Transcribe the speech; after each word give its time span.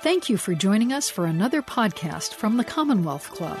Thank 0.00 0.28
you 0.28 0.36
for 0.36 0.54
joining 0.54 0.92
us 0.92 1.10
for 1.10 1.26
another 1.26 1.60
podcast 1.60 2.34
from 2.34 2.56
the 2.56 2.62
Commonwealth 2.62 3.30
Club. 3.30 3.58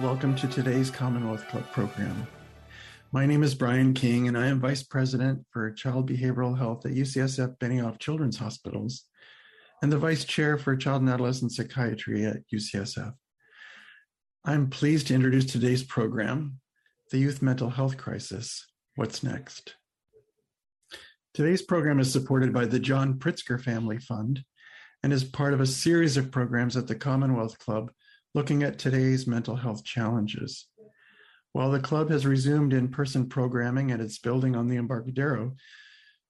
Welcome 0.00 0.34
to 0.36 0.48
today's 0.48 0.90
Commonwealth 0.90 1.46
Club 1.48 1.70
program. 1.72 2.26
My 3.12 3.26
name 3.26 3.42
is 3.42 3.54
Brian 3.54 3.92
King, 3.92 4.28
and 4.28 4.38
I 4.38 4.46
am 4.46 4.60
Vice 4.60 4.82
President 4.82 5.44
for 5.50 5.72
Child 5.72 6.08
Behavioral 6.08 6.56
Health 6.56 6.86
at 6.86 6.92
UCSF 6.92 7.58
Benioff 7.58 7.98
Children's 7.98 8.38
Hospitals 8.38 9.04
and 9.82 9.92
the 9.92 9.98
Vice 9.98 10.24
Chair 10.24 10.56
for 10.56 10.74
Child 10.74 11.02
and 11.02 11.10
Adolescent 11.10 11.52
Psychiatry 11.52 12.24
at 12.24 12.48
UCSF. 12.50 13.12
I'm 14.46 14.70
pleased 14.70 15.08
to 15.08 15.14
introduce 15.14 15.44
today's 15.44 15.82
program, 15.82 16.60
The 17.10 17.18
Youth 17.18 17.42
Mental 17.42 17.68
Health 17.68 17.98
Crisis 17.98 18.66
What's 18.96 19.22
Next? 19.22 19.74
Today's 21.34 21.62
program 21.62 21.98
is 21.98 22.12
supported 22.12 22.52
by 22.52 22.66
the 22.66 22.78
John 22.78 23.14
Pritzker 23.14 23.60
Family 23.60 23.98
Fund 23.98 24.44
and 25.02 25.12
is 25.12 25.24
part 25.24 25.52
of 25.52 25.60
a 25.60 25.66
series 25.66 26.16
of 26.16 26.30
programs 26.30 26.76
at 26.76 26.86
the 26.86 26.94
Commonwealth 26.94 27.58
Club 27.58 27.90
looking 28.36 28.62
at 28.62 28.78
today's 28.78 29.26
mental 29.26 29.56
health 29.56 29.82
challenges. 29.82 30.68
While 31.52 31.72
the 31.72 31.80
club 31.80 32.08
has 32.10 32.24
resumed 32.24 32.72
in 32.72 32.86
person 32.86 33.28
programming 33.28 33.90
at 33.90 33.98
its 33.98 34.16
building 34.16 34.54
on 34.54 34.68
the 34.68 34.76
Embarcadero, 34.76 35.56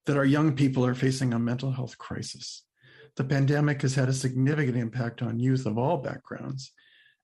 that 0.07 0.17
our 0.17 0.25
young 0.25 0.55
people 0.55 0.83
are 0.87 0.95
facing 0.95 1.33
a 1.33 1.39
mental 1.39 1.71
health 1.71 1.99
crisis. 1.99 2.63
The 3.15 3.23
pandemic 3.23 3.83
has 3.83 3.93
had 3.93 4.09
a 4.09 4.13
significant 4.13 4.75
impact 4.75 5.21
on 5.21 5.39
youth 5.39 5.67
of 5.67 5.77
all 5.77 5.97
backgrounds, 5.97 6.71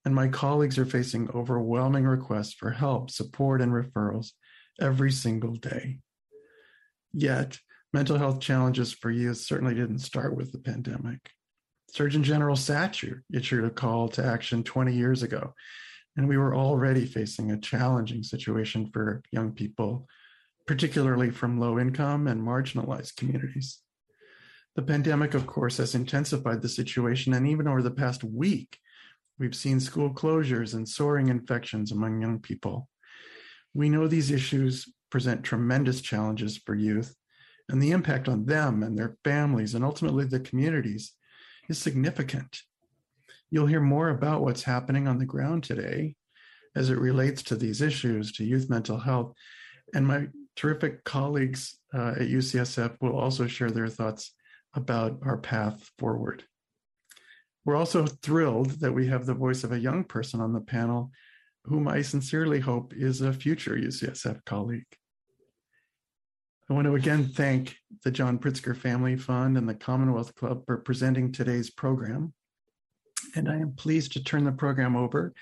and 0.06 0.14
my 0.14 0.28
colleagues 0.28 0.78
are 0.78 0.86
facing 0.86 1.32
overwhelming 1.32 2.06
requests 2.06 2.54
for 2.54 2.70
help, 2.70 3.10
support, 3.10 3.60
and 3.60 3.72
referrals 3.72 4.34
every 4.80 5.12
single 5.12 5.56
day. 5.56 5.98
Yet, 7.12 7.58
mental 7.94 8.18
health 8.18 8.40
challenges 8.40 8.94
for 8.94 9.10
youth 9.10 9.38
certainly 9.38 9.74
didn't 9.74 10.00
start 10.00 10.36
with 10.36 10.52
the 10.52 10.60
pandemic. 10.60 11.32
Surgeon 11.92 12.24
General 12.24 12.56
Satcher 12.56 13.22
issued 13.34 13.64
a 13.64 13.70
call 13.70 14.10
to 14.10 14.24
action 14.24 14.64
20 14.64 14.94
years 14.94 15.24
ago, 15.24 15.54
and 16.16 16.28
we 16.28 16.38
were 16.38 16.56
already 16.56 17.06
facing 17.06 17.52
a 17.52 17.60
challenging 17.60 18.24
situation 18.24 18.90
for 18.94 19.24
young 19.32 19.52
people, 19.52 20.08
particularly 20.68 21.32
from 21.32 21.60
low 21.60 21.80
income 21.80 22.28
and 22.28 22.42
marginalized 22.42 23.16
communities. 23.16 23.80
The 24.76 24.84
pandemic, 24.84 25.34
of 25.34 25.48
course, 25.48 25.78
has 25.78 25.96
intensified 25.96 26.62
the 26.62 26.70
situation, 26.70 27.34
and 27.34 27.48
even 27.48 27.68
over 27.68 27.82
the 27.82 27.90
past 27.90 28.24
week, 28.24 28.78
we've 29.40 29.56
seen 29.56 29.80
school 29.80 30.14
closures 30.14 30.76
and 30.76 30.88
soaring 30.88 31.30
infections 31.30 31.92
among 31.92 32.22
young 32.22 32.40
people. 32.40 32.88
We 33.74 33.90
know 33.90 34.08
these 34.08 34.30
issues 34.30 34.88
present 35.10 35.44
tremendous 35.44 36.02
challenges 36.02 36.58
for 36.58 36.76
youth, 36.76 37.16
and 37.70 37.82
the 37.82 37.92
impact 37.92 38.28
on 38.28 38.46
them 38.46 38.84
and 38.84 38.98
their 38.98 39.16
families 39.24 39.76
and 39.76 39.86
ultimately 39.86 40.26
the 40.26 40.40
communities 40.40 41.14
is 41.70 41.78
significant. 41.78 42.62
You'll 43.52 43.68
hear 43.68 43.82
more 43.82 44.10
about 44.10 44.42
what's 44.42 44.64
happening 44.64 45.08
on 45.08 45.20
the 45.20 45.26
ground 45.26 45.64
today 45.64 46.16
as 46.76 46.90
it 46.90 46.98
relates 47.00 47.44
to 47.44 47.56
these 47.56 47.82
issues, 47.82 48.32
to 48.34 48.44
youth 48.44 48.70
mental 48.70 48.98
health. 48.98 49.34
And 49.94 50.06
my 50.06 50.28
terrific 50.56 51.04
colleagues 51.04 51.78
uh, 51.94 52.16
at 52.20 52.28
UCSF 52.28 52.98
will 53.02 53.18
also 53.18 53.48
share 53.48 53.72
their 53.72 53.88
thoughts 53.88 54.34
about 54.76 55.20
our 55.24 55.38
path 55.38 55.90
forward. 55.98 56.44
We're 57.66 57.76
also 57.76 58.06
thrilled 58.06 58.72
that 58.82 58.94
we 58.94 59.08
have 59.08 59.26
the 59.26 59.34
voice 59.34 59.64
of 59.64 59.72
a 59.72 59.80
young 59.80 60.04
person 60.04 60.42
on 60.42 60.54
the 60.54 60.62
panel 60.62 61.12
whom 61.66 61.88
I 61.88 62.02
sincerely 62.02 62.60
hope 62.60 62.94
is 62.96 63.22
a 63.22 63.34
future 63.34 63.76
UCSF 63.76 64.44
colleague. 64.46 64.86
I 66.70 66.74
want 66.76 66.86
to 66.86 66.94
again 66.94 67.26
thank 67.26 67.78
the 68.04 68.12
John 68.12 68.38
Pritzker 68.38 68.78
Family 68.78 69.16
Fund 69.16 69.58
and 69.58 69.68
the 69.68 69.74
Commonwealth 69.74 70.36
Club 70.36 70.66
for 70.68 70.78
presenting 70.78 71.32
today's 71.32 71.72
program. 71.72 72.32
And 73.36 73.50
I 73.50 73.56
am 73.56 73.74
pleased 73.74 74.14
to 74.14 74.24
turn 74.24 74.44
the 74.44 74.52
program 74.52 74.96
over 74.96 75.34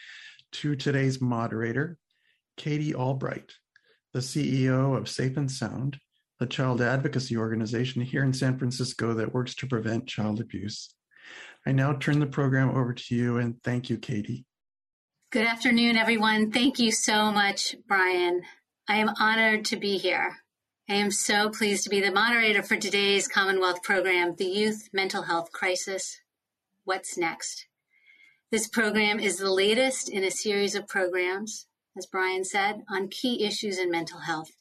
to 0.53 0.75
today's 0.77 1.19
moderator, 1.19 1.97
Katie 2.55 2.95
Albright, 2.95 3.51
the 4.13 4.19
CEO 4.19 4.97
of 4.97 5.09
Safe 5.09 5.35
and 5.35 5.51
Sound, 5.51 5.99
a 6.39 6.45
child 6.45 6.81
advocacy 6.81 7.35
organization 7.35 8.01
here 8.01 8.23
in 8.23 8.31
San 8.31 8.57
Francisco 8.57 9.13
that 9.15 9.33
works 9.33 9.53
to 9.55 9.67
prevent 9.67 10.07
child 10.07 10.39
abuse. 10.39 10.95
I 11.65 11.73
now 11.73 11.91
turn 11.91 12.19
the 12.21 12.25
program 12.25 12.69
over 12.69 12.94
to 12.94 13.15
you 13.15 13.38
and 13.38 13.61
thank 13.63 13.89
you, 13.89 13.97
Katie. 13.97 14.45
Good 15.33 15.45
afternoon, 15.45 15.97
everyone. 15.97 16.51
Thank 16.53 16.79
you 16.79 16.94
so 16.94 17.33
much, 17.33 17.75
Brian. 17.85 18.44
I 18.88 18.99
am 18.99 19.09
honored 19.19 19.65
to 19.65 19.75
be 19.75 19.97
here. 19.97 20.38
I 20.89 20.93
am 20.93 21.11
so 21.11 21.49
pleased 21.49 21.83
to 21.83 21.89
be 21.89 21.99
the 21.99 22.13
moderator 22.13 22.63
for 22.63 22.77
today's 22.77 23.27
Commonwealth 23.27 23.83
program, 23.83 24.35
The 24.37 24.45
Youth 24.45 24.87
Mental 24.93 25.23
Health 25.23 25.51
Crisis 25.51 26.21
What's 26.85 27.17
Next? 27.17 27.67
This 28.51 28.69
program 28.69 29.19
is 29.19 29.35
the 29.35 29.51
latest 29.51 30.07
in 30.07 30.23
a 30.23 30.31
series 30.31 30.75
of 30.75 30.87
programs, 30.87 31.67
as 31.97 32.05
Brian 32.05 32.45
said, 32.45 32.83
on 32.89 33.09
key 33.09 33.43
issues 33.43 33.77
in 33.77 33.91
mental 33.91 34.19
health. 34.19 34.51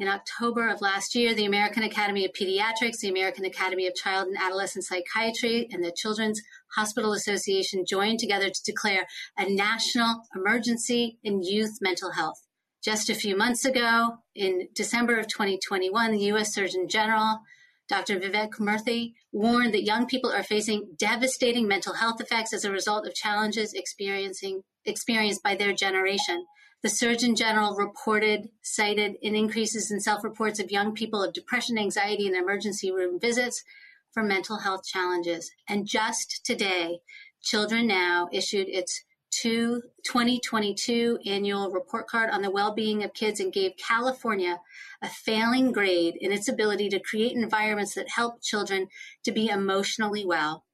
In 0.00 0.08
October 0.08 0.68
of 0.68 0.80
last 0.80 1.14
year, 1.14 1.32
the 1.32 1.46
American 1.46 1.84
Academy 1.84 2.24
of 2.24 2.32
Pediatrics, 2.32 2.98
the 2.98 3.08
American 3.08 3.44
Academy 3.44 3.86
of 3.86 3.94
Child 3.94 4.26
and 4.26 4.36
Adolescent 4.36 4.84
Psychiatry, 4.84 5.68
and 5.70 5.84
the 5.84 5.94
Children's 5.96 6.42
Hospital 6.74 7.12
Association 7.12 7.84
joined 7.88 8.18
together 8.18 8.50
to 8.50 8.62
declare 8.64 9.06
a 9.38 9.48
national 9.48 10.22
emergency 10.34 11.18
in 11.22 11.44
youth 11.44 11.78
mental 11.80 12.10
health. 12.10 12.45
Just 12.86 13.10
a 13.10 13.16
few 13.16 13.36
months 13.36 13.64
ago, 13.64 14.18
in 14.32 14.68
December 14.72 15.18
of 15.18 15.26
2021, 15.26 16.12
the 16.12 16.20
U.S. 16.26 16.54
Surgeon 16.54 16.86
General, 16.86 17.40
Dr. 17.88 18.20
Vivek 18.20 18.60
Murthy, 18.60 19.14
warned 19.32 19.74
that 19.74 19.82
young 19.82 20.06
people 20.06 20.30
are 20.30 20.44
facing 20.44 20.94
devastating 20.96 21.66
mental 21.66 21.94
health 21.94 22.20
effects 22.20 22.52
as 22.52 22.64
a 22.64 22.70
result 22.70 23.04
of 23.04 23.12
challenges 23.12 23.72
experiencing 23.72 24.62
experienced 24.84 25.42
by 25.42 25.56
their 25.56 25.72
generation. 25.72 26.46
The 26.84 26.88
Surgeon 26.88 27.34
General 27.34 27.74
reported, 27.74 28.50
cited 28.62 29.16
in 29.20 29.34
increases 29.34 29.90
in 29.90 29.98
self 29.98 30.22
reports 30.22 30.60
of 30.60 30.70
young 30.70 30.94
people 30.94 31.24
of 31.24 31.34
depression, 31.34 31.78
anxiety, 31.78 32.28
and 32.28 32.36
emergency 32.36 32.92
room 32.92 33.18
visits 33.18 33.64
for 34.12 34.22
mental 34.22 34.58
health 34.58 34.84
challenges. 34.86 35.50
And 35.68 35.88
just 35.88 36.42
today, 36.44 37.00
Children 37.42 37.88
Now 37.88 38.28
issued 38.32 38.68
its 38.68 39.02
2022 39.42 41.18
annual 41.26 41.70
report 41.70 42.06
card 42.06 42.30
on 42.30 42.42
the 42.42 42.50
well-being 42.50 43.02
of 43.02 43.12
kids 43.14 43.40
and 43.40 43.52
gave 43.52 43.76
California 43.76 44.60
a 45.02 45.08
failing 45.08 45.72
grade 45.72 46.16
in 46.20 46.32
its 46.32 46.48
ability 46.48 46.88
to 46.88 46.98
create 46.98 47.32
environments 47.32 47.94
that 47.94 48.08
help 48.10 48.42
children 48.42 48.88
to 49.24 49.32
be 49.32 49.48
emotionally 49.48 50.24
well. 50.24 50.64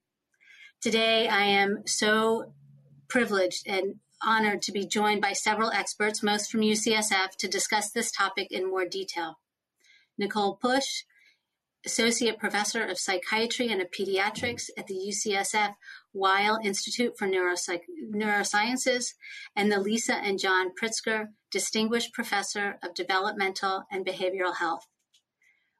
Today, 0.80 1.28
I 1.28 1.42
am 1.42 1.82
so 1.86 2.52
privileged 3.08 3.66
and 3.66 3.96
honored 4.22 4.62
to 4.62 4.72
be 4.72 4.86
joined 4.86 5.20
by 5.20 5.32
several 5.32 5.70
experts, 5.70 6.22
most 6.22 6.50
from 6.50 6.60
UCSF, 6.60 7.36
to 7.38 7.48
discuss 7.48 7.90
this 7.90 8.10
topic 8.10 8.48
in 8.50 8.70
more 8.70 8.86
detail. 8.86 9.38
Nicole 10.16 10.58
Bush, 10.60 11.04
Associate 11.84 12.38
Professor 12.38 12.84
of 12.84 12.98
Psychiatry 12.98 13.68
and 13.68 13.82
of 13.82 13.90
Pediatrics 13.90 14.70
at 14.76 14.86
the 14.86 14.94
UCSF 14.94 15.74
Weill 16.12 16.58
Institute 16.62 17.18
for 17.18 17.26
Neuropsych- 17.26 17.88
Neurosciences, 18.14 19.14
and 19.56 19.70
the 19.70 19.80
Lisa 19.80 20.14
and 20.14 20.38
John 20.38 20.70
Pritzker 20.80 21.28
Distinguished 21.50 22.12
Professor 22.12 22.78
of 22.82 22.94
Developmental 22.94 23.84
and 23.90 24.06
Behavioral 24.06 24.56
Health. 24.56 24.86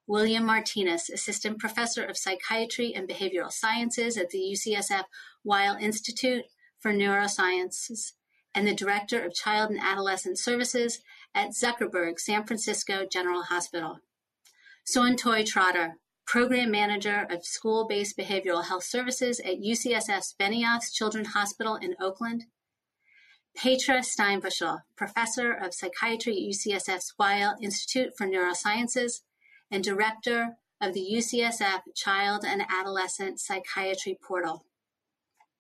William 0.06 0.44
Martinez, 0.44 1.08
Assistant 1.08 1.58
Professor 1.58 2.04
of 2.04 2.19
Psychiatry 2.19 2.93
and 2.93 3.08
Behavioral 3.08 3.52
Sciences 3.52 4.16
at 4.16 4.31
the 4.31 4.38
UCSF 4.38 5.04
Weill 5.44 5.76
Institute 5.76 6.46
for 6.81 6.93
Neurosciences, 6.93 8.12
and 8.54 8.66
the 8.66 8.75
Director 8.75 9.25
of 9.25 9.34
Child 9.34 9.70
and 9.70 9.81
Adolescent 9.81 10.38
Services 10.38 11.00
at 11.34 11.50
Zuckerberg 11.50 12.19
San 12.19 12.44
Francisco 12.44 13.06
General 13.10 13.44
Hospital. 13.44 14.00
Sontoy 14.84 15.46
Trotter, 15.46 15.99
Program 16.26 16.70
Manager 16.70 17.26
of 17.31 17.44
School 17.44 17.87
Based 17.87 18.17
Behavioral 18.19 18.64
Health 18.64 18.82
Services 18.82 19.38
at 19.40 19.61
UCSF's 19.61 20.34
Benioff's 20.38 20.93
Children's 20.93 21.29
Hospital 21.29 21.76
in 21.76 21.94
Oakland. 22.00 22.46
Petra 23.55 24.00
Steinbuchel, 24.00 24.81
Professor 24.96 25.52
of 25.52 25.73
Psychiatry 25.73 26.32
at 26.32 26.56
UCSF's 26.56 27.14
Weill 27.17 27.55
Institute 27.61 28.12
for 28.17 28.26
Neurosciences 28.26 29.20
and 29.70 29.84
Director 29.84 30.56
of 30.81 30.94
the 30.94 31.06
UCSF 31.12 31.82
Child 31.94 32.44
and 32.44 32.62
Adolescent 32.69 33.38
Psychiatry 33.38 34.19
Portal. 34.20 34.64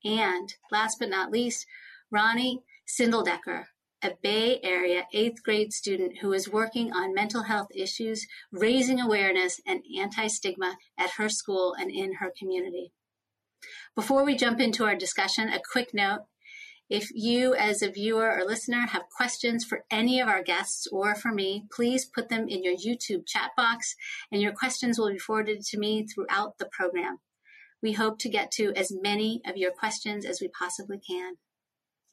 And 0.04 0.54
last 0.72 0.98
but 0.98 1.10
not 1.10 1.30
least, 1.30 1.66
Ronnie 2.10 2.62
Sindeldecker, 2.88 3.66
a 4.02 4.12
Bay 4.22 4.58
Area 4.62 5.04
eighth 5.12 5.42
grade 5.42 5.72
student 5.72 6.18
who 6.18 6.32
is 6.32 6.48
working 6.48 6.92
on 6.92 7.14
mental 7.14 7.44
health 7.44 7.68
issues, 7.74 8.26
raising 8.50 9.00
awareness 9.00 9.60
and 9.66 9.82
anti 9.98 10.26
stigma 10.26 10.76
at 10.98 11.12
her 11.18 11.28
school 11.28 11.74
and 11.74 11.90
in 11.90 12.14
her 12.14 12.32
community. 12.36 12.92
Before 13.94 14.24
we 14.24 14.36
jump 14.36 14.60
into 14.60 14.84
our 14.84 14.96
discussion, 14.96 15.48
a 15.48 15.60
quick 15.72 15.94
note. 15.94 16.22
If 16.90 17.08
you, 17.14 17.54
as 17.54 17.80
a 17.80 17.90
viewer 17.90 18.36
or 18.36 18.44
listener, 18.44 18.86
have 18.88 19.04
questions 19.16 19.64
for 19.64 19.84
any 19.90 20.20
of 20.20 20.28
our 20.28 20.42
guests 20.42 20.86
or 20.92 21.14
for 21.14 21.32
me, 21.32 21.64
please 21.74 22.04
put 22.04 22.28
them 22.28 22.48
in 22.48 22.62
your 22.62 22.74
YouTube 22.74 23.26
chat 23.26 23.52
box, 23.56 23.94
and 24.30 24.42
your 24.42 24.52
questions 24.52 24.98
will 24.98 25.10
be 25.10 25.18
forwarded 25.18 25.62
to 25.62 25.78
me 25.78 26.04
throughout 26.06 26.58
the 26.58 26.68
program. 26.70 27.18
We 27.82 27.92
hope 27.92 28.18
to 28.18 28.28
get 28.28 28.50
to 28.52 28.72
as 28.76 28.92
many 28.92 29.40
of 29.46 29.56
your 29.56 29.72
questions 29.72 30.26
as 30.26 30.40
we 30.40 30.48
possibly 30.48 30.98
can. 30.98 31.36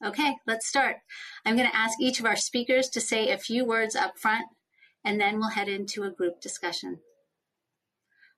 Okay, 0.04 0.36
let's 0.46 0.66
start. 0.66 0.96
I'm 1.44 1.56
going 1.56 1.68
to 1.68 1.76
ask 1.76 2.00
each 2.00 2.20
of 2.20 2.26
our 2.26 2.36
speakers 2.36 2.88
to 2.90 3.00
say 3.00 3.30
a 3.30 3.38
few 3.38 3.66
words 3.66 3.94
up 3.94 4.18
front, 4.18 4.46
and 5.04 5.20
then 5.20 5.38
we'll 5.38 5.50
head 5.50 5.68
into 5.68 6.04
a 6.04 6.10
group 6.10 6.40
discussion. 6.40 7.00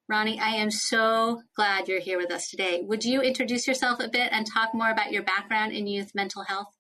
Ronnie, 0.09 0.41
I 0.41 0.51
am 0.57 0.73
so 0.73 1.43
glad 1.55 1.87
you're 1.87 2.01
here 2.01 2.19
with 2.19 2.33
us 2.33 2.51
today. 2.51 2.83
Would 2.83 3.05
you 3.05 3.23
introduce 3.23 3.69
yourself 3.69 4.01
a 4.01 4.09
bit 4.09 4.31
and 4.33 4.45
talk 4.45 4.75
more 4.75 4.91
about 4.91 5.13
your 5.13 5.23
background 5.23 5.73
in 5.73 5.87
youth 5.87 6.15
mental 6.15 6.43
health? 6.43 6.77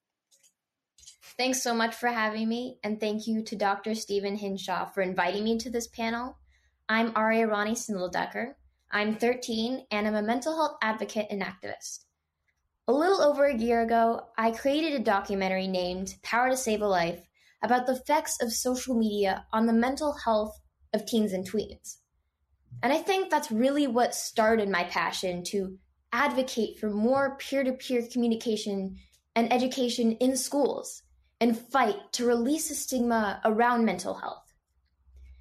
Thanks 1.38 1.62
so 1.62 1.72
much 1.72 1.94
for 1.94 2.08
having 2.08 2.48
me, 2.48 2.78
and 2.82 2.98
thank 2.98 3.26
you 3.28 3.42
to 3.44 3.56
Dr. 3.56 3.94
Stephen 3.94 4.36
Hinshaw 4.36 4.86
for 4.92 5.00
inviting 5.00 5.44
me 5.44 5.58
to 5.58 5.70
this 5.70 5.86
panel. 5.86 6.38
I'm 6.88 7.12
Aria 7.14 7.46
Ronnie 7.46 7.74
Sindeldecker. 7.74 8.54
I'm 8.90 9.14
13 9.16 9.86
and 9.90 10.06
I'm 10.06 10.14
a 10.14 10.22
mental 10.22 10.54
health 10.54 10.76
advocate 10.82 11.28
and 11.30 11.40
activist. 11.40 12.00
A 12.88 12.92
little 12.92 13.22
over 13.22 13.44
a 13.44 13.56
year 13.56 13.82
ago, 13.82 14.26
I 14.36 14.50
created 14.50 14.94
a 14.94 15.04
documentary 15.04 15.68
named 15.68 16.16
Power 16.22 16.50
to 16.50 16.56
Save 16.56 16.82
a 16.82 16.86
Life 16.88 17.24
about 17.62 17.86
the 17.86 17.92
effects 17.92 18.42
of 18.42 18.52
social 18.52 18.96
media 18.96 19.46
on 19.52 19.66
the 19.66 19.72
mental 19.72 20.12
health 20.24 20.60
of 20.92 21.06
teens 21.06 21.32
and 21.32 21.48
tweens. 21.48 21.98
And 22.82 22.92
I 22.92 22.98
think 22.98 23.30
that's 23.30 23.52
really 23.52 23.86
what 23.86 24.16
started 24.16 24.68
my 24.68 24.82
passion 24.82 25.44
to 25.44 25.78
advocate 26.12 26.80
for 26.80 26.90
more 26.90 27.36
peer 27.36 27.62
to 27.62 27.72
peer 27.72 28.02
communication 28.12 28.96
and 29.36 29.52
education 29.52 30.12
in 30.16 30.36
schools 30.36 31.04
and 31.40 31.56
fight 31.56 32.12
to 32.14 32.26
release 32.26 32.68
the 32.68 32.74
stigma 32.74 33.40
around 33.44 33.84
mental 33.84 34.14
health. 34.14 34.52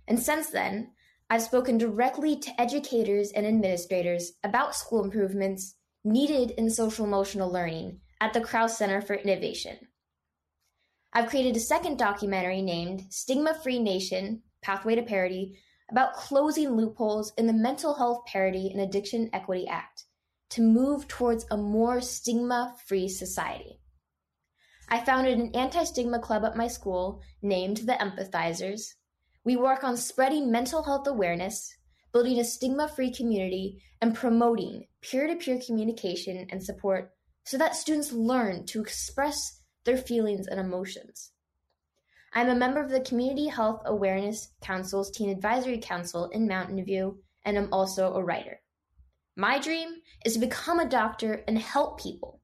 And 0.08 0.20
since 0.20 0.52
then, 0.52 0.92
I've 1.32 1.42
spoken 1.42 1.80
directly 1.80 2.36
to 2.36 2.62
educators 2.62 3.32
and 3.32 3.48
administrators 3.48 4.34
about 4.44 4.76
school 4.76 5.04
improvements 5.04 5.76
needed 6.03 6.51
in 6.51 6.69
social 6.69 7.06
emotional 7.06 7.51
learning 7.51 8.00
at 8.19 8.33
the 8.33 8.42
Krause 8.42 8.77
Center 8.77 9.01
for 9.01 9.15
Innovation. 9.15 9.77
I've 11.13 11.30
created 11.30 11.56
a 11.56 11.59
second 11.59 11.98
documentary 11.98 12.62
named 12.62 13.06
Stigma 13.09 13.53
Free 13.53 13.80
Nation 13.80 14.44
Pathway 14.62 14.95
to 14.95 15.03
Parity 15.03 15.59
about 15.89 16.13
closing 16.13 16.69
loopholes 16.69 17.33
in 17.38 17.48
the 17.48 17.53
Mental 17.53 17.94
Health 17.95 18.25
Parity 18.25 18.69
and 18.71 18.80
Addiction 18.80 19.30
Equity 19.33 19.68
Act 19.68 20.06
to 20.51 20.62
move 20.62 21.07
towards 21.07 21.45
a 21.51 21.57
more 21.57 22.00
stigma 22.01 22.75
free 22.86 23.09
society. 23.09 23.80
I 24.89 25.04
founded 25.04 25.38
an 25.38 25.56
anti 25.56 25.83
stigma 25.83 26.19
club 26.19 26.45
at 26.45 26.57
my 26.57 26.68
school 26.68 27.21
named 27.42 27.77
the 27.77 27.94
Empathizers. 27.94 28.94
We 29.44 29.56
work 29.56 29.83
on 29.83 29.97
spreading 29.97 30.51
mental 30.51 30.83
health 30.83 31.07
awareness, 31.07 31.75
building 32.13 32.39
a 32.39 32.44
stigma 32.44 32.88
free 32.88 33.12
community, 33.12 33.81
and 34.01 34.15
promoting 34.15 34.86
peer 35.01 35.27
to 35.27 35.36
peer 35.36 35.59
communication 35.65 36.48
and 36.50 36.63
support 36.63 37.12
so 37.44 37.57
that 37.57 37.75
students 37.75 38.12
learn 38.12 38.65
to 38.68 38.81
express 38.81 39.62
their 39.83 39.98
feelings 39.98 40.48
and 40.48 40.59
emotions. 40.59 41.31
I'm 42.33 42.50
a 42.50 42.56
member 42.56 42.80
of 42.80 42.89
the 42.89 43.01
Community 43.01 43.48
Health 43.48 43.81
Awareness 43.86 44.53
Council's 44.62 45.12
Teen 45.12 45.30
Advisory 45.30 45.80
Council 45.80 46.30
in 46.30 46.48
Mountain 46.48 46.83
View, 46.86 47.19
and 47.44 47.57
I'm 47.57 47.68
also 47.74 48.13
a 48.13 48.24
writer. 48.24 48.62
My 49.36 49.59
dream 49.59 49.95
is 50.24 50.33
to 50.33 50.39
become 50.39 50.80
a 50.80 50.88
doctor 50.88 51.44
and 51.47 51.57
help 51.57 52.00
people. 52.00 52.39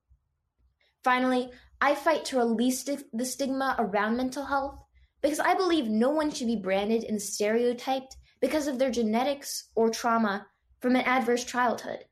Finally, 1.03 1.51
I 1.79 1.95
fight 1.95 2.25
to 2.25 2.37
release 2.37 2.83
the 2.83 3.25
stigma 3.25 3.75
around 3.77 4.17
mental 4.17 4.45
health 4.45 4.79
because 5.21 5.39
I 5.39 5.53
believe 5.53 5.87
no 5.87 6.09
one 6.09 6.31
should 6.31 6.47
be 6.47 6.55
branded 6.55 7.03
and 7.03 7.21
stereotyped 7.21 8.17
because 8.41 8.67
of 8.67 8.79
their 8.79 8.91
genetics 8.91 9.69
or 9.75 9.89
trauma 9.89 10.47
from 10.81 10.95
an 10.95 11.05
adverse 11.05 11.43
childhood. 11.43 12.05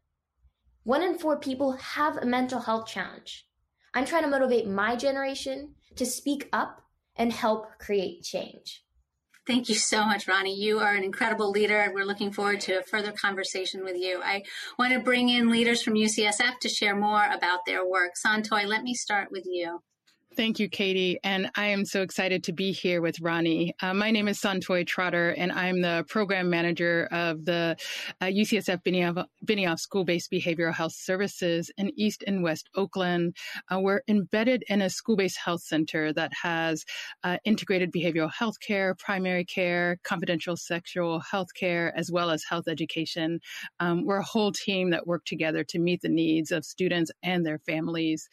One 0.86 1.02
in 1.02 1.18
four 1.18 1.40
people 1.40 1.72
have 1.72 2.16
a 2.16 2.28
mental 2.28 2.60
health 2.60 2.86
challenge. 2.86 3.48
I'm 3.96 4.06
trying 4.06 4.22
to 4.22 4.30
motivate 4.30 4.68
my 4.68 4.96
generation 4.96 5.74
to 5.96 6.06
speak 6.06 6.48
up 6.54 6.84
and 7.16 7.34
help 7.34 7.80
create 7.80 8.22
change. 8.22 8.84
Thank 9.48 9.68
you 9.68 9.74
so 9.74 10.06
much, 10.06 10.28
Ronnie. 10.28 10.56
You 10.56 10.80
are 10.80 10.94
an 10.94 11.04
incredible 11.04 11.50
leader, 11.50 11.80
and 11.80 11.96
we're 11.96 12.06
looking 12.06 12.32
forward 12.32 12.62
to 12.62 12.80
a 12.80 12.84
further 12.84 13.12
conversation 13.12 13.84
with 13.84 13.96
you. 13.98 14.22
I 14.24 14.44
want 14.78 14.94
to 14.94 15.00
bring 15.00 15.30
in 15.30 15.50
leaders 15.50 15.82
from 15.82 15.96
UCSF 15.96 16.60
to 16.60 16.70
share 16.70 16.96
more 16.96 17.26
about 17.32 17.62
their 17.66 17.84
work. 17.84 18.12
Sontoy, 18.24 18.68
let 18.68 18.84
me 18.84 18.94
start 18.94 19.32
with 19.32 19.46
you. 19.48 19.82
Thank 20.36 20.60
you, 20.60 20.68
Katie. 20.68 21.18
And 21.24 21.50
I 21.56 21.68
am 21.68 21.86
so 21.86 22.02
excited 22.02 22.44
to 22.44 22.52
be 22.52 22.74
here 22.74 23.02
with 23.02 23.22
Ronnie. 23.22 23.74
Uh, 23.82 23.94
my 23.94 24.12
name 24.12 24.28
is 24.28 24.38
Sontoy 24.38 24.86
Trotter, 24.86 25.30
and 25.30 25.50
I'm 25.50 25.80
the 25.82 26.04
program 26.10 26.50
manager 26.50 27.08
of 27.12 27.46
the 27.46 27.78
uh, 28.20 28.26
UCSF 28.26 28.84
Benioff, 28.84 29.26
Benioff 29.46 29.80
School 29.80 30.04
Based 30.04 30.30
Behavioral 30.30 30.74
Health 30.74 30.92
Services 30.92 31.72
in 31.78 31.90
East 31.96 32.22
and 32.28 32.44
West 32.44 32.70
Oakland. 32.76 33.38
Uh, 33.72 33.80
we're 33.80 34.02
embedded 34.10 34.66
in 34.68 34.82
a 34.82 34.90
school 34.90 35.16
based 35.16 35.38
health 35.38 35.62
center 35.62 36.12
that 36.12 36.34
has 36.34 36.84
uh, 37.24 37.38
integrated 37.46 37.94
behavioral 37.94 38.32
health 38.32 38.60
care, 38.60 38.94
primary 38.96 39.46
care, 39.46 40.00
confidential 40.04 40.58
sexual 40.58 41.22
health 41.22 41.54
care, 41.58 41.98
as 41.98 42.12
well 42.12 42.30
as 42.30 42.44
health 42.44 42.68
education. 42.68 43.40
Um, 43.80 44.04
we're 44.04 44.18
a 44.18 44.24
whole 44.24 44.52
team 44.52 44.90
that 44.90 45.08
work 45.08 45.24
together 45.24 45.64
to 45.64 45.80
meet 45.80 46.02
the 46.02 46.10
needs 46.10 46.52
of 46.52 46.66
students 46.66 47.10
and 47.24 47.46
their 47.46 47.60
families 47.60 48.28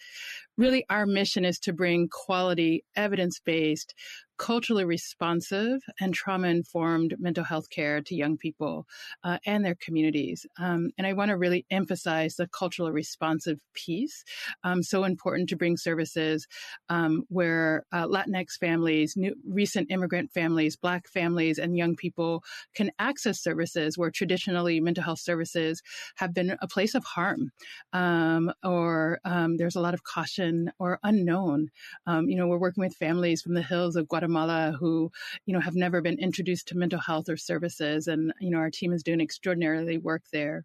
really 0.56 0.85
our 0.90 1.06
mission 1.06 1.44
is 1.44 1.59
to 1.61 1.73
bring 1.73 2.09
quality, 2.09 2.85
evidence 2.97 3.40
based 3.44 3.94
culturally 4.42 4.84
responsive 4.84 5.80
and 6.00 6.12
trauma 6.12 6.49
informed 6.49 7.14
mental 7.20 7.44
health 7.44 7.70
care 7.70 8.00
to 8.00 8.16
young 8.16 8.37
people 8.37 8.88
uh, 9.22 9.38
and 9.46 9.64
their 9.64 9.76
communities. 9.76 10.44
Um, 10.58 10.90
and 10.99 11.06
I 11.06 11.12
want 11.12 11.28
to 11.28 11.37
really 11.37 11.64
emphasize 11.70 12.34
the 12.34 12.49
culturally 12.49 12.90
responsive 12.90 13.61
piece. 13.72 14.25
Um, 14.64 14.82
so 14.82 15.04
important 15.04 15.49
to 15.50 15.56
bring 15.56 15.76
services 15.76 16.49
um, 16.88 17.22
where 17.28 17.84
uh, 17.92 18.08
Latinx 18.08 18.58
families, 18.58 19.14
new, 19.16 19.32
recent 19.49 19.92
immigrant 19.92 20.32
families, 20.32 20.75
Black 20.75 21.06
families, 21.06 21.56
and 21.56 21.76
young 21.76 21.94
people 21.94 22.42
can 22.75 22.90
access 22.99 23.40
services 23.40 23.96
where 23.96 24.11
traditionally 24.11 24.80
mental 24.80 25.04
health 25.04 25.20
services 25.20 25.82
have 26.16 26.34
been 26.34 26.56
a 26.61 26.66
place 26.66 26.96
of 26.96 27.04
harm 27.04 27.52
um, 27.92 28.52
or 28.64 29.20
um, 29.25 29.56
there's 29.56 29.76
a 29.76 29.80
lot 29.80 29.94
of 29.94 30.02
caution 30.02 30.72
or 30.80 30.99
unknown. 31.04 31.68
Um, 32.08 32.28
you 32.28 32.37
know, 32.37 32.49
we're 32.49 32.58
working 32.58 32.82
with 32.82 32.96
families 32.96 33.40
from 33.40 33.54
the 33.54 33.62
hills 33.62 33.94
of 33.94 34.08
Guatemala 34.08 34.31
Guatemala 34.32 34.76
who, 34.78 35.10
you 35.46 35.54
know, 35.54 35.60
have 35.60 35.74
never 35.74 36.00
been 36.00 36.18
introduced 36.18 36.68
to 36.68 36.76
mental 36.76 37.00
health 37.00 37.28
or 37.28 37.36
services. 37.36 38.06
And, 38.06 38.32
you 38.40 38.50
know, 38.50 38.58
our 38.58 38.70
team 38.70 38.92
is 38.92 39.02
doing 39.02 39.20
extraordinarily 39.20 39.98
work 39.98 40.22
there. 40.32 40.64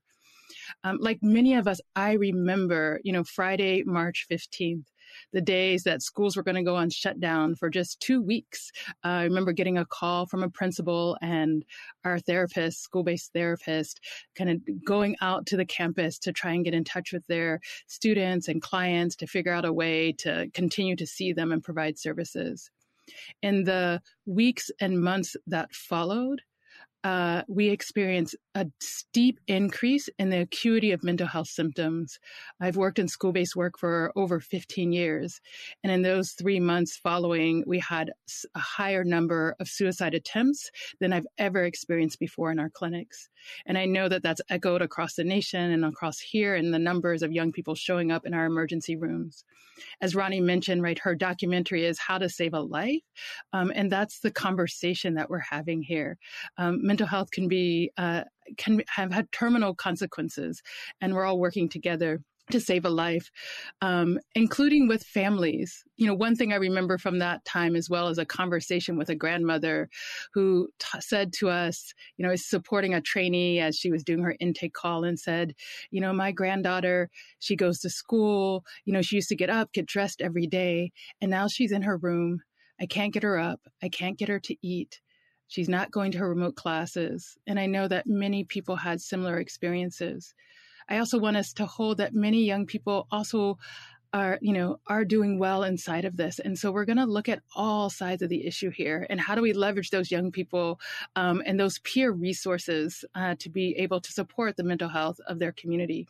Um, 0.83 0.97
like 1.01 1.19
many 1.21 1.55
of 1.55 1.67
us, 1.67 1.81
I 1.95 2.13
remember, 2.13 3.01
you 3.03 3.11
know, 3.11 3.23
Friday, 3.23 3.83
March 3.85 4.25
15th, 4.31 4.85
the 5.33 5.41
days 5.41 5.83
that 5.83 6.01
schools 6.01 6.37
were 6.37 6.43
going 6.43 6.55
to 6.55 6.63
go 6.63 6.75
on 6.75 6.89
shutdown 6.89 7.55
for 7.55 7.69
just 7.69 7.99
two 7.99 8.21
weeks. 8.21 8.71
Uh, 9.03 9.07
I 9.07 9.23
remember 9.23 9.51
getting 9.51 9.77
a 9.77 9.85
call 9.85 10.25
from 10.25 10.43
a 10.43 10.49
principal 10.49 11.17
and 11.21 11.65
our 12.05 12.19
therapist, 12.19 12.81
school 12.81 13.03
based 13.03 13.31
therapist, 13.33 13.99
kind 14.37 14.49
of 14.49 14.85
going 14.85 15.17
out 15.21 15.45
to 15.47 15.57
the 15.57 15.65
campus 15.65 16.17
to 16.19 16.31
try 16.31 16.51
and 16.51 16.63
get 16.63 16.73
in 16.73 16.83
touch 16.83 17.11
with 17.11 17.25
their 17.27 17.59
students 17.87 18.47
and 18.47 18.61
clients 18.61 19.15
to 19.17 19.27
figure 19.27 19.53
out 19.53 19.65
a 19.65 19.73
way 19.73 20.13
to 20.19 20.49
continue 20.53 20.95
to 20.95 21.07
see 21.07 21.33
them 21.33 21.51
and 21.51 21.63
provide 21.63 21.97
services. 21.97 22.69
In 23.41 23.63
the 23.63 24.01
weeks 24.25 24.71
and 24.79 25.01
months 25.01 25.35
that 25.47 25.73
followed, 25.73 26.41
uh, 27.03 27.43
we 27.47 27.69
experience 27.69 28.35
a 28.55 28.65
steep 28.81 29.39
increase 29.47 30.09
in 30.17 30.29
the 30.29 30.41
acuity 30.41 30.91
of 30.91 31.03
mental 31.03 31.27
health 31.27 31.47
symptoms. 31.47 32.17
I've 32.59 32.75
worked 32.75 32.99
in 32.99 33.07
school 33.07 33.31
based 33.31 33.55
work 33.55 33.77
for 33.77 34.11
over 34.15 34.39
15 34.39 34.91
years. 34.91 35.39
And 35.83 35.91
in 35.91 36.01
those 36.01 36.31
three 36.31 36.59
months 36.59 36.97
following, 36.97 37.63
we 37.67 37.79
had 37.79 38.11
a 38.55 38.59
higher 38.59 39.03
number 39.03 39.55
of 39.59 39.67
suicide 39.67 40.15
attempts 40.15 40.69
than 40.99 41.13
I've 41.13 41.27
ever 41.37 41.63
experienced 41.63 42.19
before 42.19 42.51
in 42.51 42.59
our 42.59 42.69
clinics. 42.69 43.29
And 43.65 43.77
I 43.77 43.85
know 43.85 44.09
that 44.09 44.23
that's 44.23 44.41
echoed 44.49 44.81
across 44.81 45.13
the 45.13 45.23
nation 45.23 45.71
and 45.71 45.85
across 45.85 46.19
here 46.19 46.55
in 46.55 46.71
the 46.71 46.79
numbers 46.79 47.21
of 47.21 47.31
young 47.31 47.51
people 47.51 47.75
showing 47.75 48.11
up 48.11 48.25
in 48.25 48.33
our 48.33 48.45
emergency 48.45 48.95
rooms. 48.95 49.43
As 50.01 50.15
Ronnie 50.15 50.41
mentioned, 50.41 50.81
right, 50.81 50.97
her 50.99 51.15
documentary 51.15 51.85
is 51.85 51.99
How 51.99 52.17
to 52.17 52.29
Save 52.29 52.53
a 52.53 52.61
Life. 52.61 53.03
Um, 53.53 53.71
and 53.75 53.91
that's 53.91 54.19
the 54.19 54.31
conversation 54.31 55.15
that 55.15 55.29
we're 55.29 55.39
having 55.39 55.81
here. 55.81 56.17
Um, 56.57 56.79
mental 56.97 57.15
health 57.15 57.29
can 57.29 57.47
be 57.47 57.91
uh, 57.97 58.23
can 58.57 58.81
have 58.87 59.11
had 59.11 59.31
terminal 59.31 59.75
consequences, 59.75 60.63
and 60.99 61.13
we're 61.13 61.25
all 61.25 61.39
working 61.39 61.69
together 61.69 62.21
to 62.49 62.59
save 62.59 62.85
a 62.85 62.89
life, 62.89 63.29
um, 63.81 64.17
including 64.33 64.87
with 64.87 65.03
families. 65.03 65.83
You 65.97 66.07
know, 66.07 66.15
one 66.15 66.35
thing 66.35 66.53
I 66.53 66.55
remember 66.55 66.97
from 66.97 67.19
that 67.19 67.45
time 67.45 67.75
as 67.75 67.87
well 67.87 68.07
is 68.07 68.17
a 68.17 68.25
conversation 68.25 68.97
with 68.97 69.09
a 69.09 69.15
grandmother 69.15 69.89
who 70.33 70.69
t- 70.79 71.01
said 71.01 71.33
to 71.33 71.49
us, 71.49 71.93
you 72.17 72.25
know, 72.25 72.31
is 72.31 72.49
supporting 72.49 72.95
a 72.95 73.01
trainee 73.01 73.59
as 73.59 73.75
she 73.75 73.91
was 73.91 74.03
doing 74.03 74.23
her 74.23 74.35
intake 74.39 74.73
call 74.73 75.03
and 75.03 75.19
said, 75.19 75.53
you 75.91 76.01
know, 76.01 76.13
my 76.13 76.31
granddaughter, 76.31 77.11
she 77.39 77.55
goes 77.55 77.79
to 77.81 77.91
school, 77.91 78.65
you 78.85 78.93
know, 78.93 79.03
she 79.03 79.17
used 79.17 79.29
to 79.29 79.35
get 79.35 79.51
up, 79.51 79.71
get 79.71 79.85
dressed 79.85 80.21
every 80.21 80.47
day, 80.47 80.91
and 81.21 81.29
now 81.29 81.47
she's 81.47 81.71
in 81.71 81.83
her 81.83 81.97
room. 81.97 82.39
I 82.79 82.87
can't 82.87 83.13
get 83.13 83.23
her 83.23 83.37
up. 83.37 83.59
I 83.83 83.89
can't 83.89 84.17
get 84.17 84.29
her 84.29 84.39
to 84.39 84.55
eat. 84.61 85.01
She's 85.47 85.69
not 85.69 85.91
going 85.91 86.11
to 86.11 86.17
her 86.19 86.29
remote 86.29 86.55
classes. 86.55 87.37
And 87.47 87.59
I 87.59 87.65
know 87.65 87.87
that 87.87 88.07
many 88.07 88.43
people 88.43 88.75
had 88.75 89.01
similar 89.01 89.39
experiences. 89.39 90.33
I 90.89 90.99
also 90.99 91.19
want 91.19 91.37
us 91.37 91.53
to 91.53 91.65
hold 91.65 91.97
that 91.97 92.13
many 92.13 92.43
young 92.43 92.65
people 92.65 93.07
also 93.11 93.57
are, 94.13 94.39
you 94.41 94.53
know, 94.53 94.79
are 94.87 95.03
doing 95.03 95.37
well 95.37 95.63
inside 95.63 96.05
of 96.05 96.15
this. 96.15 96.39
And 96.39 96.57
so 96.57 96.71
we're 96.71 96.85
going 96.85 96.97
to 96.97 97.05
look 97.05 97.27
at 97.27 97.41
all 97.55 97.89
sides 97.89 98.21
of 98.21 98.29
the 98.29 98.45
issue 98.45 98.69
here 98.69 99.05
and 99.09 99.19
how 99.19 99.35
do 99.35 99.41
we 99.41 99.53
leverage 99.53 99.89
those 99.89 100.11
young 100.11 100.31
people 100.31 100.79
um, 101.15 101.43
and 101.45 101.59
those 101.59 101.79
peer 101.79 102.11
resources 102.11 103.03
uh, 103.15 103.35
to 103.39 103.49
be 103.49 103.75
able 103.77 103.99
to 104.01 104.11
support 104.11 104.55
the 104.55 104.63
mental 104.63 104.89
health 104.89 105.19
of 105.27 105.39
their 105.39 105.51
community. 105.51 106.07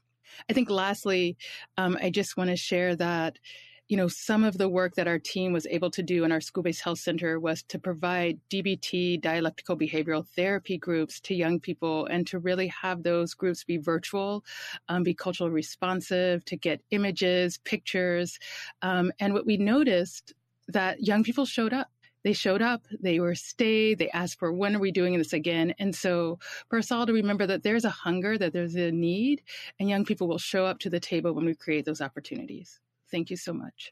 I 0.50 0.53
think 0.53 0.70
lastly, 0.70 1.38
um, 1.77 1.98
I 2.01 2.10
just 2.10 2.38
want 2.38 2.50
to 2.50 2.56
share 2.56 2.96
that 2.98 3.39
you 3.88 3.96
know, 3.96 4.08
some 4.08 4.44
of 4.44 4.58
the 4.58 4.67
work 4.67 4.96
that 4.96 5.08
our 5.08 5.20
team 5.20 5.53
was 5.53 5.65
able 5.67 5.89
to 5.91 6.03
do 6.03 6.25
in 6.25 6.32
our 6.32 6.41
school 6.41 6.63
based 6.63 6.82
health 6.82 7.00
center 7.00 7.39
was 7.39 7.63
to 7.63 7.79
provide 7.79 8.39
DBT, 8.50 9.22
dialectical 9.22 9.77
behavioral 9.77 10.27
therapy 10.36 10.77
groups 10.77 11.20
to 11.22 11.34
young 11.34 11.60
people 11.60 12.06
and 12.08 12.27
to 12.27 12.39
really 12.39 12.67
have 12.67 13.03
those 13.03 13.34
groups 13.34 13.63
be 13.63 13.77
virtual, 13.77 14.44
um, 14.89 15.03
be 15.03 15.13
culturally 15.13 15.51
responsive, 15.51 16.44
to 16.46 16.58
get 16.58 16.82
images, 16.91 17.58
pictures. 17.60 18.39
Um, 18.82 19.12
and 19.20 19.34
what 19.34 19.46
we 19.46 19.56
noticed 19.58 20.34
that 20.67 21.01
young 21.01 21.24
people 21.24 21.46
showed 21.46 21.74
up 21.74 21.89
they 22.24 22.34
showed 22.34 22.62
up, 22.62 22.86
they 23.00 23.22
were 23.22 23.36
stayed, 23.36 24.00
they 24.00 24.10
asked 24.10 24.38
for 24.39 24.51
when 24.51 24.75
are 24.75 24.79
we 24.79 24.91
doing 24.91 25.17
this 25.17 25.32
again? 25.32 25.74
And 25.79 25.96
so 25.96 26.39
for 26.67 26.77
us 26.77 26.91
all 26.91 27.06
to 27.06 27.13
remember 27.13 27.48
that 27.48 27.63
there's 27.63 27.86
a 27.86 27.89
hunger, 27.89 28.38
that 28.38 28.51
there's 28.51 28.75
a 28.75 28.91
need, 28.91 29.44
and 29.79 29.88
young 29.88 30.03
people 30.03 30.27
will 30.27 30.38
show 30.38 30.65
up 30.65 30.79
to 30.79 30.89
the 30.89 31.00
table 31.00 31.32
when 31.32 31.46
we 31.46 31.56
create 31.56 31.86
those 31.86 32.01
opportunities. 32.01 32.82
Thank 33.11 33.29
you 33.29 33.37
so 33.37 33.53
much. 33.53 33.91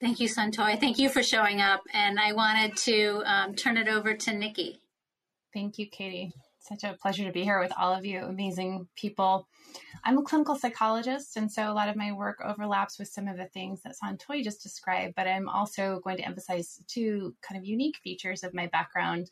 Thank 0.00 0.20
you, 0.20 0.28
Santoy. 0.28 0.78
Thank 0.78 0.98
you 0.98 1.08
for 1.08 1.22
showing 1.22 1.60
up. 1.60 1.82
And 1.92 2.18
I 2.18 2.32
wanted 2.32 2.76
to 2.78 3.22
um, 3.24 3.54
turn 3.54 3.76
it 3.76 3.88
over 3.88 4.14
to 4.14 4.32
Nikki. 4.32 4.80
Thank 5.52 5.78
you, 5.78 5.88
Katie. 5.88 6.32
Such 6.58 6.82
a 6.82 6.96
pleasure 7.00 7.24
to 7.24 7.32
be 7.32 7.44
here 7.44 7.60
with 7.60 7.72
all 7.78 7.94
of 7.94 8.06
you 8.06 8.20
amazing 8.20 8.88
people. 8.96 9.46
I'm 10.02 10.16
a 10.16 10.22
clinical 10.22 10.56
psychologist, 10.56 11.36
and 11.36 11.52
so 11.52 11.70
a 11.70 11.74
lot 11.74 11.88
of 11.90 11.96
my 11.96 12.12
work 12.12 12.40
overlaps 12.42 12.98
with 12.98 13.08
some 13.08 13.28
of 13.28 13.36
the 13.36 13.46
things 13.46 13.82
that 13.82 13.94
Santoy 14.02 14.42
just 14.42 14.62
described, 14.62 15.14
but 15.14 15.26
I'm 15.26 15.48
also 15.48 16.00
going 16.02 16.16
to 16.16 16.26
emphasize 16.26 16.82
two 16.86 17.34
kind 17.42 17.58
of 17.58 17.66
unique 17.66 17.98
features 18.02 18.44
of 18.44 18.54
my 18.54 18.66
background. 18.68 19.28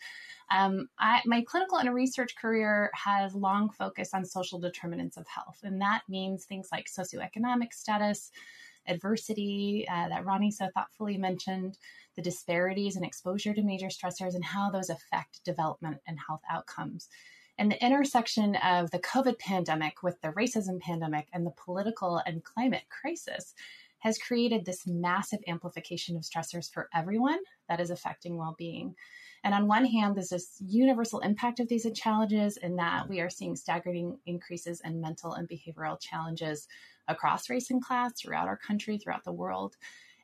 Um, 0.50 0.88
I, 0.98 1.22
my 1.24 1.42
clinical 1.46 1.78
and 1.78 1.94
research 1.94 2.36
career 2.36 2.90
has 2.94 3.34
long 3.34 3.70
focused 3.70 4.14
on 4.14 4.26
social 4.26 4.58
determinants 4.58 5.16
of 5.16 5.26
health, 5.26 5.60
and 5.62 5.80
that 5.80 6.02
means 6.08 6.44
things 6.44 6.68
like 6.70 6.86
socioeconomic 6.86 7.72
status, 7.72 8.30
adversity 8.86 9.86
uh, 9.90 10.08
that 10.08 10.24
Ronnie 10.24 10.50
so 10.50 10.68
thoughtfully 10.74 11.16
mentioned, 11.16 11.78
the 12.16 12.22
disparities 12.22 12.96
and 12.96 13.04
exposure 13.04 13.54
to 13.54 13.62
major 13.62 13.88
stressors, 13.88 14.34
and 14.34 14.44
how 14.44 14.70
those 14.70 14.90
affect 14.90 15.44
development 15.44 15.98
and 16.06 16.18
health 16.26 16.42
outcomes. 16.50 17.08
And 17.58 17.70
the 17.70 17.84
intersection 17.84 18.56
of 18.56 18.90
the 18.90 18.98
COVID 18.98 19.38
pandemic 19.38 20.02
with 20.02 20.20
the 20.20 20.28
racism 20.28 20.80
pandemic 20.80 21.28
and 21.32 21.46
the 21.46 21.54
political 21.64 22.20
and 22.26 22.42
climate 22.42 22.84
crisis 22.88 23.54
has 23.98 24.18
created 24.18 24.64
this 24.64 24.86
massive 24.86 25.38
amplification 25.46 26.16
of 26.16 26.22
stressors 26.22 26.70
for 26.72 26.88
everyone 26.92 27.38
that 27.68 27.78
is 27.78 27.90
affecting 27.90 28.36
well 28.36 28.56
being. 28.58 28.96
And 29.44 29.54
on 29.54 29.66
one 29.68 29.84
hand, 29.84 30.16
there's 30.16 30.30
this 30.30 30.56
universal 30.64 31.20
impact 31.20 31.60
of 31.60 31.68
these 31.68 31.86
challenges, 31.94 32.56
in 32.56 32.76
that 32.76 33.08
we 33.08 33.20
are 33.20 33.30
seeing 33.30 33.54
staggering 33.54 34.18
increases 34.26 34.80
in 34.84 35.00
mental 35.00 35.34
and 35.34 35.48
behavioral 35.48 36.00
challenges 36.00 36.66
across 37.08 37.50
race 37.50 37.70
and 37.70 37.82
class 37.82 38.12
throughout 38.14 38.48
our 38.48 38.56
country, 38.56 38.98
throughout 38.98 39.24
the 39.24 39.32
world. 39.32 39.76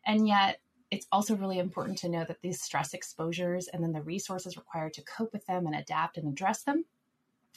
And 0.07 0.27
yet, 0.27 0.61
it's 0.91 1.07
also 1.13 1.37
really 1.37 1.59
important 1.59 1.99
to 1.99 2.09
know 2.09 2.25
that 2.27 2.41
these 2.41 2.63
stress 2.63 2.95
exposures 2.95 3.69
and 3.69 3.83
then 3.83 3.93
the 3.93 4.01
resources 4.01 4.57
required 4.57 4.95
to 4.95 5.03
cope 5.03 5.33
with 5.33 5.45
them 5.47 5.67
and 5.67 5.75
adapt 5.75 6.17
and 6.17 6.27
address 6.27 6.63
them 6.63 6.85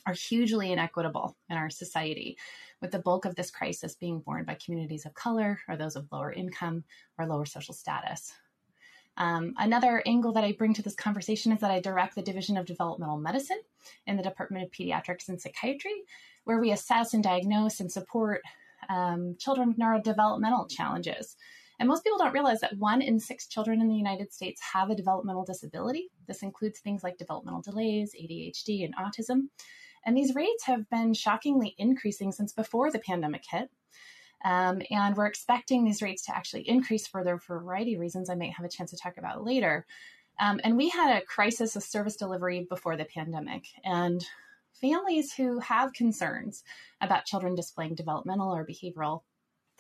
are 0.05 0.13
hugely 0.13 0.71
inequitable 0.71 1.37
in 1.49 1.57
our 1.57 1.69
society, 1.69 2.37
with 2.81 2.91
the 2.91 2.99
bulk 2.99 3.25
of 3.25 3.35
this 3.35 3.51
crisis 3.51 3.95
being 3.95 4.19
borne 4.19 4.43
by 4.43 4.55
communities 4.55 5.05
of 5.05 5.13
color 5.13 5.59
or 5.67 5.77
those 5.77 5.95
of 5.95 6.07
lower 6.11 6.33
income 6.33 6.83
or 7.17 7.27
lower 7.27 7.45
social 7.45 7.73
status. 7.73 8.33
Um, 9.17 9.53
another 9.57 10.01
angle 10.05 10.31
that 10.33 10.43
I 10.43 10.53
bring 10.53 10.73
to 10.75 10.81
this 10.81 10.95
conversation 10.95 11.51
is 11.51 11.59
that 11.59 11.71
I 11.71 11.79
direct 11.79 12.15
the 12.15 12.21
Division 12.21 12.57
of 12.57 12.65
Developmental 12.65 13.17
Medicine 13.17 13.59
in 14.07 14.17
the 14.17 14.23
Department 14.23 14.65
of 14.65 14.71
Pediatrics 14.71 15.29
and 15.29 15.39
Psychiatry, 15.39 16.03
where 16.45 16.59
we 16.59 16.71
assess 16.71 17.13
and 17.13 17.23
diagnose 17.23 17.79
and 17.79 17.91
support 17.91 18.41
um, 18.91 19.35
children 19.39 19.69
with 19.69 19.77
neurodevelopmental 19.77 20.69
challenges. 20.69 21.37
And 21.79 21.87
most 21.87 22.03
people 22.03 22.19
don't 22.19 22.33
realize 22.33 22.59
that 22.59 22.77
one 22.77 23.01
in 23.01 23.19
six 23.19 23.47
children 23.47 23.81
in 23.81 23.87
the 23.87 23.95
United 23.95 24.31
States 24.31 24.61
have 24.73 24.89
a 24.89 24.95
developmental 24.95 25.43
disability. 25.43 26.11
This 26.27 26.43
includes 26.43 26.79
things 26.79 27.03
like 27.03 27.17
developmental 27.17 27.61
delays, 27.61 28.13
ADHD, 28.13 28.85
and 28.85 28.95
autism. 28.95 29.47
And 30.05 30.15
these 30.15 30.35
rates 30.35 30.65
have 30.65 30.89
been 30.89 31.13
shockingly 31.13 31.73
increasing 31.77 32.31
since 32.31 32.53
before 32.53 32.91
the 32.91 32.99
pandemic 32.99 33.43
hit. 33.49 33.69
Um, 34.43 34.81
and 34.89 35.15
we're 35.15 35.27
expecting 35.27 35.83
these 35.83 36.01
rates 36.01 36.25
to 36.25 36.35
actually 36.35 36.67
increase 36.67 37.07
further 37.07 37.37
for 37.37 37.57
a 37.57 37.61
variety 37.61 37.95
of 37.95 37.99
reasons 37.99 38.29
I 38.29 38.35
might 38.35 38.53
have 38.53 38.65
a 38.65 38.69
chance 38.69 38.91
to 38.91 38.97
talk 38.97 39.17
about 39.17 39.43
later. 39.43 39.85
Um, 40.39 40.59
and 40.63 40.77
we 40.77 40.89
had 40.89 41.15
a 41.15 41.25
crisis 41.25 41.75
of 41.75 41.83
service 41.83 42.15
delivery 42.15 42.65
before 42.67 42.97
the 42.97 43.05
pandemic. 43.05 43.65
And 43.83 44.25
families 44.73 45.33
who 45.33 45.59
have 45.59 45.93
concerns 45.93 46.63
about 47.01 47.25
children 47.25 47.55
displaying 47.55 47.95
developmental 47.95 48.55
or 48.55 48.65
behavioral 48.65 49.21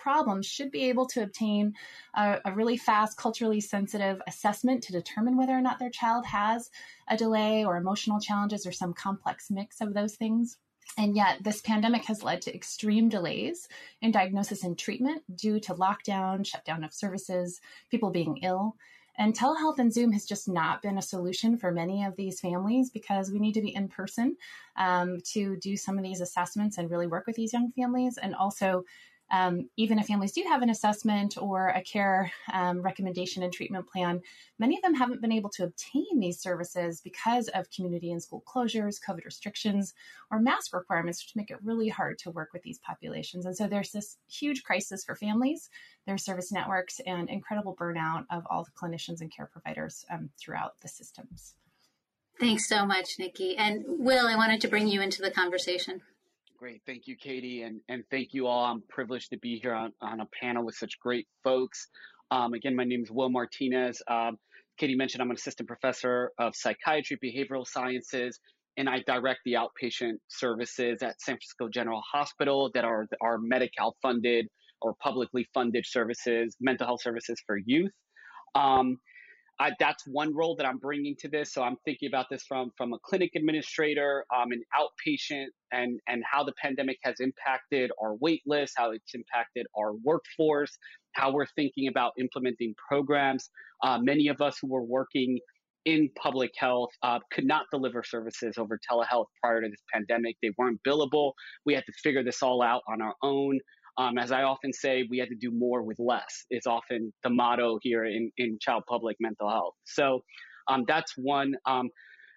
problems 0.01 0.47
should 0.47 0.71
be 0.71 0.89
able 0.89 1.05
to 1.05 1.21
obtain 1.21 1.73
a, 2.15 2.39
a, 2.45 2.53
really 2.53 2.77
fast, 2.77 3.17
culturally 3.17 3.61
sensitive 3.61 4.19
assessment 4.27 4.81
to 4.81 4.91
determine 4.91 5.37
whether 5.37 5.53
or 5.53 5.61
not 5.61 5.77
their 5.77 5.91
child 5.91 6.25
has 6.25 6.71
a 7.07 7.15
delay 7.15 7.63
or 7.63 7.77
emotional 7.77 8.19
challenges 8.19 8.65
or 8.65 8.71
some 8.71 8.93
complex 8.93 9.51
mix 9.51 9.79
of 9.79 9.93
those 9.93 10.15
things. 10.15 10.57
And 10.97 11.15
yet, 11.15 11.43
this 11.43 11.61
pandemic 11.61 12.03
has 12.05 12.23
led 12.23 12.41
to 12.41 12.55
extreme 12.55 13.09
delays 13.09 13.67
in 14.01 14.11
diagnosis 14.11 14.63
and 14.63 14.77
treatment 14.77 15.23
due 15.35 15.59
to 15.61 15.75
lockdown, 15.75 16.45
shutdown 16.45 16.83
of 16.83 16.93
services, 16.93 17.61
people 17.89 18.09
being 18.09 18.39
ill. 18.41 18.75
And 19.17 19.37
telehealth 19.37 19.79
and 19.79 19.93
Zoom 19.93 20.11
has 20.13 20.25
just 20.25 20.47
not 20.47 20.81
been 20.81 20.97
a 20.97 21.01
solution 21.01 21.57
for 21.57 21.71
many 21.71 22.03
of 22.03 22.15
these 22.15 22.39
families 22.39 22.89
because 22.89 23.31
we 23.31 23.39
need 23.39 23.53
to 23.53 23.61
be 23.61 23.75
in 23.75 23.87
person 23.87 24.37
um, 24.77 25.19
to 25.33 25.57
do 25.57 25.75
some 25.77 25.97
of 25.97 26.03
these 26.03 26.21
assessments 26.21 26.77
and 26.77 26.89
really 26.89 27.07
work 27.07 27.27
with 27.27 27.35
these 27.35 27.53
young 27.53 27.71
families. 27.71 28.17
And 28.17 28.35
also, 28.35 28.83
um, 29.31 29.69
even 29.77 29.97
if 29.97 30.07
families 30.07 30.33
do 30.33 30.43
have 30.47 30.61
an 30.61 30.69
assessment 30.69 31.37
or 31.37 31.69
a 31.69 31.81
care 31.81 32.31
um, 32.51 32.81
recommendation 32.81 33.43
and 33.43 33.53
treatment 33.53 33.87
plan, 33.87 34.21
many 34.59 34.75
of 34.75 34.81
them 34.83 34.93
haven't 34.93 35.21
been 35.21 35.31
able 35.31 35.49
to 35.51 35.63
obtain 35.63 36.19
these 36.19 36.39
services 36.39 37.01
because 37.01 37.47
of 37.49 37.71
community 37.71 38.11
and 38.11 38.21
school 38.21 38.43
closures, 38.45 38.99
COVID 39.07 39.23
restrictions, 39.23 39.93
or 40.29 40.39
mask 40.39 40.73
requirements, 40.73 41.23
which 41.23 41.35
make 41.35 41.49
it 41.49 41.63
really 41.63 41.87
hard 41.89 42.19
to 42.19 42.31
work 42.31 42.49
with 42.51 42.63
these 42.63 42.79
populations. 42.79 43.45
And 43.45 43.55
so 43.55 43.67
there's 43.67 43.91
this 43.91 44.17
huge 44.29 44.63
crisis 44.63 45.03
for 45.03 45.15
families, 45.15 45.69
their 46.05 46.17
service 46.17 46.51
networks, 46.51 46.99
and 47.05 47.29
incredible 47.29 47.75
burnout 47.75 48.25
of 48.29 48.43
all 48.49 48.63
the 48.63 48.71
clinicians 48.71 49.21
and 49.21 49.33
care 49.33 49.49
providers 49.51 50.03
um, 50.11 50.29
throughout 50.37 50.79
the 50.81 50.89
systems. 50.89 51.55
Thanks 52.39 52.67
so 52.67 52.85
much, 52.85 53.19
Nikki. 53.19 53.55
And 53.55 53.85
Will, 53.87 54.27
I 54.27 54.35
wanted 54.35 54.61
to 54.61 54.67
bring 54.67 54.87
you 54.87 55.01
into 55.01 55.21
the 55.21 55.31
conversation. 55.31 56.01
Great. 56.61 56.83
Thank 56.85 57.07
you, 57.07 57.15
Katie. 57.17 57.63
And, 57.63 57.81
and 57.89 58.03
thank 58.11 58.35
you 58.35 58.45
all. 58.45 58.65
I'm 58.65 58.83
privileged 58.87 59.31
to 59.31 59.39
be 59.39 59.59
here 59.59 59.73
on, 59.73 59.93
on 59.99 60.19
a 60.19 60.27
panel 60.39 60.63
with 60.63 60.75
such 60.75 60.91
great 60.99 61.25
folks. 61.43 61.87
Um, 62.29 62.53
again, 62.53 62.75
my 62.75 62.83
name 62.83 63.01
is 63.01 63.09
Will 63.09 63.31
Martinez. 63.31 63.99
Um, 64.07 64.37
Katie 64.77 64.95
mentioned 64.95 65.23
I'm 65.23 65.31
an 65.31 65.37
assistant 65.37 65.67
professor 65.67 66.29
of 66.37 66.55
psychiatry, 66.55 67.17
behavioral 67.17 67.65
sciences, 67.65 68.39
and 68.77 68.87
I 68.87 68.99
direct 69.07 69.39
the 69.43 69.53
outpatient 69.53 70.17
services 70.27 71.01
at 71.01 71.19
San 71.19 71.33
Francisco 71.33 71.67
General 71.67 72.03
Hospital 72.13 72.69
that 72.75 72.85
are 72.85 73.07
are 73.21 73.39
Medi-Cal 73.39 73.95
funded 73.99 74.45
or 74.83 74.93
publicly 75.01 75.47
funded 75.55 75.83
services, 75.87 76.55
mental 76.61 76.85
health 76.85 77.01
services 77.01 77.41
for 77.47 77.57
youth. 77.57 77.91
Um, 78.53 78.97
I, 79.61 79.71
that's 79.79 80.03
one 80.07 80.35
role 80.35 80.55
that 80.55 80.65
I'm 80.65 80.79
bringing 80.79 81.15
to 81.19 81.27
this. 81.29 81.53
So 81.53 81.61
I'm 81.61 81.77
thinking 81.85 82.07
about 82.07 82.25
this 82.31 82.43
from 82.47 82.71
from 82.77 82.93
a 82.93 82.99
clinic 83.05 83.31
administrator, 83.35 84.25
um, 84.35 84.51
an 84.51 84.63
outpatient, 84.75 85.45
and 85.71 85.99
and 86.07 86.23
how 86.29 86.43
the 86.43 86.53
pandemic 86.61 86.97
has 87.03 87.15
impacted 87.19 87.91
our 88.01 88.15
wait 88.15 88.41
list, 88.47 88.73
how 88.75 88.89
it's 88.89 89.13
impacted 89.13 89.67
our 89.77 89.93
workforce, 90.03 90.75
how 91.13 91.31
we're 91.31 91.45
thinking 91.55 91.87
about 91.89 92.13
implementing 92.19 92.73
programs. 92.89 93.51
Uh, 93.83 93.99
many 93.99 94.29
of 94.29 94.41
us 94.41 94.57
who 94.59 94.67
were 94.67 94.83
working 94.83 95.37
in 95.85 96.09
public 96.15 96.51
health 96.57 96.89
uh, 97.03 97.19
could 97.31 97.45
not 97.45 97.65
deliver 97.71 98.03
services 98.03 98.55
over 98.57 98.79
telehealth 98.91 99.25
prior 99.43 99.61
to 99.61 99.69
this 99.69 99.81
pandemic. 99.93 100.35
They 100.41 100.51
weren't 100.57 100.79
billable. 100.87 101.33
We 101.65 101.75
had 101.75 101.83
to 101.85 101.93
figure 102.03 102.23
this 102.23 102.41
all 102.41 102.63
out 102.63 102.81
on 102.87 103.01
our 103.01 103.15
own. 103.21 103.59
Um, 103.97 104.17
as 104.17 104.31
I 104.31 104.43
often 104.43 104.73
say, 104.73 105.05
we 105.09 105.17
had 105.17 105.29
to 105.29 105.35
do 105.35 105.51
more 105.51 105.83
with 105.83 105.97
less. 105.99 106.45
Is 106.49 106.65
often 106.65 107.13
the 107.23 107.29
motto 107.29 107.79
here 107.81 108.05
in, 108.05 108.31
in 108.37 108.57
child 108.59 108.83
public 108.87 109.17
mental 109.19 109.49
health. 109.49 109.75
So 109.85 110.23
um, 110.67 110.85
that's 110.87 111.13
one. 111.17 111.53
Um, 111.65 111.89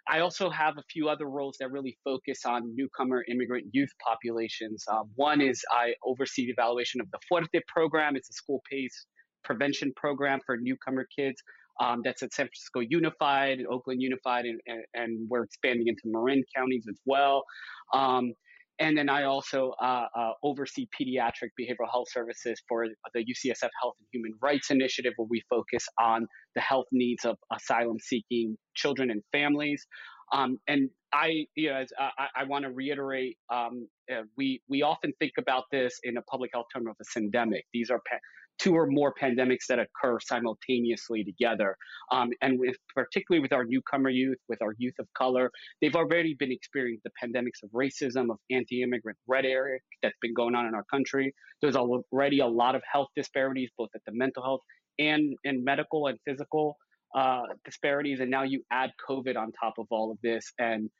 I 0.06 0.20
also 0.20 0.50
have 0.50 0.76
a 0.76 0.82
few 0.90 1.08
other 1.08 1.26
roles 1.26 1.56
that 1.60 1.70
really 1.70 1.96
focus 2.04 2.40
on 2.44 2.74
newcomer 2.74 3.24
immigrant 3.28 3.66
youth 3.72 3.92
populations. 4.06 4.84
Uh, 4.86 5.04
one 5.14 5.40
is 5.40 5.64
I 5.70 5.94
oversee 6.04 6.46
the 6.46 6.52
evaluation 6.52 7.00
of 7.00 7.10
the 7.10 7.18
Fuerte 7.30 7.60
program. 7.66 8.14
It's 8.14 8.28
a 8.28 8.34
school-based 8.34 9.06
prevention 9.44 9.92
program 9.96 10.40
for 10.44 10.58
newcomer 10.58 11.06
kids. 11.16 11.42
Um, 11.80 12.02
that's 12.04 12.22
at 12.22 12.32
San 12.32 12.46
Francisco 12.46 12.80
Unified, 12.80 13.60
Oakland 13.68 14.00
Unified, 14.00 14.44
and, 14.44 14.60
and, 14.66 14.84
and, 14.94 15.28
we're 15.28 15.42
expanding 15.42 15.88
into 15.88 16.02
Marin 16.04 16.44
counties 16.54 16.84
as 16.88 17.00
well. 17.04 17.42
Um, 17.92 18.32
and 18.80 18.98
then 18.98 19.08
I 19.08 19.24
also 19.24 19.72
uh, 19.80 20.06
uh, 20.16 20.30
oversee 20.42 20.88
pediatric 21.00 21.50
behavioral 21.60 21.90
health 21.90 22.08
services 22.10 22.60
for 22.68 22.86
the 23.14 23.20
UCSF 23.20 23.68
Health 23.80 23.94
and 24.00 24.08
Human 24.12 24.32
Rights 24.42 24.70
Initiative, 24.70 25.12
where 25.16 25.28
we 25.30 25.42
focus 25.48 25.86
on 26.00 26.26
the 26.54 26.60
health 26.60 26.86
needs 26.90 27.24
of 27.24 27.36
asylum 27.52 27.98
seeking 28.00 28.56
children 28.74 29.10
and 29.10 29.22
families. 29.30 29.86
Um, 30.32 30.58
and 30.66 30.90
I, 31.12 31.46
you 31.54 31.70
know, 31.70 31.84
I, 31.98 32.26
I 32.38 32.44
want 32.44 32.64
to 32.64 32.70
reiterate, 32.70 33.36
um, 33.52 33.86
uh, 34.10 34.22
we 34.36 34.60
we 34.68 34.82
often 34.82 35.12
think 35.20 35.32
about 35.38 35.64
this 35.70 36.00
in 36.02 36.16
a 36.16 36.22
public 36.22 36.50
health 36.52 36.66
term 36.74 36.88
of 36.88 36.96
a 37.00 37.18
syndemic. 37.18 37.62
These 37.72 37.90
are 37.90 38.00
pa- 38.10 38.18
two 38.58 38.74
or 38.74 38.86
more 38.86 39.12
pandemics 39.20 39.66
that 39.68 39.78
occur 39.78 40.18
simultaneously 40.20 41.24
together. 41.24 41.76
Um, 42.10 42.30
and 42.40 42.58
with, 42.58 42.76
particularly 42.94 43.40
with 43.40 43.52
our 43.52 43.64
newcomer 43.64 44.10
youth, 44.10 44.38
with 44.48 44.62
our 44.62 44.74
youth 44.78 44.94
of 44.98 45.06
color, 45.16 45.50
they've 45.80 45.96
already 45.96 46.34
been 46.34 46.52
experiencing 46.52 47.02
the 47.04 47.26
pandemics 47.26 47.62
of 47.62 47.70
racism, 47.70 48.30
of 48.30 48.38
anti-immigrant 48.50 49.18
rhetoric 49.26 49.82
that's 50.02 50.16
been 50.22 50.34
going 50.34 50.54
on 50.54 50.66
in 50.66 50.74
our 50.74 50.84
country. 50.84 51.34
There's 51.60 51.76
already 51.76 52.40
a 52.40 52.46
lot 52.46 52.74
of 52.74 52.82
health 52.90 53.08
disparities, 53.16 53.70
both 53.76 53.90
at 53.94 54.02
the 54.06 54.12
mental 54.12 54.42
health 54.42 54.60
and 54.98 55.34
in 55.44 55.64
medical 55.64 56.06
and 56.06 56.18
physical 56.26 56.76
uh, 57.14 57.42
disparities. 57.64 58.20
And 58.20 58.30
now 58.30 58.42
you 58.42 58.62
add 58.70 58.90
COVID 59.08 59.36
on 59.36 59.52
top 59.52 59.74
of 59.78 59.86
all 59.90 60.10
of 60.10 60.18
this, 60.22 60.52
and 60.58 60.90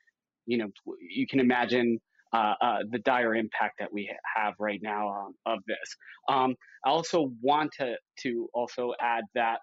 you 0.45 0.57
know 0.57 0.67
you 0.99 1.27
can 1.27 1.39
imagine 1.39 1.99
uh, 2.35 2.53
uh, 2.61 2.77
the 2.89 2.99
dire 2.99 3.33
impact 3.33 3.75
that 3.79 3.93
we 3.93 4.13
have 4.35 4.53
right 4.59 4.81
now 4.83 5.09
um, 5.09 5.33
of 5.45 5.59
this. 5.67 5.95
Um, 6.27 6.55
I 6.85 6.89
also 6.89 7.31
want 7.41 7.71
to 7.79 7.95
to 8.23 8.49
also 8.53 8.91
add 8.99 9.23
that 9.35 9.59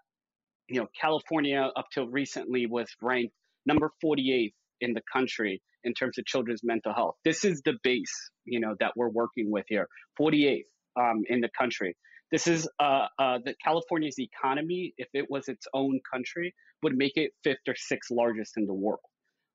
you 0.69 0.81
know 0.81 0.87
California 0.99 1.71
up 1.77 1.87
till 1.93 2.09
recently 2.09 2.67
was 2.67 2.89
ranked 3.03 3.35
number 3.67 3.91
48th 4.03 4.55
in 4.81 4.95
the 4.95 5.03
country 5.13 5.61
in 5.85 5.93
terms 5.93 6.17
of 6.19 6.25
children's 6.25 6.63
mental 6.65 6.95
health. 6.95 7.17
This 7.25 7.45
is 7.45 7.61
the 7.65 7.75
base 7.83 8.31
you 8.47 8.61
know 8.61 8.75
that 8.81 8.93
we're 8.97 9.11
working 9.11 9.51
with 9.51 9.67
here, 9.69 9.87
48th 10.19 10.63
um, 10.99 11.23
in 11.29 11.41
the 11.41 11.51
country. 11.59 11.95
This 12.31 12.47
is 12.47 12.67
uh, 12.81 13.09
uh, 13.19 13.39
the 13.45 13.55
California's 13.63 14.19
economy, 14.19 14.95
if 14.97 15.09
it 15.13 15.27
was 15.29 15.49
its 15.49 15.67
own 15.75 16.01
country, 16.11 16.55
would 16.83 16.97
make 16.97 17.13
it 17.17 17.33
fifth 17.45 17.69
or 17.69 17.75
sixth 17.77 18.11
largest 18.11 18.57
in 18.57 18.65
the 18.65 18.73
world. 18.73 19.01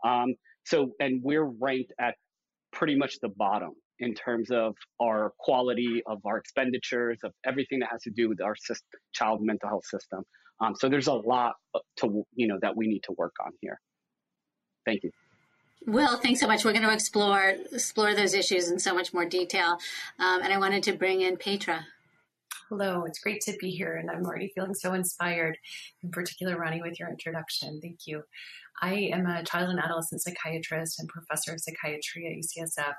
Um, 0.06 0.36
so, 0.64 0.92
and 1.00 1.22
we're 1.24 1.50
ranked 1.60 1.94
at 2.00 2.14
pretty 2.78 2.96
much 2.96 3.20
the 3.22 3.30
bottom 3.30 3.72
in 4.00 4.14
terms 4.14 4.52
of 4.52 4.76
our 5.02 5.34
quality 5.40 6.04
of 6.06 6.20
our 6.26 6.38
expenditures 6.38 7.18
of 7.24 7.32
everything 7.44 7.80
that 7.80 7.90
has 7.92 8.02
to 8.04 8.12
do 8.12 8.30
with 8.30 8.40
our 8.40 8.56
system, 8.56 9.00
child 9.14 9.42
mental 9.42 9.68
health 9.68 9.86
system. 9.86 10.24
Um, 10.62 10.76
so 10.76 10.88
there's 10.88 11.08
a 11.08 11.14
lot 11.14 11.56
to 11.98 12.24
you 12.36 12.48
know 12.48 12.60
that 12.62 12.76
we 12.76 12.88
need 12.88 13.04
to 13.04 13.14
work 13.18 13.34
on 13.44 13.52
here. 13.62 13.80
Thank 14.86 15.04
you. 15.04 15.12
Will, 15.86 16.18
thanks 16.18 16.40
so 16.40 16.48
much. 16.48 16.66
We're 16.66 16.74
going 16.74 16.84
to 16.84 16.94
explore 16.94 17.56
explore 17.72 18.14
those 18.14 18.34
issues 18.34 18.70
in 18.70 18.78
so 18.80 18.94
much 18.94 19.14
more 19.14 19.26
detail, 19.26 19.78
um, 20.20 20.42
and 20.44 20.54
I 20.54 20.58
wanted 20.58 20.84
to 20.84 20.94
bring 20.94 21.22
in 21.22 21.38
Petra. 21.38 21.86
Hello, 22.70 23.06
it's 23.06 23.20
great 23.20 23.40
to 23.44 23.56
be 23.62 23.72
here, 23.72 23.96
and 23.96 24.12
I'm 24.12 24.26
already 24.26 24.52
feeling 24.54 24.74
so 24.74 24.94
inspired, 24.94 25.58
in 26.04 26.12
particular, 26.12 26.58
Ronnie, 26.58 26.82
with 26.82 27.00
your 27.00 27.10
introduction. 27.10 27.80
Thank 27.82 28.00
you. 28.06 28.24
I 28.82 29.10
am 29.14 29.26
a 29.26 29.42
child 29.46 29.70
and 29.70 29.80
adolescent 29.80 30.22
psychiatrist 30.22 31.00
and 31.00 31.08
professor 31.08 31.54
of 31.54 31.62
psychiatry 31.62 32.28
at 32.28 32.36
UCSF. 32.36 32.94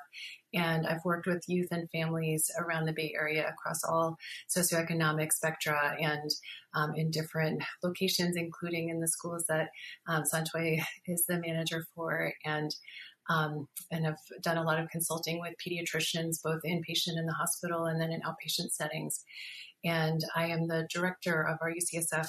And 0.54 0.86
I've 0.86 1.04
worked 1.04 1.26
with 1.26 1.44
youth 1.48 1.68
and 1.70 1.88
families 1.90 2.50
around 2.58 2.86
the 2.86 2.94
Bay 2.94 3.12
Area 3.14 3.46
across 3.46 3.84
all 3.84 4.16
socioeconomic 4.48 5.32
spectra 5.32 5.96
and 6.00 6.30
um, 6.74 6.94
in 6.96 7.10
different 7.10 7.62
locations, 7.82 8.36
including 8.36 8.88
in 8.88 9.00
the 9.00 9.08
schools 9.08 9.44
that 9.50 9.68
um, 10.08 10.22
Santoy 10.22 10.82
is 11.06 11.26
the 11.28 11.38
manager 11.38 11.84
for. 11.94 12.32
And 12.42 12.74
um, 13.28 13.68
and 13.90 14.04
have 14.04 14.18
done 14.42 14.58
a 14.58 14.62
lot 14.62 14.80
of 14.80 14.88
consulting 14.90 15.40
with 15.40 15.54
pediatricians, 15.64 16.42
both 16.42 16.60
inpatient 16.66 17.18
in 17.18 17.26
the 17.26 17.32
hospital 17.32 17.86
and 17.86 18.00
then 18.00 18.10
in 18.10 18.20
outpatient 18.22 18.70
settings. 18.70 19.24
And 19.84 20.20
I 20.34 20.46
am 20.46 20.66
the 20.66 20.88
director 20.92 21.42
of 21.42 21.58
our 21.62 21.70
UCSF 21.70 22.28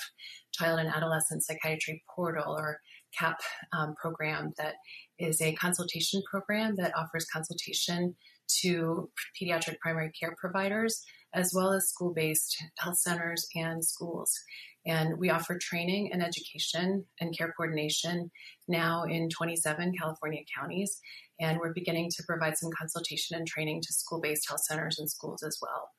Child 0.54 0.80
and 0.80 0.90
Adolescent 0.90 1.44
Psychiatry 1.44 2.04
Portal, 2.16 2.54
or 2.54 2.80
CAP 3.18 3.40
um, 3.74 3.96
program 4.00 4.54
that 4.58 4.76
is 5.18 5.42
a 5.42 5.56
consultation 5.56 6.22
program 6.30 6.76
that 6.78 6.96
offers 6.96 7.26
consultation 7.26 8.16
to 8.62 9.10
pediatric 9.40 9.80
primary 9.80 10.12
care 10.12 10.36
providers 10.40 11.04
as 11.34 11.54
well 11.54 11.72
as 11.72 11.90
school 11.90 12.14
based 12.14 12.58
health 12.80 12.98
centers 12.98 13.48
and 13.56 13.84
schools. 13.84 14.34
And 14.86 15.18
we 15.20 15.30
offer 15.30 15.58
training 15.58 16.12
and 16.12 16.24
education 16.24 17.06
and 17.20 17.38
care 17.38 17.54
coordination 17.56 18.32
now 18.68 19.04
in 19.04 19.30
27 19.30 19.94
California 20.00 20.42
counties. 20.58 21.00
And 21.40 21.60
we're 21.60 21.74
beginning 21.74 22.10
to 22.16 22.24
provide 22.24 22.58
some 22.58 22.72
consultation 22.78 23.38
and 23.38 23.48
training 23.48 23.82
to 23.82 23.94
school 23.94 24.20
based 24.22 24.48
health 24.48 24.64
centers 24.64 24.98
and 25.00 25.10
schools 25.10 25.44
as 25.44 25.60
well. 25.62 25.90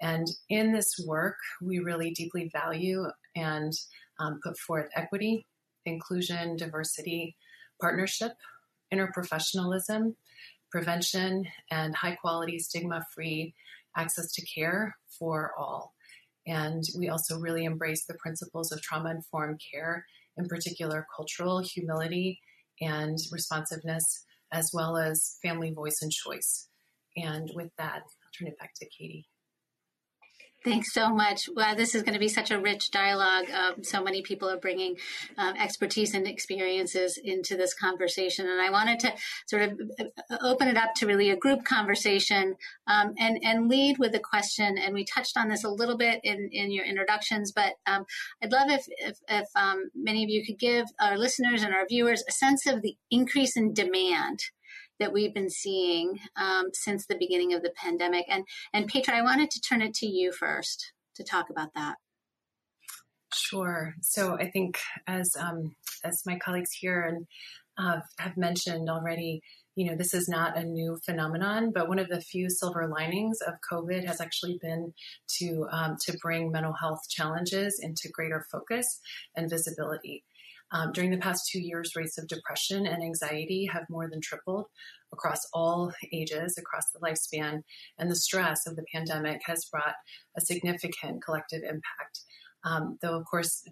And 0.00 0.28
in 0.48 0.72
this 0.72 0.94
work, 1.06 1.36
we 1.60 1.80
really 1.80 2.12
deeply 2.12 2.50
value 2.52 3.06
and 3.34 3.72
um, 4.20 4.38
put 4.44 4.56
forth 4.58 4.88
equity 4.94 5.46
inclusion, 5.84 6.56
diversity, 6.56 7.34
partnership, 7.80 8.32
interprofessionalism, 8.92 10.14
prevention, 10.70 11.46
and 11.70 11.94
high 11.94 12.14
quality, 12.14 12.58
stigma 12.58 13.04
free 13.14 13.54
access 13.96 14.32
to 14.32 14.44
care 14.46 14.96
for 15.18 15.52
all. 15.58 15.94
And 16.46 16.82
we 16.96 17.08
also 17.08 17.38
really 17.38 17.64
embrace 17.64 18.04
the 18.06 18.14
principles 18.14 18.72
of 18.72 18.80
trauma 18.80 19.10
informed 19.10 19.60
care, 19.72 20.06
in 20.36 20.46
particular, 20.46 21.06
cultural 21.14 21.60
humility 21.60 22.40
and 22.80 23.18
responsiveness, 23.30 24.24
as 24.52 24.70
well 24.72 24.96
as 24.96 25.36
family 25.42 25.72
voice 25.72 26.00
and 26.00 26.12
choice. 26.12 26.68
And 27.16 27.50
with 27.54 27.70
that, 27.76 28.02
I'll 28.02 28.32
turn 28.38 28.48
it 28.48 28.58
back 28.58 28.72
to 28.74 28.88
Katie. 28.88 29.26
Thanks 30.68 30.92
so 30.92 31.08
much. 31.08 31.48
Wow, 31.56 31.74
this 31.74 31.94
is 31.94 32.02
going 32.02 32.12
to 32.12 32.20
be 32.20 32.28
such 32.28 32.50
a 32.50 32.60
rich 32.60 32.90
dialogue. 32.90 33.46
Um, 33.50 33.82
so 33.82 34.02
many 34.02 34.20
people 34.20 34.50
are 34.50 34.58
bringing 34.58 34.96
um, 35.38 35.56
expertise 35.56 36.12
and 36.12 36.26
experiences 36.26 37.18
into 37.24 37.56
this 37.56 37.72
conversation, 37.72 38.46
and 38.46 38.60
I 38.60 38.68
wanted 38.68 39.00
to 39.00 39.14
sort 39.46 39.62
of 39.62 39.80
uh, 39.98 40.36
open 40.42 40.68
it 40.68 40.76
up 40.76 40.92
to 40.96 41.06
really 41.06 41.30
a 41.30 41.36
group 41.36 41.64
conversation 41.64 42.56
um, 42.86 43.14
and 43.18 43.38
and 43.42 43.70
lead 43.70 43.96
with 43.96 44.14
a 44.14 44.18
question. 44.18 44.76
And 44.76 44.92
we 44.92 45.06
touched 45.06 45.38
on 45.38 45.48
this 45.48 45.64
a 45.64 45.70
little 45.70 45.96
bit 45.96 46.20
in 46.22 46.50
in 46.52 46.70
your 46.70 46.84
introductions, 46.84 47.50
but 47.50 47.72
um, 47.86 48.04
I'd 48.42 48.52
love 48.52 48.68
if 48.68 48.84
if, 48.98 49.16
if 49.26 49.48
um, 49.56 49.88
many 49.94 50.22
of 50.22 50.28
you 50.28 50.44
could 50.44 50.58
give 50.58 50.84
our 51.00 51.16
listeners 51.16 51.62
and 51.62 51.72
our 51.72 51.86
viewers 51.88 52.22
a 52.28 52.32
sense 52.32 52.66
of 52.66 52.82
the 52.82 52.94
increase 53.10 53.56
in 53.56 53.72
demand 53.72 54.40
that 54.98 55.12
we've 55.12 55.34
been 55.34 55.50
seeing 55.50 56.18
um, 56.36 56.66
since 56.72 57.06
the 57.06 57.18
beginning 57.18 57.54
of 57.54 57.62
the 57.62 57.70
pandemic. 57.70 58.26
And 58.28 58.44
and 58.72 58.88
Petra, 58.88 59.16
I 59.16 59.22
wanted 59.22 59.50
to 59.50 59.60
turn 59.60 59.82
it 59.82 59.94
to 59.94 60.06
you 60.06 60.32
first 60.32 60.92
to 61.16 61.24
talk 61.24 61.50
about 61.50 61.74
that. 61.74 61.96
Sure. 63.32 63.94
So 64.00 64.34
I 64.38 64.50
think 64.50 64.78
as 65.06 65.36
um, 65.38 65.74
as 66.04 66.22
my 66.26 66.38
colleagues 66.38 66.72
here 66.72 67.02
and 67.02 67.26
uh, 67.76 68.00
have 68.18 68.36
mentioned 68.36 68.88
already, 68.88 69.42
you 69.76 69.86
know, 69.86 69.96
this 69.96 70.14
is 70.14 70.28
not 70.28 70.56
a 70.56 70.64
new 70.64 70.98
phenomenon, 71.04 71.70
but 71.72 71.88
one 71.88 71.98
of 71.98 72.08
the 72.08 72.20
few 72.20 72.50
silver 72.50 72.88
linings 72.88 73.38
of 73.46 73.54
COVID 73.70 74.04
has 74.06 74.20
actually 74.20 74.58
been 74.60 74.92
to 75.38 75.68
um, 75.70 75.96
to 76.06 76.16
bring 76.20 76.50
mental 76.50 76.72
health 76.72 77.00
challenges 77.08 77.78
into 77.82 78.08
greater 78.12 78.44
focus 78.50 79.00
and 79.36 79.50
visibility. 79.50 80.24
Um, 80.70 80.92
during 80.92 81.10
the 81.10 81.18
past 81.18 81.48
two 81.50 81.60
years, 81.60 81.96
rates 81.96 82.18
of 82.18 82.28
depression 82.28 82.86
and 82.86 83.02
anxiety 83.02 83.66
have 83.72 83.88
more 83.88 84.08
than 84.08 84.20
tripled 84.20 84.66
across 85.12 85.46
all 85.52 85.92
ages, 86.12 86.58
across 86.58 86.90
the 86.90 87.00
lifespan, 87.00 87.62
and 87.98 88.10
the 88.10 88.16
stress 88.16 88.66
of 88.66 88.76
the 88.76 88.84
pandemic 88.92 89.40
has 89.46 89.64
brought 89.66 89.94
a 90.36 90.40
significant 90.40 91.24
collective 91.24 91.62
impact. 91.62 92.20
Um, 92.64 92.98
though, 93.00 93.16
of 93.16 93.24
course, 93.24 93.64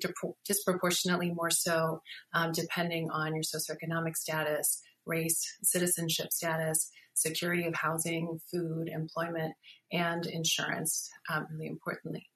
disproportionately 0.44 1.32
more 1.32 1.50
so 1.50 2.00
um, 2.32 2.52
depending 2.52 3.10
on 3.10 3.34
your 3.34 3.42
socioeconomic 3.42 4.16
status, 4.16 4.80
race, 5.04 5.44
citizenship 5.62 6.32
status, 6.32 6.90
security 7.14 7.66
of 7.66 7.74
housing, 7.74 8.40
food, 8.50 8.88
employment, 8.88 9.54
and 9.92 10.26
insurance, 10.26 11.10
um, 11.30 11.46
really 11.50 11.66
importantly. 11.66 12.28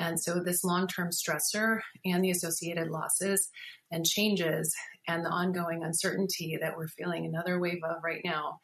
And 0.00 0.18
so, 0.18 0.40
this 0.40 0.64
long 0.64 0.88
term 0.88 1.10
stressor 1.10 1.80
and 2.06 2.24
the 2.24 2.30
associated 2.30 2.88
losses 2.88 3.50
and 3.92 4.04
changes 4.04 4.74
and 5.06 5.24
the 5.24 5.28
ongoing 5.28 5.84
uncertainty 5.84 6.58
that 6.60 6.74
we're 6.76 6.88
feeling 6.88 7.26
another 7.26 7.60
wave 7.60 7.82
of 7.84 7.96
right 8.02 8.22
now, 8.24 8.60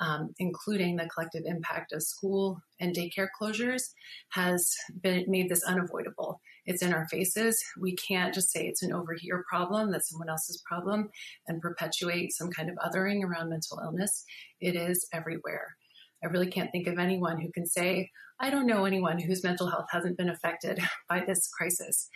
um, 0.00 0.30
including 0.40 0.96
the 0.96 1.08
collective 1.08 1.44
impact 1.46 1.92
of 1.92 2.02
school 2.02 2.60
and 2.80 2.94
daycare 2.94 3.28
closures, 3.40 3.82
has 4.30 4.74
been 5.00 5.26
made 5.28 5.48
this 5.48 5.62
unavoidable. 5.62 6.40
It's 6.66 6.82
in 6.82 6.92
our 6.92 7.06
faces. 7.06 7.62
We 7.80 7.94
can't 7.94 8.34
just 8.34 8.50
say 8.50 8.66
it's 8.66 8.82
an 8.82 8.92
over 8.92 9.14
here 9.16 9.44
problem, 9.48 9.92
that's 9.92 10.10
someone 10.10 10.28
else's 10.28 10.60
problem, 10.66 11.08
and 11.46 11.60
perpetuate 11.60 12.32
some 12.32 12.50
kind 12.50 12.68
of 12.68 12.76
othering 12.76 13.22
around 13.22 13.50
mental 13.50 13.80
illness. 13.80 14.24
It 14.60 14.74
is 14.74 15.06
everywhere. 15.12 15.76
I 16.22 16.26
really 16.28 16.50
can't 16.50 16.70
think 16.70 16.86
of 16.86 16.98
anyone 16.98 17.40
who 17.40 17.50
can 17.52 17.66
say, 17.66 18.10
I 18.38 18.50
don't 18.50 18.66
know 18.66 18.84
anyone 18.84 19.18
whose 19.18 19.44
mental 19.44 19.68
health 19.68 19.86
hasn't 19.90 20.18
been 20.18 20.30
affected 20.30 20.78
by 21.08 21.24
this 21.26 21.48
crisis. 21.48 22.08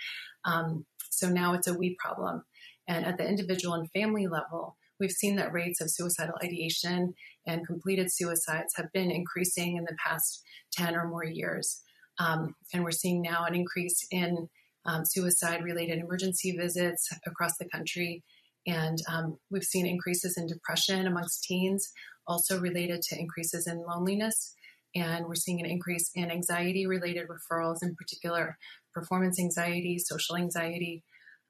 Um, 0.44 0.84
so 1.10 1.28
now 1.28 1.54
it's 1.54 1.68
a 1.68 1.74
we 1.74 1.96
problem. 1.98 2.42
And 2.86 3.04
at 3.04 3.18
the 3.18 3.26
individual 3.26 3.74
and 3.74 3.90
family 3.92 4.26
level, 4.26 4.76
we've 5.00 5.10
seen 5.10 5.36
that 5.36 5.52
rates 5.52 5.80
of 5.80 5.90
suicidal 5.90 6.34
ideation 6.42 7.14
and 7.46 7.66
completed 7.66 8.10
suicides 8.10 8.74
have 8.76 8.92
been 8.92 9.10
increasing 9.10 9.76
in 9.76 9.84
the 9.84 9.96
past 10.04 10.42
10 10.72 10.94
or 10.94 11.08
more 11.08 11.24
years. 11.24 11.82
Um, 12.18 12.54
and 12.72 12.84
we're 12.84 12.90
seeing 12.90 13.22
now 13.22 13.44
an 13.44 13.54
increase 13.54 14.06
in 14.10 14.48
um, 14.86 15.04
suicide 15.04 15.64
related 15.64 15.98
emergency 15.98 16.56
visits 16.56 17.08
across 17.26 17.56
the 17.58 17.68
country. 17.68 18.22
And 18.66 18.98
um, 19.10 19.38
we've 19.50 19.64
seen 19.64 19.86
increases 19.86 20.36
in 20.36 20.46
depression 20.46 21.06
amongst 21.06 21.44
teens, 21.44 21.90
also 22.26 22.60
related 22.60 23.02
to 23.02 23.18
increases 23.18 23.66
in 23.66 23.84
loneliness. 23.86 24.54
And 24.94 25.26
we're 25.26 25.34
seeing 25.34 25.60
an 25.60 25.66
increase 25.66 26.10
in 26.14 26.30
anxiety 26.30 26.86
related 26.86 27.26
referrals, 27.28 27.82
in 27.82 27.94
particular, 27.96 28.56
performance 28.92 29.40
anxiety, 29.40 29.98
social 29.98 30.36
anxiety, 30.36 31.02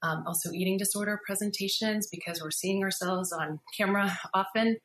um, 0.03 0.25
also 0.27 0.51
eating 0.53 0.79
disorder 0.79 1.21
presentations, 1.27 2.09
because 2.11 2.41
we're 2.43 2.51
seeing 2.51 2.83
ourselves 2.83 3.33
on 3.33 3.61
camera 3.77 4.19
often, 4.35 4.79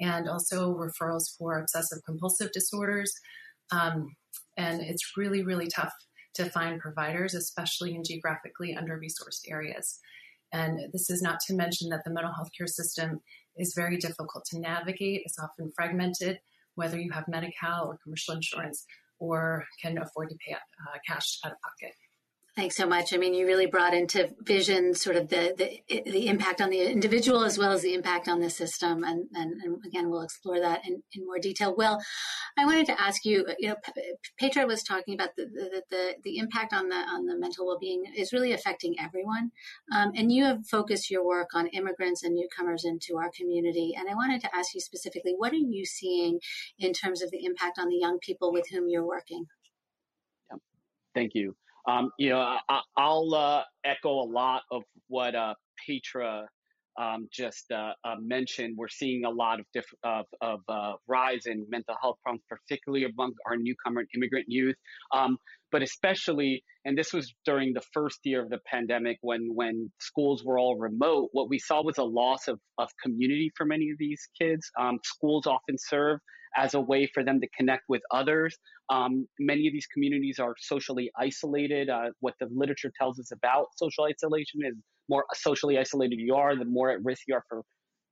and 0.00 0.28
also 0.28 0.74
referrals 0.74 1.36
for 1.36 1.58
obsessive 1.58 1.98
compulsive 2.06 2.52
disorders. 2.52 3.12
Um, 3.72 4.14
and 4.56 4.80
it's 4.80 5.16
really, 5.16 5.42
really 5.42 5.68
tough 5.68 5.92
to 6.34 6.50
find 6.50 6.80
providers, 6.80 7.34
especially 7.34 7.94
in 7.94 8.02
geographically 8.04 8.74
under 8.74 8.98
resourced 8.98 9.48
areas. 9.48 9.98
And 10.52 10.92
this 10.92 11.10
is 11.10 11.22
not 11.22 11.40
to 11.46 11.54
mention 11.54 11.88
that 11.90 12.02
the 12.04 12.12
mental 12.12 12.32
health 12.32 12.50
care 12.56 12.66
system 12.66 13.20
is 13.56 13.74
very 13.76 13.96
difficult 13.96 14.44
to 14.50 14.60
navigate. 14.60 15.22
It's 15.24 15.38
often 15.38 15.72
fragmented, 15.76 16.38
whether 16.74 16.98
you 16.98 17.12
have 17.12 17.24
Medi-Cal 17.28 17.86
or 17.86 17.98
commercial 18.02 18.34
insurance 18.34 18.84
or 19.18 19.64
can 19.80 19.96
afford 19.98 20.30
to 20.30 20.36
pay 20.46 20.54
uh, 20.54 20.58
cash 21.06 21.38
out 21.44 21.52
of 21.52 21.58
pocket. 21.60 21.94
Thanks 22.56 22.76
so 22.76 22.86
much. 22.86 23.12
I 23.12 23.16
mean, 23.16 23.34
you 23.34 23.46
really 23.46 23.66
brought 23.66 23.94
into 23.94 24.30
vision 24.40 24.94
sort 24.94 25.16
of 25.16 25.28
the, 25.28 25.54
the, 25.58 26.02
the 26.08 26.28
impact 26.28 26.60
on 26.60 26.70
the 26.70 26.82
individual 26.82 27.42
as 27.42 27.58
well 27.58 27.72
as 27.72 27.82
the 27.82 27.94
impact 27.94 28.28
on 28.28 28.38
the 28.38 28.48
system. 28.48 29.02
And, 29.02 29.26
and, 29.34 29.60
and 29.60 29.84
again, 29.84 30.08
we'll 30.08 30.22
explore 30.22 30.60
that 30.60 30.86
in, 30.86 31.02
in 31.14 31.26
more 31.26 31.40
detail. 31.40 31.74
Will, 31.76 31.98
I 32.56 32.64
wanted 32.64 32.86
to 32.86 33.00
ask 33.00 33.24
you, 33.24 33.44
you 33.58 33.70
know, 33.70 33.76
Petra 34.38 34.66
was 34.66 34.84
talking 34.84 35.14
about 35.14 35.30
the, 35.36 35.46
the, 35.46 35.82
the, 35.90 36.14
the 36.22 36.38
impact 36.38 36.72
on 36.72 36.90
the, 36.90 36.94
on 36.94 37.26
the 37.26 37.36
mental 37.36 37.66
well-being 37.66 38.04
is 38.16 38.32
really 38.32 38.52
affecting 38.52 38.94
everyone. 39.00 39.50
Um, 39.92 40.12
and 40.14 40.30
you 40.30 40.44
have 40.44 40.64
focused 40.64 41.10
your 41.10 41.26
work 41.26 41.48
on 41.54 41.66
immigrants 41.66 42.22
and 42.22 42.36
newcomers 42.36 42.84
into 42.84 43.16
our 43.16 43.32
community. 43.36 43.94
And 43.98 44.08
I 44.08 44.14
wanted 44.14 44.40
to 44.42 44.54
ask 44.54 44.74
you 44.74 44.80
specifically, 44.80 45.34
what 45.36 45.52
are 45.52 45.56
you 45.56 45.84
seeing 45.84 46.38
in 46.78 46.92
terms 46.92 47.20
of 47.20 47.32
the 47.32 47.44
impact 47.44 47.80
on 47.80 47.88
the 47.88 47.96
young 47.96 48.20
people 48.20 48.52
with 48.52 48.66
whom 48.70 48.88
you're 48.88 49.04
working? 49.04 49.46
Thank 51.16 51.32
you. 51.34 51.56
Um, 51.86 52.10
you 52.18 52.30
know, 52.30 52.56
I, 52.68 52.80
will 52.98 53.34
uh, 53.34 53.62
echo 53.84 54.10
a 54.22 54.28
lot 54.28 54.62
of 54.70 54.82
what 55.08 55.34
uh, 55.34 55.54
Petra 55.84 56.48
um, 57.00 57.28
just 57.32 57.70
uh, 57.72 57.92
uh, 58.04 58.16
mentioned. 58.20 58.74
We're 58.76 58.88
seeing 58.88 59.24
a 59.24 59.30
lot 59.30 59.60
of 59.60 59.66
diff- 59.72 59.84
of, 60.02 60.26
of 60.40 60.60
uh, 60.68 60.92
rise 61.06 61.46
in 61.46 61.66
mental 61.68 61.96
health 62.00 62.18
problems, 62.22 62.42
particularly 62.48 63.04
among 63.04 63.32
our 63.46 63.56
newcomer 63.56 64.00
and 64.00 64.08
immigrant 64.14 64.46
youth. 64.48 64.76
Um, 65.12 65.38
but 65.72 65.82
especially, 65.82 66.62
and 66.84 66.96
this 66.96 67.12
was 67.12 67.34
during 67.44 67.72
the 67.72 67.82
first 67.92 68.20
year 68.24 68.42
of 68.42 68.48
the 68.48 68.60
pandemic 68.66 69.18
when 69.22 69.48
when 69.54 69.90
schools 69.98 70.44
were 70.44 70.58
all 70.58 70.76
remote. 70.76 71.30
What 71.32 71.48
we 71.48 71.58
saw 71.58 71.82
was 71.82 71.98
a 71.98 72.04
loss 72.04 72.46
of 72.48 72.60
of 72.78 72.88
community 73.02 73.50
for 73.56 73.66
many 73.66 73.90
of 73.90 73.98
these 73.98 74.28
kids. 74.40 74.70
Um, 74.78 74.98
schools 75.02 75.46
often 75.46 75.76
serve 75.78 76.20
as 76.56 76.74
a 76.74 76.80
way 76.80 77.08
for 77.12 77.24
them 77.24 77.40
to 77.40 77.48
connect 77.56 77.82
with 77.88 78.02
others. 78.12 78.56
Um, 78.90 79.26
many 79.38 79.66
of 79.66 79.72
these 79.72 79.86
communities 79.86 80.38
are 80.38 80.54
socially 80.58 81.10
isolated. 81.18 81.90
Uh, 81.90 82.10
what 82.20 82.34
the 82.38 82.46
literature 82.54 82.92
tells 82.96 83.18
us 83.18 83.32
about 83.32 83.66
social 83.76 84.04
isolation 84.04 84.60
is 84.64 84.76
more 85.08 85.24
socially 85.34 85.78
isolated 85.78 86.18
you 86.18 86.34
are, 86.34 86.56
the 86.56 86.64
more 86.64 86.90
at 86.90 86.98
risk 87.04 87.22
you 87.26 87.34
are 87.34 87.44
for 87.48 87.62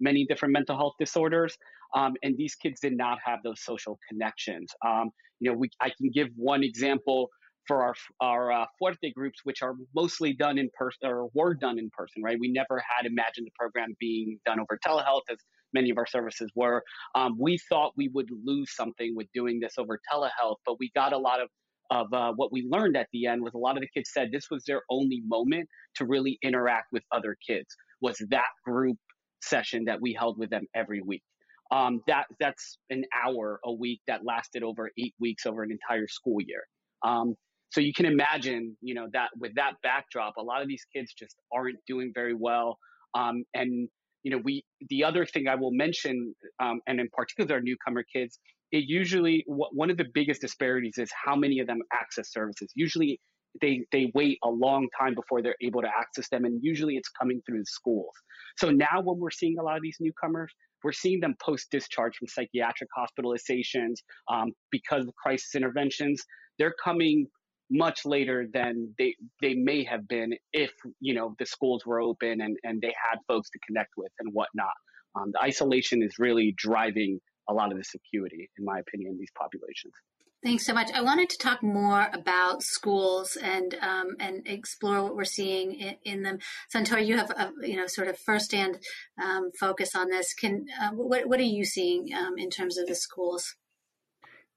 many 0.00 0.26
different 0.26 0.52
mental 0.52 0.76
health 0.76 0.94
disorders. 0.98 1.56
Um, 1.94 2.14
and 2.22 2.36
these 2.36 2.54
kids 2.54 2.80
did 2.80 2.96
not 2.96 3.18
have 3.24 3.40
those 3.44 3.62
social 3.62 3.98
connections. 4.08 4.70
Um, 4.84 5.10
you 5.40 5.50
know, 5.50 5.56
we, 5.56 5.70
I 5.80 5.90
can 5.90 6.10
give 6.12 6.28
one 6.36 6.62
example 6.62 7.28
for 7.66 7.82
our 7.84 7.94
our 8.20 8.52
uh, 8.52 8.66
Fuerte 8.80 9.12
groups, 9.14 9.40
which 9.44 9.62
are 9.62 9.74
mostly 9.94 10.32
done 10.32 10.58
in 10.58 10.68
person 10.74 11.08
or 11.08 11.28
were 11.34 11.54
done 11.54 11.78
in 11.78 11.90
person, 11.96 12.22
right? 12.22 12.36
We 12.40 12.50
never 12.50 12.82
had 12.88 13.06
imagined 13.06 13.46
the 13.46 13.52
program 13.58 13.94
being 14.00 14.38
done 14.44 14.58
over 14.60 14.78
telehealth 14.84 15.22
as 15.30 15.38
many 15.72 15.90
of 15.90 15.98
our 15.98 16.06
services 16.06 16.50
were. 16.54 16.82
Um, 17.14 17.36
we 17.38 17.58
thought 17.68 17.92
we 17.96 18.08
would 18.08 18.28
lose 18.44 18.74
something 18.74 19.14
with 19.16 19.26
doing 19.34 19.60
this 19.60 19.74
over 19.78 20.00
telehealth, 20.12 20.56
but 20.66 20.76
we 20.78 20.90
got 20.94 21.12
a 21.12 21.18
lot 21.18 21.40
of 21.40 21.48
of 21.92 22.12
uh, 22.14 22.32
what 22.34 22.50
we 22.50 22.66
learned 22.70 22.96
at 22.96 23.08
the 23.12 23.26
end 23.26 23.42
was 23.42 23.52
a 23.52 23.58
lot 23.58 23.76
of 23.76 23.82
the 23.82 23.88
kids 23.94 24.10
said 24.14 24.30
this 24.32 24.46
was 24.50 24.64
their 24.66 24.80
only 24.90 25.20
moment 25.26 25.68
to 25.96 26.06
really 26.06 26.38
interact 26.42 26.86
with 26.90 27.02
other 27.12 27.36
kids 27.46 27.76
was 28.00 28.16
that 28.30 28.48
group 28.64 28.96
session 29.42 29.84
that 29.84 30.00
we 30.00 30.16
held 30.18 30.38
with 30.38 30.48
them 30.48 30.64
every 30.74 31.02
week. 31.02 31.22
Um, 31.70 32.00
that 32.06 32.24
that's 32.40 32.78
an 32.88 33.04
hour 33.24 33.60
a 33.64 33.72
week 33.72 34.00
that 34.06 34.24
lasted 34.24 34.62
over 34.62 34.90
eight 34.98 35.14
weeks 35.20 35.44
over 35.44 35.62
an 35.62 35.70
entire 35.70 36.08
school 36.08 36.38
year. 36.40 36.62
Um, 37.04 37.34
so 37.70 37.80
you 37.80 37.92
can 37.94 38.06
imagine, 38.06 38.76
you 38.80 38.94
know, 38.94 39.08
that 39.12 39.28
with 39.38 39.54
that 39.56 39.74
backdrop, 39.82 40.34
a 40.38 40.42
lot 40.42 40.62
of 40.62 40.68
these 40.68 40.86
kids 40.94 41.12
just 41.18 41.36
aren't 41.54 41.78
doing 41.86 42.10
very 42.14 42.34
well. 42.34 42.78
Um, 43.14 43.44
and 43.54 43.88
you 44.22 44.30
know, 44.30 44.40
we 44.42 44.64
the 44.88 45.04
other 45.04 45.26
thing 45.26 45.46
I 45.46 45.56
will 45.56 45.72
mention, 45.72 46.34
um, 46.58 46.80
and 46.86 47.00
in 47.00 47.08
particular, 47.12 47.56
our 47.56 47.60
newcomer 47.60 48.02
kids, 48.02 48.38
it 48.72 48.84
usually 48.88 49.44
one 49.46 49.90
of 49.90 49.98
the 49.98 50.06
biggest 50.12 50.40
disparities 50.40 50.98
is 50.98 51.10
how 51.12 51.36
many 51.36 51.60
of 51.60 51.66
them 51.66 51.80
access 51.92 52.32
services. 52.32 52.72
Usually, 52.74 53.20
they 53.60 53.82
they 53.92 54.10
wait 54.14 54.38
a 54.42 54.48
long 54.48 54.88
time 54.98 55.14
before 55.14 55.42
they're 55.42 55.56
able 55.62 55.82
to 55.82 55.88
access 55.88 56.28
them, 56.30 56.46
and 56.46 56.58
usually 56.62 56.96
it's 56.96 57.10
coming 57.10 57.42
through 57.46 57.58
the 57.58 57.66
schools. 57.66 58.14
So 58.56 58.70
now, 58.70 59.02
when 59.02 59.18
we're 59.18 59.30
seeing 59.30 59.58
a 59.58 59.62
lot 59.62 59.76
of 59.76 59.82
these 59.82 59.98
newcomers, 60.00 60.50
we're 60.82 60.92
seeing 60.92 61.20
them 61.20 61.34
post 61.40 61.70
discharge 61.70 62.16
from 62.16 62.28
psychiatric 62.28 62.88
hospitalizations 62.98 63.96
um, 64.32 64.52
because 64.70 65.06
of 65.06 65.14
crisis 65.14 65.54
interventions. 65.54 66.22
They're 66.58 66.74
coming 66.82 67.26
much 67.70 68.06
later 68.06 68.46
than 68.52 68.94
they 68.98 69.14
they 69.42 69.52
may 69.54 69.84
have 69.84 70.08
been 70.08 70.32
if 70.54 70.72
you 71.00 71.12
know 71.14 71.34
the 71.38 71.46
schools 71.46 71.84
were 71.84 72.00
open 72.00 72.40
and 72.40 72.56
and 72.64 72.80
they 72.80 72.94
had 73.10 73.18
folks 73.28 73.50
to 73.50 73.58
connect 73.66 73.90
with 73.98 74.12
and 74.18 74.32
whatnot. 74.32 74.72
Um, 75.14 75.30
the 75.32 75.42
isolation 75.42 76.02
is 76.02 76.14
really 76.18 76.54
driving 76.56 77.20
a 77.52 77.54
lot 77.54 77.70
of 77.70 77.78
this 77.78 77.94
acuity, 77.94 78.50
in 78.58 78.64
my 78.64 78.78
opinion, 78.78 79.12
in 79.12 79.18
these 79.18 79.32
populations. 79.38 79.94
Thanks 80.42 80.66
so 80.66 80.74
much. 80.74 80.90
I 80.92 81.02
wanted 81.02 81.30
to 81.30 81.38
talk 81.38 81.62
more 81.62 82.08
about 82.12 82.64
schools 82.64 83.36
and 83.40 83.76
um, 83.80 84.16
and 84.18 84.42
explore 84.44 85.00
what 85.04 85.14
we're 85.14 85.24
seeing 85.24 85.74
in, 85.74 85.96
in 86.04 86.22
them. 86.22 86.38
Santori, 86.74 87.06
you 87.06 87.16
have 87.16 87.30
a 87.30 87.52
you 87.62 87.76
know 87.76 87.86
sort 87.86 88.08
of 88.08 88.18
firsthand 88.18 88.80
um, 89.22 89.52
focus 89.60 89.94
on 89.94 90.08
this. 90.08 90.34
Can 90.34 90.66
uh, 90.82 90.90
what 90.90 91.28
what 91.28 91.38
are 91.38 91.44
you 91.44 91.64
seeing 91.64 92.12
um, 92.12 92.38
in 92.38 92.50
terms 92.50 92.76
of 92.76 92.88
the 92.88 92.96
schools? 92.96 93.54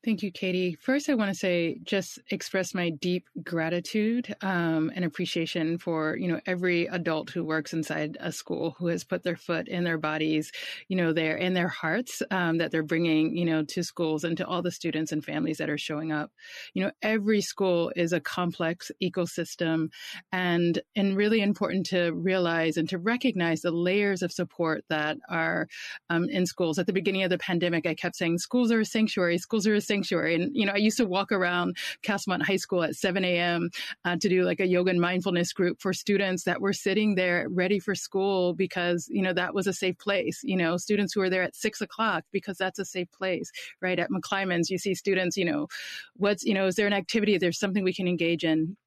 Thank 0.05 0.21
you, 0.21 0.31
Katie. 0.31 0.75
First, 0.75 1.09
I 1.09 1.15
want 1.15 1.31
to 1.31 1.35
say 1.35 1.79
just 1.81 2.19
express 2.29 2.75
my 2.75 2.91
deep 2.91 3.27
gratitude 3.43 4.35
um, 4.43 4.91
and 4.93 5.03
appreciation 5.03 5.79
for 5.79 6.15
you 6.15 6.27
know 6.27 6.39
every 6.45 6.85
adult 6.85 7.31
who 7.31 7.43
works 7.43 7.73
inside 7.73 8.15
a 8.19 8.31
school 8.31 8.75
who 8.77 8.85
has 8.85 9.03
put 9.03 9.23
their 9.23 9.35
foot 9.35 9.67
in 9.67 9.83
their 9.83 9.97
bodies, 9.97 10.51
you 10.89 10.95
know, 10.95 11.11
their 11.11 11.37
in 11.37 11.55
their 11.55 11.69
hearts 11.69 12.21
um, 12.29 12.59
that 12.59 12.69
they're 12.69 12.83
bringing 12.83 13.35
you 13.35 13.45
know 13.45 13.63
to 13.63 13.81
schools 13.81 14.23
and 14.23 14.37
to 14.37 14.45
all 14.45 14.61
the 14.61 14.69
students 14.69 15.11
and 15.11 15.25
families 15.25 15.57
that 15.57 15.71
are 15.71 15.77
showing 15.77 16.11
up. 16.11 16.29
You 16.75 16.83
know, 16.83 16.91
every 17.01 17.41
school 17.41 17.91
is 17.95 18.13
a 18.13 18.19
complex 18.19 18.91
ecosystem, 19.01 19.87
and 20.31 20.79
and 20.95 21.17
really 21.17 21.41
important 21.41 21.87
to 21.87 22.11
realize 22.11 22.77
and 22.77 22.87
to 22.89 22.99
recognize 22.99 23.61
the 23.61 23.71
layers 23.71 24.21
of 24.21 24.31
support 24.31 24.83
that 24.87 25.17
are 25.27 25.67
um, 26.11 26.29
in 26.29 26.45
schools. 26.45 26.77
At 26.77 26.85
the 26.85 26.93
beginning 26.93 27.23
of 27.23 27.31
the 27.31 27.39
pandemic, 27.39 27.87
I 27.87 27.95
kept 27.95 28.17
saying 28.17 28.37
schools 28.37 28.71
are 28.71 28.81
a 28.81 28.85
sanctuary. 28.85 29.39
Schools 29.39 29.65
are 29.65 29.73
a 29.73 29.81
sanctuary. 29.81 29.94
And, 30.03 30.55
you 30.55 30.65
know, 30.65 30.73
I 30.73 30.77
used 30.77 30.97
to 30.97 31.05
walk 31.05 31.31
around 31.31 31.77
Castlemont 32.03 32.43
High 32.43 32.55
School 32.57 32.83
at 32.83 32.95
7 32.95 33.23
a.m. 33.23 33.69
Uh, 34.03 34.17
to 34.17 34.29
do 34.29 34.43
like 34.43 34.59
a 34.59 34.67
yoga 34.67 34.91
and 34.91 35.01
mindfulness 35.01 35.53
group 35.53 35.81
for 35.81 35.93
students 35.93 36.43
that 36.43 36.61
were 36.61 36.73
sitting 36.73 37.15
there 37.15 37.47
ready 37.49 37.79
for 37.79 37.95
school 37.95 38.53
because, 38.53 39.07
you 39.09 39.21
know, 39.21 39.33
that 39.33 39.53
was 39.53 39.67
a 39.67 39.73
safe 39.73 39.97
place. 39.97 40.41
You 40.43 40.57
know, 40.57 40.77
students 40.77 41.13
who 41.13 41.21
are 41.21 41.29
there 41.29 41.43
at 41.43 41.55
six 41.55 41.81
o'clock 41.81 42.23
because 42.31 42.57
that's 42.57 42.79
a 42.79 42.85
safe 42.85 43.11
place, 43.11 43.51
right? 43.81 43.99
At 43.99 44.09
McClymonds, 44.09 44.69
you 44.69 44.77
see 44.77 44.95
students, 44.95 45.37
you 45.37 45.45
know, 45.45 45.67
what's, 46.15 46.43
you 46.43 46.53
know, 46.53 46.67
is 46.67 46.75
there 46.75 46.87
an 46.87 46.93
activity? 46.93 47.37
There's 47.37 47.59
something 47.59 47.83
we 47.83 47.93
can 47.93 48.07
engage 48.07 48.43
in 48.43 48.77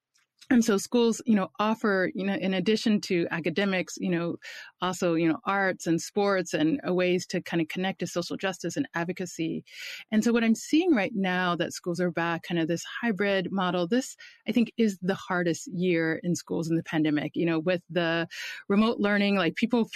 and 0.51 0.65
so 0.65 0.79
schools 0.79 1.21
you 1.27 1.35
know 1.35 1.49
offer 1.59 2.11
you 2.15 2.25
know 2.25 2.35
in 2.35 2.55
addition 2.55 3.01
to 3.01 3.27
academics 3.31 3.97
you 3.99 4.11
know 4.11 4.37
also 4.81 5.15
you 5.15 5.29
know 5.29 5.39
arts 5.45 5.87
and 5.87 6.01
sports 6.01 6.55
and 6.55 6.81
uh, 6.89 6.93
ways 6.93 7.27
to 7.27 7.41
kind 7.43 7.61
of 7.61 7.69
connect 7.69 7.99
to 8.01 8.07
social 8.07 8.37
justice 8.37 8.77
and 8.77 8.89
advocacy. 8.95 9.65
And 10.11 10.23
so 10.25 10.33
what 10.33 10.45
i'm 10.45 10.55
seeing 10.55 10.95
right 10.95 11.13
now 11.15 11.57
that 11.57 11.73
schools 11.73 12.01
are 12.01 12.11
back 12.11 12.43
kind 12.45 12.61
of 12.61 12.69
this 12.69 12.85
hybrid 13.03 13.53
model 13.53 13.87
this 13.87 14.17
i 14.49 14.53
think 14.53 14.73
is 14.77 14.99
the 15.03 15.15
hardest 15.15 15.69
year 15.69 16.21
in 16.23 16.35
schools 16.35 16.69
in 16.69 16.77
the 16.77 16.83
pandemic 16.83 17.33
you 17.35 17.47
know 17.47 17.59
with 17.59 17.83
the 17.91 18.27
remote 18.69 18.99
learning 18.99 19.37
like 19.37 19.55
people 19.57 19.89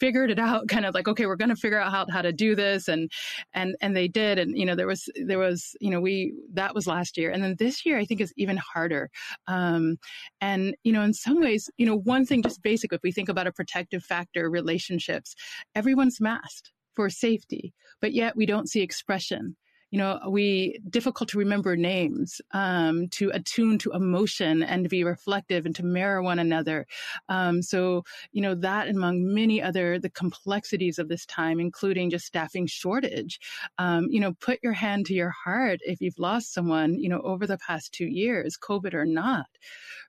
figured 0.00 0.30
it 0.30 0.38
out 0.38 0.68
kind 0.68 0.86
of 0.86 0.94
like 0.94 1.08
okay 1.08 1.26
we're 1.26 1.36
going 1.36 1.48
to 1.48 1.56
figure 1.56 1.80
out 1.80 1.90
how, 1.90 2.06
how 2.10 2.22
to 2.22 2.32
do 2.32 2.54
this 2.54 2.88
and 2.88 3.10
and 3.54 3.76
and 3.80 3.96
they 3.96 4.08
did 4.08 4.38
and 4.38 4.56
you 4.56 4.64
know 4.64 4.74
there 4.74 4.86
was 4.86 5.08
there 5.24 5.38
was 5.38 5.76
you 5.80 5.90
know 5.90 6.00
we 6.00 6.32
that 6.52 6.74
was 6.74 6.86
last 6.86 7.16
year 7.16 7.30
and 7.30 7.42
then 7.42 7.56
this 7.58 7.84
year 7.84 7.98
i 7.98 8.04
think 8.04 8.20
is 8.20 8.32
even 8.36 8.56
harder 8.56 9.10
um 9.46 9.96
and 10.40 10.74
you 10.84 10.92
know 10.92 11.02
in 11.02 11.12
some 11.12 11.40
ways 11.40 11.70
you 11.76 11.86
know 11.86 11.96
one 11.96 12.24
thing 12.24 12.42
just 12.42 12.62
basic 12.62 12.92
if 12.92 13.00
we 13.02 13.12
think 13.12 13.28
about 13.28 13.46
a 13.46 13.52
protective 13.52 14.02
factor 14.02 14.50
relationships 14.50 15.34
everyone's 15.74 16.20
masked 16.20 16.72
for 16.94 17.08
safety 17.10 17.72
but 18.00 18.12
yet 18.12 18.36
we 18.36 18.46
don't 18.46 18.68
see 18.68 18.80
expression 18.80 19.56
you 19.90 19.98
know, 19.98 20.20
we 20.28 20.78
difficult 20.90 21.30
to 21.30 21.38
remember 21.38 21.76
names, 21.76 22.40
um, 22.52 23.08
to 23.08 23.30
attune 23.30 23.78
to 23.78 23.90
emotion 23.92 24.62
and 24.62 24.88
be 24.88 25.04
reflective 25.04 25.64
and 25.64 25.74
to 25.76 25.84
mirror 25.84 26.22
one 26.22 26.38
another. 26.38 26.86
Um, 27.28 27.62
so, 27.62 28.04
you 28.32 28.42
know, 28.42 28.54
that 28.54 28.88
among 28.88 29.34
many 29.34 29.62
other 29.62 29.98
the 29.98 30.10
complexities 30.10 30.98
of 30.98 31.08
this 31.08 31.24
time, 31.26 31.60
including 31.60 32.10
just 32.10 32.26
staffing 32.26 32.66
shortage. 32.66 33.40
Um, 33.78 34.08
you 34.10 34.20
know, 34.20 34.34
put 34.40 34.58
your 34.62 34.74
hand 34.74 35.06
to 35.06 35.14
your 35.14 35.30
heart 35.30 35.80
if 35.82 36.00
you've 36.00 36.18
lost 36.18 36.52
someone, 36.52 36.94
you 36.98 37.08
know, 37.08 37.20
over 37.20 37.46
the 37.46 37.58
past 37.58 37.92
two 37.92 38.06
years, 38.06 38.58
COVID 38.58 38.94
or 38.94 39.06
not 39.06 39.46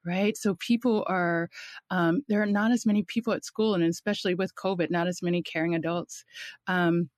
right? 0.05 0.37
So 0.37 0.55
people 0.55 1.03
are, 1.07 1.49
um, 1.89 2.23
there 2.27 2.41
are 2.41 2.47
not 2.47 2.71
as 2.71 2.85
many 2.85 3.03
people 3.03 3.33
at 3.33 3.45
school, 3.45 3.75
and 3.75 3.83
especially 3.83 4.35
with 4.35 4.55
COVID, 4.55 4.89
not 4.89 5.07
as 5.07 5.21
many 5.21 5.41
caring 5.41 5.75
adults. 5.75 6.23
Um, 6.67 7.09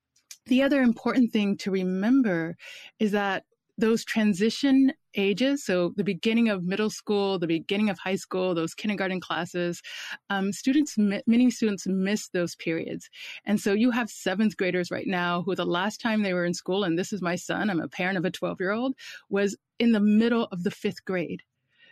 the 0.46 0.64
other 0.64 0.82
important 0.82 1.32
thing 1.32 1.58
to 1.58 1.72
remember 1.72 2.56
is 3.00 3.12
that 3.12 3.44
those 3.78 4.06
transition 4.06 4.94
ages, 5.16 5.66
so 5.66 5.92
the 5.98 6.04
beginning 6.04 6.50
of 6.50 6.64
middle 6.64 6.90
school, 6.90 7.40
the 7.40 7.48
beginning 7.48 7.90
of 7.90 7.98
high 7.98 8.16
school, 8.16 8.54
those 8.54 8.74
kindergarten 8.74 9.20
classes, 9.20 9.82
um, 10.30 10.54
students, 10.54 10.96
many 10.98 11.50
students 11.50 11.86
miss 11.88 12.30
those 12.30 12.56
periods. 12.56 13.10
And 13.46 13.60
so 13.60 13.74
you 13.74 13.92
have 13.92 14.10
seventh 14.10 14.56
graders 14.56 14.92
right 14.92 15.08
now 15.08 15.42
who 15.42 15.56
the 15.56 15.66
last 15.66 16.00
time 16.00 16.22
they 16.22 16.34
were 16.34 16.46
in 16.46 16.54
school, 16.54 16.84
and 16.84 16.98
this 16.98 17.12
is 17.12 17.22
my 17.22 17.36
son, 17.36 17.70
I'm 17.70 17.82
a 17.82 17.88
parent 17.88 18.18
of 18.18 18.26
a 18.26 18.32
12 18.32 18.60
year 18.60 18.72
old, 18.72 18.94
was 19.30 19.58
in 19.80 19.92
the 19.92 20.00
middle 20.00 20.48
of 20.52 20.64
the 20.64 20.72
fifth 20.72 21.04
grade. 21.04 21.42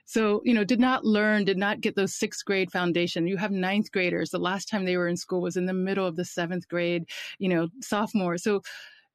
So, 0.09 0.41
you 0.43 0.55
know, 0.55 0.63
did 0.63 0.79
not 0.79 1.05
learn, 1.05 1.45
did 1.45 1.59
not 1.59 1.81
get 1.81 1.95
those 1.95 2.15
sixth 2.15 2.43
grade 2.43 2.71
foundation. 2.71 3.27
You 3.27 3.37
have 3.37 3.51
ninth 3.51 3.91
graders. 3.91 4.31
The 4.31 4.39
last 4.39 4.67
time 4.67 4.83
they 4.83 4.97
were 4.97 5.07
in 5.07 5.15
school 5.15 5.39
was 5.39 5.55
in 5.55 5.67
the 5.67 5.73
middle 5.73 6.07
of 6.07 6.15
the 6.15 6.25
seventh 6.25 6.67
grade, 6.67 7.03
you 7.37 7.47
know, 7.47 7.67
sophomore. 7.79 8.39
So, 8.39 8.63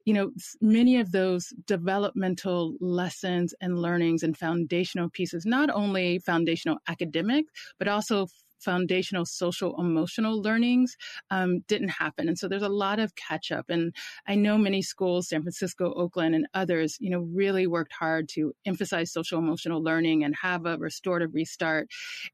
you 0.04 0.14
know, 0.14 0.30
many 0.61 1.00
of 1.00 1.11
those 1.11 1.52
developmental 1.66 2.76
lessons 2.78 3.52
and 3.61 3.83
learnings 3.83 4.22
and 4.22 4.38
foundational 4.38 5.11
pieces, 5.11 5.44
not 5.44 5.68
only 5.68 6.20
foundational 6.20 6.78
academic, 6.87 7.46
but 7.80 7.88
also 7.88 8.28
foundational 8.64 9.24
social 9.27 9.79
emotional 9.79 10.40
learnings 10.40 10.96
um, 11.31 11.61
didn't 11.68 11.90
happen. 11.90 12.29
And 12.29 12.38
so 12.38 12.48
there's 12.48 12.62
a 12.62 12.68
lot 12.68 12.98
of 12.98 13.14
catch 13.14 13.53
up. 13.53 13.66
And 13.68 13.94
I 14.27 14.35
know 14.35 14.59
many 14.59 14.83
schools, 14.83 15.29
San 15.29 15.42
Francisco, 15.42 15.92
Oakland, 15.94 16.35
and 16.35 16.46
others, 16.55 16.96
you 17.00 17.11
know, 17.11 17.20
really 17.20 17.66
worked 17.66 17.92
hard 17.92 18.29
to 18.31 18.53
emphasize 18.64 19.12
social 19.12 19.38
emotional 19.38 19.83
learning 19.83 20.24
and 20.24 20.35
have 20.40 20.66
a 20.66 20.79
restorative 20.79 21.35
restart. 21.35 21.88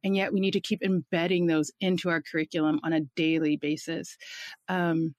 And 0.05 0.17
yet 0.17 0.33
we 0.33 0.41
need 0.41 0.53
to 0.53 0.61
keep 0.61 0.83
embedding 0.83 1.47
those 1.47 1.73
into 1.81 2.09
our 2.09 2.23
curriculum 2.23 2.81
on 2.83 2.93
a 2.93 3.03
daily 3.17 3.57
basis. 3.57 4.17
Um, 4.69 5.15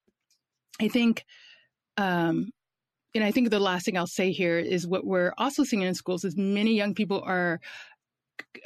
I 0.82 0.88
think 0.88 1.26
um, 1.98 2.52
and 3.14 3.24
I 3.24 3.32
think 3.32 3.50
the 3.50 3.60
last 3.60 3.86
thing 3.86 3.98
I'll 3.98 4.08
say 4.08 4.32
here 4.32 4.58
is 4.58 4.88
what 4.88 5.06
we're 5.06 5.34
also 5.38 5.64
seeing 5.64 5.82
in 5.82 5.94
schools 5.96 6.24
is 6.24 6.38
many 6.38 6.76
young 6.76 6.94
people 6.94 7.22
are 7.26 7.60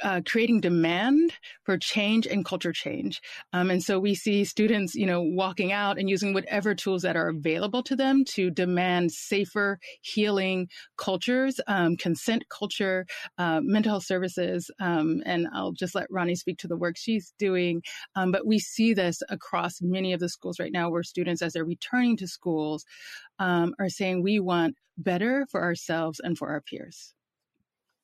uh, 0.02 0.20
creating 0.26 0.60
demand 0.60 1.32
for 1.64 1.78
change 1.78 2.26
and 2.26 2.44
culture 2.44 2.72
change. 2.72 3.20
Um, 3.52 3.70
and 3.70 3.82
so 3.82 3.98
we 3.98 4.14
see 4.14 4.44
students, 4.44 4.94
you 4.94 5.06
know, 5.06 5.22
walking 5.22 5.72
out 5.72 5.98
and 5.98 6.08
using 6.08 6.34
whatever 6.34 6.74
tools 6.74 7.02
that 7.02 7.16
are 7.16 7.28
available 7.28 7.82
to 7.84 7.96
them 7.96 8.24
to 8.26 8.50
demand 8.50 9.12
safer, 9.12 9.78
healing 10.02 10.68
cultures, 10.96 11.60
um, 11.66 11.96
consent 11.96 12.44
culture, 12.48 13.06
uh, 13.38 13.60
mental 13.62 13.92
health 13.92 14.04
services. 14.04 14.70
Um, 14.80 15.22
and 15.26 15.48
I'll 15.52 15.72
just 15.72 15.94
let 15.94 16.10
Ronnie 16.10 16.36
speak 16.36 16.58
to 16.58 16.68
the 16.68 16.76
work 16.76 16.96
she's 16.96 17.32
doing. 17.38 17.82
Um, 18.14 18.32
but 18.32 18.46
we 18.46 18.58
see 18.58 18.94
this 18.94 19.22
across 19.28 19.80
many 19.80 20.12
of 20.12 20.20
the 20.20 20.28
schools 20.28 20.58
right 20.58 20.72
now 20.72 20.90
where 20.90 21.02
students, 21.02 21.42
as 21.42 21.52
they're 21.52 21.64
returning 21.64 22.16
to 22.18 22.28
schools, 22.28 22.84
um, 23.38 23.74
are 23.78 23.88
saying, 23.88 24.22
we 24.22 24.40
want 24.40 24.76
better 24.98 25.46
for 25.50 25.62
ourselves 25.62 26.20
and 26.22 26.38
for 26.38 26.48
our 26.48 26.60
peers. 26.60 27.15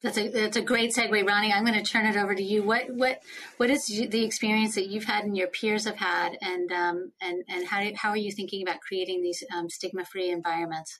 That's 0.03 0.19
a 0.19 0.29
that's 0.29 0.57
a 0.57 0.62
great 0.62 0.93
segue, 0.93 1.27
Ronnie. 1.27 1.53
I'm 1.53 1.65
going 1.65 1.81
to 1.81 1.88
turn 1.88 2.07
it 2.07 2.17
over 2.17 2.35
to 2.35 2.43
you. 2.43 2.65
What 2.65 2.91
what 2.91 3.23
what 3.59 3.71
is 3.71 3.87
the 3.87 4.25
experience 4.25 4.75
that 4.75 4.88
you've 4.88 5.05
had 5.05 5.25
and 5.25 5.37
your 5.37 5.47
peers 5.47 5.85
have 5.85 5.97
had, 5.97 6.37
and 6.43 6.73
um, 6.73 7.12
and 7.21 7.45
and 7.49 7.67
how 7.67 7.88
how 7.95 8.11
are 8.11 8.17
you 8.17 8.33
thinking 8.33 8.62
about 8.62 8.81
creating 8.81 9.23
these 9.23 9.45
um, 9.57 9.71
stigma 9.71 10.05
free 10.05 10.31
environments? 10.31 10.99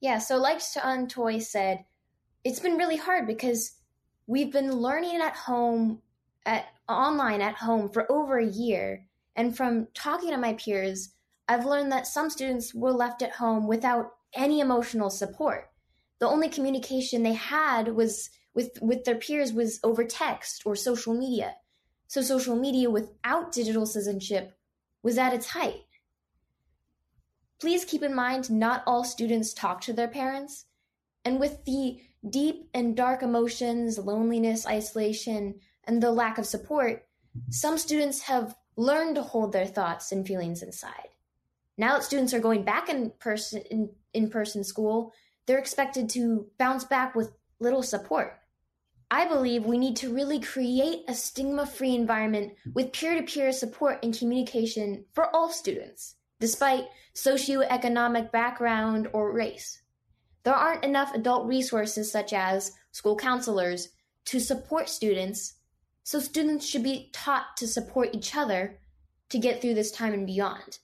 Yeah, 0.00 0.18
so 0.18 0.36
like 0.36 0.60
Sean 0.60 1.08
Toy 1.08 1.38
said, 1.38 1.84
it's 2.44 2.60
been 2.60 2.76
really 2.76 2.98
hard 2.98 3.26
because 3.26 3.76
we've 4.26 4.52
been 4.52 4.70
learning 4.70 5.20
at 5.22 5.34
home, 5.34 6.02
at 6.44 6.66
online 6.88 7.40
at 7.40 7.54
home 7.54 7.88
for 7.88 8.10
over 8.12 8.38
a 8.38 8.46
year, 8.46 9.06
and 9.34 9.56
from 9.56 9.88
talking 9.94 10.30
to 10.30 10.36
my 10.36 10.52
peers, 10.52 11.14
I've 11.48 11.64
learned 11.64 11.90
that 11.92 12.06
some 12.06 12.28
students 12.28 12.74
were 12.74 12.92
left 12.92 13.22
at 13.22 13.32
home 13.32 13.66
without 13.66 14.12
any 14.34 14.60
emotional 14.60 15.08
support 15.08 15.70
the 16.20 16.28
only 16.28 16.48
communication 16.48 17.22
they 17.22 17.34
had 17.34 17.94
was 17.94 18.30
with 18.54 18.78
with 18.80 19.04
their 19.04 19.16
peers 19.16 19.52
was 19.52 19.78
over 19.84 20.04
text 20.04 20.62
or 20.64 20.74
social 20.74 21.14
media. 21.14 21.54
So 22.08 22.22
social 22.22 22.56
media 22.56 22.90
without 22.90 23.52
digital 23.52 23.86
citizenship 23.86 24.56
was 25.02 25.18
at 25.18 25.34
its 25.34 25.48
height. 25.48 25.84
Please 27.60 27.84
keep 27.84 28.02
in 28.02 28.14
mind 28.14 28.50
not 28.50 28.82
all 28.86 29.04
students 29.04 29.52
talk 29.52 29.80
to 29.82 29.92
their 29.92 30.08
parents, 30.08 30.66
and 31.24 31.38
with 31.38 31.64
the 31.64 32.00
deep 32.28 32.68
and 32.74 32.96
dark 32.96 33.22
emotions, 33.22 33.98
loneliness, 33.98 34.66
isolation, 34.66 35.54
and 35.84 36.02
the 36.02 36.10
lack 36.10 36.38
of 36.38 36.46
support, 36.46 37.06
some 37.50 37.78
students 37.78 38.22
have 38.22 38.56
learned 38.76 39.16
to 39.16 39.22
hold 39.22 39.52
their 39.52 39.66
thoughts 39.66 40.12
and 40.12 40.26
feelings 40.26 40.62
inside. 40.62 41.08
Now 41.76 41.94
that 41.94 42.04
students 42.04 42.34
are 42.34 42.40
going 42.40 42.64
back 42.64 42.88
in 42.88 43.12
person 43.18 43.62
in, 43.70 43.90
in 44.12 44.30
person 44.30 44.64
school, 44.64 45.12
they're 45.48 45.58
expected 45.58 46.10
to 46.10 46.46
bounce 46.58 46.84
back 46.84 47.14
with 47.14 47.32
little 47.58 47.82
support. 47.82 48.38
I 49.10 49.26
believe 49.26 49.64
we 49.64 49.78
need 49.78 49.96
to 49.96 50.14
really 50.14 50.38
create 50.38 51.04
a 51.08 51.14
stigma 51.14 51.64
free 51.64 51.94
environment 51.94 52.52
with 52.74 52.92
peer 52.92 53.14
to 53.14 53.22
peer 53.22 53.50
support 53.50 53.98
and 54.02 54.16
communication 54.16 55.06
for 55.14 55.34
all 55.34 55.48
students, 55.48 56.16
despite 56.38 56.84
socioeconomic 57.14 58.30
background 58.30 59.08
or 59.14 59.32
race. 59.32 59.80
There 60.42 60.54
aren't 60.54 60.84
enough 60.84 61.14
adult 61.14 61.46
resources 61.46 62.12
such 62.12 62.34
as 62.34 62.72
school 62.92 63.16
counselors 63.16 63.88
to 64.26 64.40
support 64.40 64.90
students, 64.90 65.54
so 66.04 66.20
students 66.20 66.66
should 66.66 66.82
be 66.82 67.08
taught 67.14 67.56
to 67.56 67.66
support 67.66 68.14
each 68.14 68.36
other 68.36 68.78
to 69.30 69.38
get 69.38 69.62
through 69.62 69.74
this 69.74 69.92
time 69.92 70.12
and 70.12 70.26
beyond. 70.26 70.78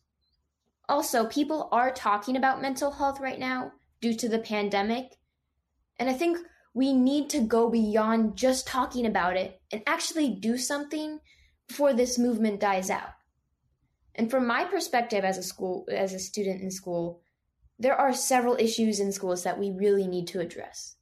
Also, 0.88 1.26
people 1.26 1.68
are 1.70 1.90
talking 1.90 2.36
about 2.38 2.62
mental 2.62 2.90
health 2.92 3.20
right 3.20 3.38
now, 3.38 3.70
due 4.04 4.12
to 4.12 4.28
the 4.28 4.38
pandemic. 4.38 5.16
And 5.98 6.10
I 6.10 6.12
think 6.12 6.36
we 6.74 6.92
need 6.92 7.30
to 7.30 7.40
go 7.40 7.70
beyond 7.70 8.36
just 8.36 8.66
talking 8.66 9.06
about 9.06 9.38
it 9.38 9.62
and 9.72 9.82
actually 9.86 10.28
do 10.28 10.58
something 10.58 11.20
before 11.66 11.94
this 11.94 12.18
movement 12.18 12.60
dies 12.60 12.90
out. 12.90 13.14
And 14.14 14.30
from 14.30 14.46
my 14.46 14.64
perspective 14.64 15.24
as 15.24 15.38
a 15.38 15.42
school 15.42 15.86
as 15.90 16.12
a 16.12 16.18
student 16.18 16.60
in 16.60 16.70
school, 16.70 17.22
there 17.78 17.98
are 17.98 18.12
several 18.12 18.56
issues 18.56 19.00
in 19.00 19.10
schools 19.10 19.42
that 19.44 19.58
we 19.58 19.70
really 19.70 20.06
need 20.06 20.26
to 20.28 20.40
address. 20.40 20.96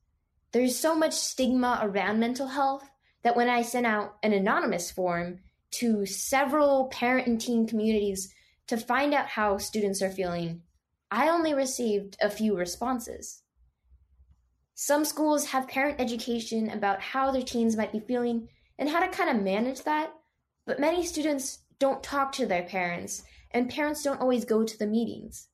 There's 0.53 0.79
so 0.79 0.95
much 0.95 1.15
stigma 1.15 1.81
around 1.83 2.21
mental 2.21 2.47
health 2.47 2.89
that 3.25 3.35
when 3.35 3.49
I 3.49 3.63
sent 3.63 3.85
out 3.85 4.15
an 4.23 4.33
anonymous 4.33 4.93
form 4.93 5.41
to 5.73 6.07
several 6.07 6.87
parent 6.87 7.27
and 7.27 7.41
teen 7.41 7.67
communities 7.67 8.33
to 8.69 8.77
find 8.77 9.13
out 9.13 9.27
how 9.27 9.59
students 9.59 10.03
are 10.03 10.11
feeling, 10.11 10.63
I 11.15 11.29
only 11.29 11.53
received 11.53 12.17
a 12.23 12.31
few 12.31 12.57
responses. 12.57 13.43
Some 14.75 15.05
schools 15.05 15.45
have 15.45 15.69
parent 15.69 16.01
education 16.01 16.71
about 16.71 17.03
how 17.03 17.31
their 17.31 17.43
teens 17.43 17.77
might 17.77 17.93
be 17.93 18.01
feeling 18.01 18.49
and 18.79 18.89
how 18.89 19.01
to 19.01 19.09
kind 19.09 19.29
of 19.29 19.45
manage 19.45 19.83
that, 19.83 20.15
but 20.65 20.81
many 20.81 21.05
students 21.05 21.59
don't 21.79 22.03
talk 22.03 22.33
to 22.33 22.47
their 22.47 22.63
parents, 22.63 23.25
and 23.51 23.69
parents 23.69 24.03
don't 24.03 24.23
always 24.23 24.47
go 24.47 24.65
to 24.65 24.79
the 24.79 24.87
meetings. 24.87 25.49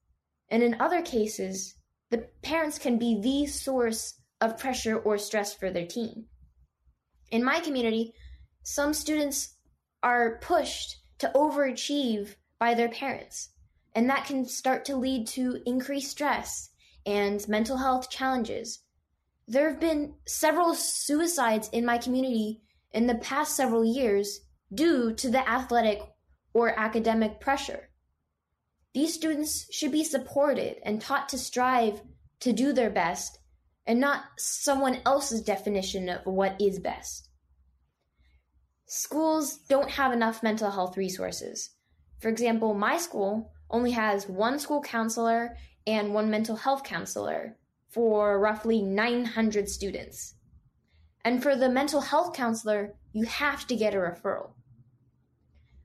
And 0.48 0.62
in 0.62 0.80
other 0.80 1.02
cases, 1.02 1.74
the 2.10 2.28
parents 2.40 2.78
can 2.78 2.96
be 2.96 3.20
the 3.20 3.46
source 3.46 4.14
of 4.40 4.58
pressure 4.58 4.96
or 4.96 5.18
stress 5.18 5.52
for 5.52 5.72
their 5.72 5.86
teen. 5.86 6.26
In 7.32 7.42
my 7.42 7.58
community, 7.58 8.14
some 8.62 8.94
students 8.94 9.56
are 10.04 10.38
pushed 10.40 10.98
to 11.18 11.32
overachieve 11.34 12.36
by 12.60 12.74
their 12.74 12.88
parents, 12.88 13.48
and 13.98 14.08
that 14.08 14.26
can 14.26 14.44
start 14.44 14.84
to 14.84 14.94
lead 14.94 15.26
to 15.26 15.60
increased 15.66 16.12
stress 16.12 16.70
and 17.04 17.48
mental 17.48 17.78
health 17.78 18.08
challenges. 18.08 18.84
There 19.48 19.68
have 19.68 19.80
been 19.80 20.14
several 20.24 20.76
suicides 20.76 21.68
in 21.72 21.84
my 21.84 21.98
community 21.98 22.60
in 22.92 23.08
the 23.08 23.16
past 23.16 23.56
several 23.56 23.84
years 23.84 24.38
due 24.72 25.12
to 25.14 25.28
the 25.28 25.50
athletic 25.50 25.98
or 26.54 26.78
academic 26.78 27.40
pressure. 27.40 27.90
These 28.94 29.14
students 29.14 29.66
should 29.74 29.90
be 29.90 30.04
supported 30.04 30.76
and 30.84 31.00
taught 31.00 31.28
to 31.30 31.36
strive 31.36 32.00
to 32.38 32.52
do 32.52 32.72
their 32.72 32.90
best 32.90 33.40
and 33.84 33.98
not 33.98 34.26
someone 34.38 35.00
else's 35.04 35.42
definition 35.42 36.08
of 36.08 36.24
what 36.24 36.54
is 36.60 36.78
best. 36.78 37.30
Schools 38.86 39.56
don't 39.68 39.90
have 39.90 40.12
enough 40.12 40.44
mental 40.44 40.70
health 40.70 40.96
resources. 40.96 41.70
For 42.20 42.28
example, 42.28 42.74
my 42.74 42.96
school 42.96 43.50
only 43.70 43.90
has 43.92 44.28
one 44.28 44.58
school 44.58 44.80
counselor 44.80 45.56
and 45.86 46.14
one 46.14 46.30
mental 46.30 46.56
health 46.56 46.84
counselor 46.84 47.56
for 47.88 48.38
roughly 48.38 48.82
900 48.82 49.68
students. 49.68 50.34
And 51.24 51.42
for 51.42 51.56
the 51.56 51.68
mental 51.68 52.00
health 52.00 52.34
counselor, 52.34 52.94
you 53.12 53.24
have 53.24 53.66
to 53.66 53.76
get 53.76 53.94
a 53.94 53.98
referral. 53.98 54.50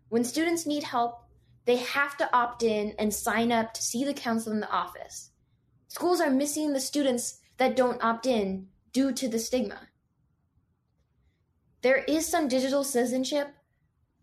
When 0.10 0.24
students 0.24 0.66
need 0.66 0.84
help, 0.84 1.24
they 1.66 1.78
have 1.78 2.18
to 2.18 2.36
opt 2.36 2.64
in 2.64 2.94
and 3.00 3.14
sign 3.14 3.52
up 3.52 3.74
to 3.74 3.82
see 3.82 4.04
the 4.04 4.14
counselor 4.14 4.54
in 4.54 4.62
the 4.62 4.70
office. 4.70 5.32
Schools 5.88 6.22
are 6.22 6.30
missing 6.30 6.74
the 6.74 6.82
students 6.82 7.40
that 7.58 7.76
don't 7.76 8.04
opt 8.04 8.26
in 8.26 8.68
due 8.92 9.12
to 9.14 9.28
the 9.28 9.40
stigma. 9.40 9.88
There 11.82 12.04
is 12.08 12.28
some 12.28 12.48
digital 12.48 12.84
citizenship, 12.84 13.54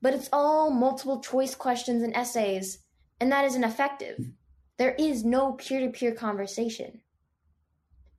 but 0.01 0.15
it's 0.15 0.29
all 0.33 0.71
multiple 0.71 1.21
choice 1.21 1.55
questions 1.55 2.03
and 2.03 2.15
essays, 2.15 2.79
and 3.21 3.31
that 3.31 3.45
isn't 3.45 3.65
effective. 3.65 4.33
There 4.79 4.95
is 4.99 5.25
no 5.25 5.53
peer 5.53 5.81
to 5.81 5.89
peer 5.91 6.15
conversation. 6.15 7.03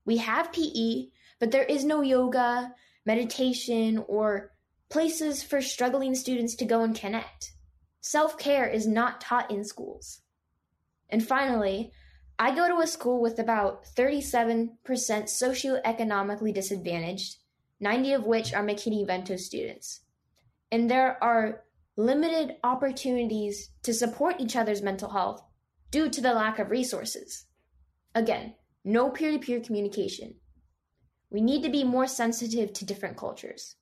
We 0.05 0.17
have 0.17 0.53
PE, 0.53 1.07
but 1.39 1.51
there 1.51 1.63
is 1.63 1.83
no 1.83 2.01
yoga, 2.01 2.73
meditation, 3.05 4.03
or 4.07 4.51
places 4.89 5.41
for 5.41 5.61
struggling 5.61 6.13
students 6.13 6.55
to 6.55 6.65
go 6.65 6.83
and 6.83 6.95
connect. 6.95 7.53
Self 8.01 8.37
care 8.37 8.67
is 8.67 8.87
not 8.87 9.21
taught 9.21 9.49
in 9.49 9.63
schools. 9.63 10.21
And 11.09 11.25
finally, 11.25 11.91
I 12.37 12.55
go 12.55 12.67
to 12.67 12.81
a 12.81 12.87
school 12.87 13.21
with 13.21 13.37
about 13.37 13.85
37% 13.85 14.69
socioeconomically 14.87 16.53
disadvantaged, 16.53 17.37
90 17.79 18.13
of 18.13 18.23
which 18.25 18.53
are 18.53 18.63
McKinney-Vento 18.63 19.35
students. 19.35 20.01
And 20.71 20.89
there 20.89 21.23
are 21.23 21.63
limited 21.97 22.55
opportunities 22.63 23.71
to 23.83 23.93
support 23.93 24.39
each 24.39 24.55
other's 24.55 24.81
mental 24.81 25.09
health 25.09 25.41
due 25.91 26.09
to 26.09 26.21
the 26.21 26.33
lack 26.33 26.59
of 26.59 26.71
resources. 26.71 27.45
Again, 28.15 28.55
no 28.83 29.09
peer 29.09 29.31
to 29.31 29.39
peer 29.39 29.59
communication. 29.59 30.35
We 31.29 31.41
need 31.41 31.63
to 31.63 31.69
be 31.69 31.83
more 31.83 32.07
sensitive 32.07 32.73
to 32.73 32.85
different 32.85 33.17
cultures. 33.17 33.75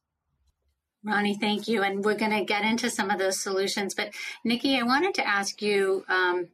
Ronnie, 1.04 1.38
thank 1.40 1.68
you. 1.68 1.82
And 1.82 2.04
we're 2.04 2.16
going 2.16 2.38
to 2.38 2.44
get 2.44 2.64
into 2.64 2.90
some 2.90 3.10
of 3.10 3.20
those 3.20 3.40
solutions. 3.40 3.96
But 3.96 4.14
Nikki, 4.44 4.78
I 4.78 4.84
wanted 4.84 5.14
to 5.16 5.28
ask 5.28 5.62
you, 5.62 6.04
um, 6.10 6.50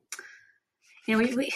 you 1.08 1.18
know, 1.18 1.18
we, 1.18 1.36
we 1.36 1.54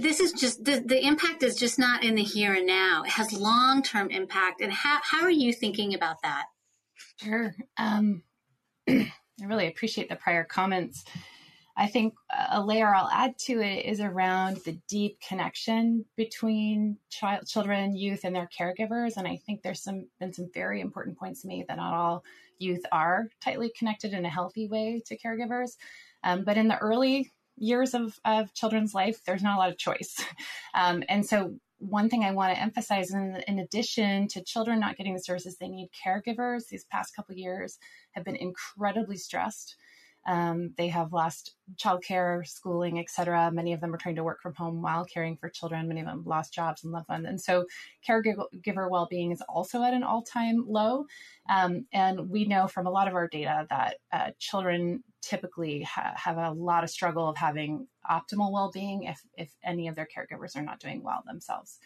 this 0.00 0.20
is 0.20 0.32
just 0.32 0.64
the, 0.64 0.82
the 0.84 1.04
impact 1.04 1.42
is 1.42 1.56
just 1.56 1.78
not 1.78 2.04
in 2.04 2.14
the 2.14 2.22
here 2.22 2.54
and 2.54 2.66
now. 2.66 3.02
It 3.04 3.12
has 3.12 3.32
long 3.32 3.82
term 3.82 4.10
impact. 4.10 4.60
And 4.60 4.72
how, 4.72 4.98
how 5.02 5.22
are 5.22 5.30
you 5.30 5.52
thinking 5.52 5.94
about 5.94 6.16
that? 6.22 6.46
Sure. 7.22 7.54
Um, 7.78 8.22
I 8.88 9.44
really 9.44 9.68
appreciate 9.68 10.08
the 10.08 10.16
prior 10.16 10.44
comments. 10.44 11.04
I 11.78 11.88
think 11.88 12.14
a 12.50 12.62
layer 12.62 12.94
I'll 12.94 13.10
add 13.10 13.36
to 13.40 13.60
it 13.60 13.84
is 13.84 14.00
around 14.00 14.58
the 14.64 14.78
deep 14.88 15.20
connection 15.20 16.06
between 16.16 16.96
child, 17.10 17.46
children, 17.46 17.94
youth, 17.94 18.24
and 18.24 18.34
their 18.34 18.48
caregivers. 18.58 19.18
And 19.18 19.28
I 19.28 19.36
think 19.44 19.62
there's 19.62 19.82
some 19.82 20.06
been 20.18 20.32
some 20.32 20.48
very 20.54 20.80
important 20.80 21.18
points 21.18 21.44
made 21.44 21.68
that 21.68 21.76
not 21.76 21.92
all 21.92 22.24
youth 22.58 22.82
are 22.92 23.28
tightly 23.42 23.70
connected 23.78 24.14
in 24.14 24.24
a 24.24 24.30
healthy 24.30 24.68
way 24.68 25.02
to 25.06 25.18
caregivers. 25.18 25.76
Um, 26.24 26.44
but 26.44 26.56
in 26.56 26.68
the 26.68 26.78
early 26.78 27.30
years 27.58 27.92
of, 27.92 28.18
of 28.24 28.54
children's 28.54 28.94
life, 28.94 29.20
there's 29.26 29.42
not 29.42 29.56
a 29.56 29.58
lot 29.58 29.70
of 29.70 29.78
choice. 29.78 30.16
Um, 30.74 31.02
and 31.08 31.24
so 31.24 31.54
one 31.78 32.08
thing 32.08 32.24
I 32.24 32.32
want 32.32 32.54
to 32.54 32.60
emphasize, 32.60 33.12
in, 33.12 33.42
in 33.46 33.58
addition 33.58 34.28
to 34.28 34.42
children 34.42 34.80
not 34.80 34.96
getting 34.96 35.14
the 35.14 35.20
services 35.20 35.56
they 35.58 35.68
need, 35.68 35.90
caregivers 36.06 36.68
these 36.68 36.84
past 36.90 37.14
couple 37.14 37.34
years 37.34 37.78
have 38.12 38.24
been 38.24 38.36
incredibly 38.36 39.16
stressed. 39.16 39.76
Um, 40.26 40.72
they 40.76 40.88
have 40.88 41.12
lost 41.12 41.54
childcare, 41.76 42.46
schooling, 42.46 42.98
etc. 42.98 43.50
Many 43.52 43.72
of 43.72 43.80
them 43.80 43.94
are 43.94 43.98
trying 43.98 44.16
to 44.16 44.24
work 44.24 44.42
from 44.42 44.54
home 44.54 44.82
while 44.82 45.04
caring 45.04 45.36
for 45.36 45.48
children. 45.48 45.88
Many 45.88 46.00
of 46.00 46.06
them 46.06 46.24
lost 46.26 46.52
jobs 46.52 46.82
and 46.82 46.92
loved 46.92 47.08
ones, 47.08 47.26
and 47.26 47.40
so 47.40 47.66
caregiver 48.06 48.90
well-being 48.90 49.30
is 49.32 49.42
also 49.48 49.82
at 49.82 49.94
an 49.94 50.02
all-time 50.02 50.64
low. 50.68 51.06
Um, 51.48 51.86
and 51.92 52.28
we 52.28 52.44
know 52.44 52.66
from 52.66 52.86
a 52.86 52.90
lot 52.90 53.06
of 53.08 53.14
our 53.14 53.28
data 53.28 53.66
that 53.70 53.96
uh, 54.12 54.30
children 54.38 55.04
typically 55.22 55.82
ha- 55.82 56.14
have 56.16 56.38
a 56.38 56.50
lot 56.50 56.84
of 56.84 56.90
struggle 56.90 57.28
of 57.28 57.36
having 57.36 57.86
optimal 58.08 58.52
well-being 58.52 59.04
if 59.04 59.20
if 59.36 59.50
any 59.64 59.88
of 59.88 59.96
their 59.96 60.06
caregivers 60.06 60.56
are 60.56 60.62
not 60.62 60.80
doing 60.80 61.02
well 61.02 61.22
themselves. 61.26 61.78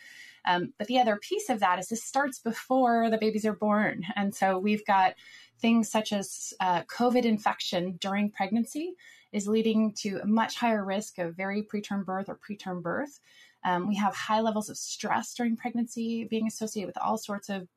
Um, 0.46 0.72
but 0.78 0.86
the 0.86 0.98
other 0.98 1.16
piece 1.16 1.48
of 1.50 1.60
that 1.60 1.78
is 1.78 1.88
this 1.88 2.04
starts 2.04 2.38
before 2.38 3.10
the 3.10 3.18
babies 3.18 3.44
are 3.44 3.56
born, 3.56 4.02
and 4.16 4.34
so 4.34 4.58
we've 4.58 4.84
got 4.86 5.14
things 5.60 5.90
such 5.90 6.12
as 6.12 6.52
uh, 6.60 6.82
COVID 6.84 7.24
infection 7.24 7.96
during 8.00 8.30
pregnancy 8.30 8.94
is 9.32 9.46
leading 9.46 9.92
to 9.92 10.20
a 10.22 10.26
much 10.26 10.56
higher 10.56 10.84
risk 10.84 11.18
of 11.18 11.36
very 11.36 11.62
preterm 11.62 12.04
birth 12.04 12.28
or 12.28 12.38
preterm 12.38 12.82
birth. 12.82 13.20
Um, 13.64 13.86
we 13.86 13.96
have 13.96 14.14
high 14.14 14.40
levels 14.40 14.68
of 14.70 14.76
stress 14.76 15.34
during 15.34 15.56
pregnancy 15.56 16.24
being 16.24 16.46
associated 16.46 16.86
with 16.86 16.98
all 16.98 17.18
sorts 17.18 17.48
of 17.48 17.68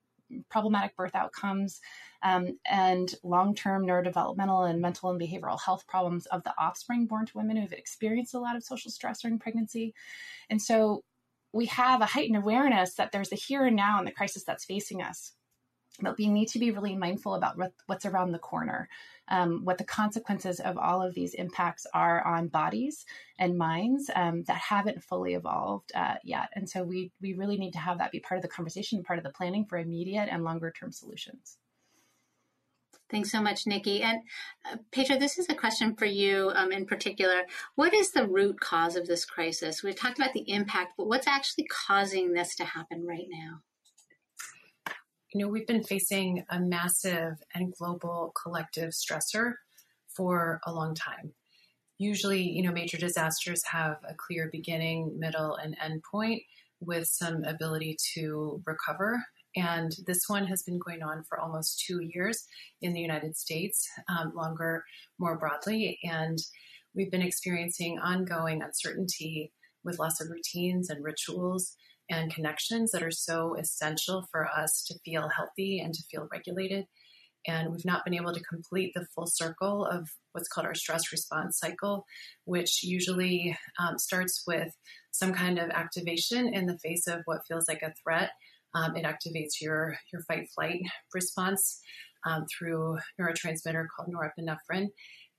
problematic 0.50 0.96
birth 0.96 1.14
outcomes 1.14 1.80
um, 2.24 2.58
and 2.66 3.14
long 3.24 3.54
term 3.54 3.86
neurodevelopmental 3.86 4.70
and 4.70 4.82
mental 4.82 5.12
and 5.12 5.22
behavioral 5.22 5.60
health 5.62 5.86
problems 5.88 6.26
of 6.28 6.44
the 6.44 6.54
offspring 6.58 7.06
born 7.06 7.26
to 7.26 7.38
women 7.38 7.58
who 7.58 7.64
have 7.64 7.74
experienced 7.74 8.34
a 8.34 8.40
lot 8.40 8.56
of 8.56 8.64
social 8.64 8.90
stress 8.90 9.22
during 9.22 9.38
pregnancy. 9.38 9.94
And 10.50 10.62
so 10.62 11.04
we 11.52 11.68
have 11.68 12.02
a 12.02 12.06
heightened 12.06 12.38
awareness 12.38 12.96
that 12.96 13.12
there's 13.12 13.32
a 13.32 13.36
here 13.36 13.66
and 13.66 13.76
now 13.76 14.00
in 14.00 14.06
the 14.06 14.12
crisis 14.12 14.44
that's 14.44 14.66
facing 14.66 15.02
us 15.02 15.34
but 16.02 16.18
we 16.18 16.28
need 16.28 16.48
to 16.48 16.60
be 16.60 16.72
really 16.72 16.96
mindful 16.96 17.36
about 17.36 17.58
what, 17.58 17.74
what's 17.86 18.06
around 18.06 18.32
the 18.32 18.40
corner, 18.40 18.90
um, 19.28 19.64
what 19.64 19.78
the 19.78 19.84
consequences 19.84 20.60
of 20.60 20.78
all 20.78 21.02
of 21.02 21.14
these 21.14 21.34
impacts 21.36 21.86
are 21.94 22.26
on 22.26 22.48
bodies 22.48 23.06
and 23.38 23.58
minds 23.58 24.10
um, 24.16 24.44
that 24.44 24.58
haven't 24.58 25.04
fully 25.04 25.36
evolved 25.36 25.92
uh, 25.94 26.16
yet. 26.24 26.50
And 26.56 26.70
so 26.70 26.84
we 26.84 27.12
we 27.22 27.34
really 27.34 27.58
need 27.58 27.74
to 27.74 27.80
have 27.80 28.00
that 28.00 28.12
be 28.12 28.20
part 28.20 28.38
of 28.38 28.42
the 28.42 28.48
conversation, 28.48 29.04
part 29.04 29.20
of 29.20 29.24
the 29.24 29.32
planning 29.32 29.66
for 29.66 29.78
immediate 29.78 30.30
and 30.32 30.44
longer 30.44 30.74
term 30.78 30.92
solutions. 30.92 31.58
Thanks 33.10 33.32
so 33.32 33.42
much, 33.42 33.68
Nikki. 33.68 34.02
And 34.02 34.22
uh, 34.66 34.78
Petra, 34.92 35.20
this 35.20 35.38
is 35.38 35.48
a 35.48 35.54
question 35.54 35.96
for 35.96 36.06
you 36.06 36.52
um, 36.56 36.72
in 36.72 36.88
particular. 36.88 37.44
What 37.76 37.94
is 37.94 38.12
the 38.12 38.28
root 38.28 38.60
cause 38.60 38.96
of 38.96 39.06
this 39.06 39.24
crisis? 39.24 39.84
We've 39.84 39.96
talked 39.96 40.18
about 40.18 40.34
the 40.34 40.50
impact, 40.50 40.94
but 40.98 41.08
what's 41.08 41.28
actually 41.28 41.66
causing 41.66 42.34
this 42.34 42.56
to 42.56 42.64
happen 42.64 43.06
right 43.06 43.28
now? 43.30 43.62
You 45.34 45.42
know, 45.42 45.48
we've 45.48 45.68
been 45.68 45.84
facing 45.84 46.46
a 46.50 46.60
massive 46.60 47.34
and 47.56 47.74
global 47.74 48.34
collective 48.42 48.92
stressor 48.92 49.54
for 50.16 50.62
a 50.66 50.72
long 50.74 50.94
time. 50.94 51.34
usually, 51.98 52.42
you 52.42 52.64
know, 52.64 52.72
major 52.72 52.98
disasters 52.98 53.64
have 53.72 53.98
a 54.08 54.14
clear 54.16 54.50
beginning, 54.52 55.18
middle, 55.18 55.56
and 55.56 55.78
end 55.82 56.04
point 56.12 56.42
with 56.80 57.08
some 57.08 57.44
ability 57.46 57.98
to 58.14 58.62
recover. 58.66 59.24
And 59.56 59.92
this 60.08 60.24
one 60.28 60.48
has 60.48 60.64
been 60.64 60.80
going 60.80 61.04
on 61.04 61.24
for 61.24 61.40
almost 61.40 61.84
two 61.86 62.02
years 62.02 62.46
in 62.82 62.94
the 62.94 63.00
United 63.00 63.38
States, 63.38 63.88
um, 64.10 64.34
longer 64.36 64.84
more 65.20 65.38
broadly. 65.38 66.00
And 66.04 66.40
we've 66.96 67.12
been 67.12 67.22
experiencing 67.22 68.00
ongoing 68.00 68.62
uncertainty 68.62 69.54
with 69.84 70.00
loss 70.00 70.20
of 70.20 70.30
routines 70.30 70.90
and 70.90 71.04
rituals 71.04 71.76
and 72.10 72.34
connections 72.34 72.92
that 72.92 73.04
are 73.04 73.12
so 73.12 73.56
essential 73.56 74.28
for 74.32 74.48
us 74.48 74.84
to 74.88 75.00
feel 75.06 75.30
healthy 75.36 75.80
and 75.80 75.94
to 75.94 76.04
feel 76.12 76.28
regulated. 76.32 76.86
And 77.46 77.72
we've 77.72 77.86
not 77.86 78.06
been 78.06 78.14
able 78.14 78.34
to 78.34 78.44
complete 78.44 78.94
the 78.96 79.06
full 79.14 79.28
circle 79.28 79.86
of 79.86 80.10
what's 80.32 80.48
called 80.48 80.66
our 80.66 80.76
stress 80.76 81.12
response 81.12 81.60
cycle, 81.60 82.06
which 82.46 82.84
usually 82.84 83.58
um, 83.80 83.98
starts 83.98 84.44
with 84.48 84.74
some 85.12 85.34
kind 85.34 85.60
of 85.60 85.70
activation 85.72 86.54
in 86.54 86.66
the 86.66 86.78
face 86.80 87.08
of 87.08 87.22
what 87.26 87.46
feels 87.48 87.68
like 87.68 87.82
a 87.82 87.94
threat. 88.02 88.32
Um, 88.74 88.96
it 88.96 89.06
activates 89.06 89.62
your, 89.62 89.98
your 90.12 90.22
fight 90.24 90.48
flight 90.56 90.82
response 91.14 91.82
um, 92.26 92.46
through 92.48 92.98
neurotransmitter 93.20 93.86
called 93.96 94.10
norepinephrine. 94.10 94.88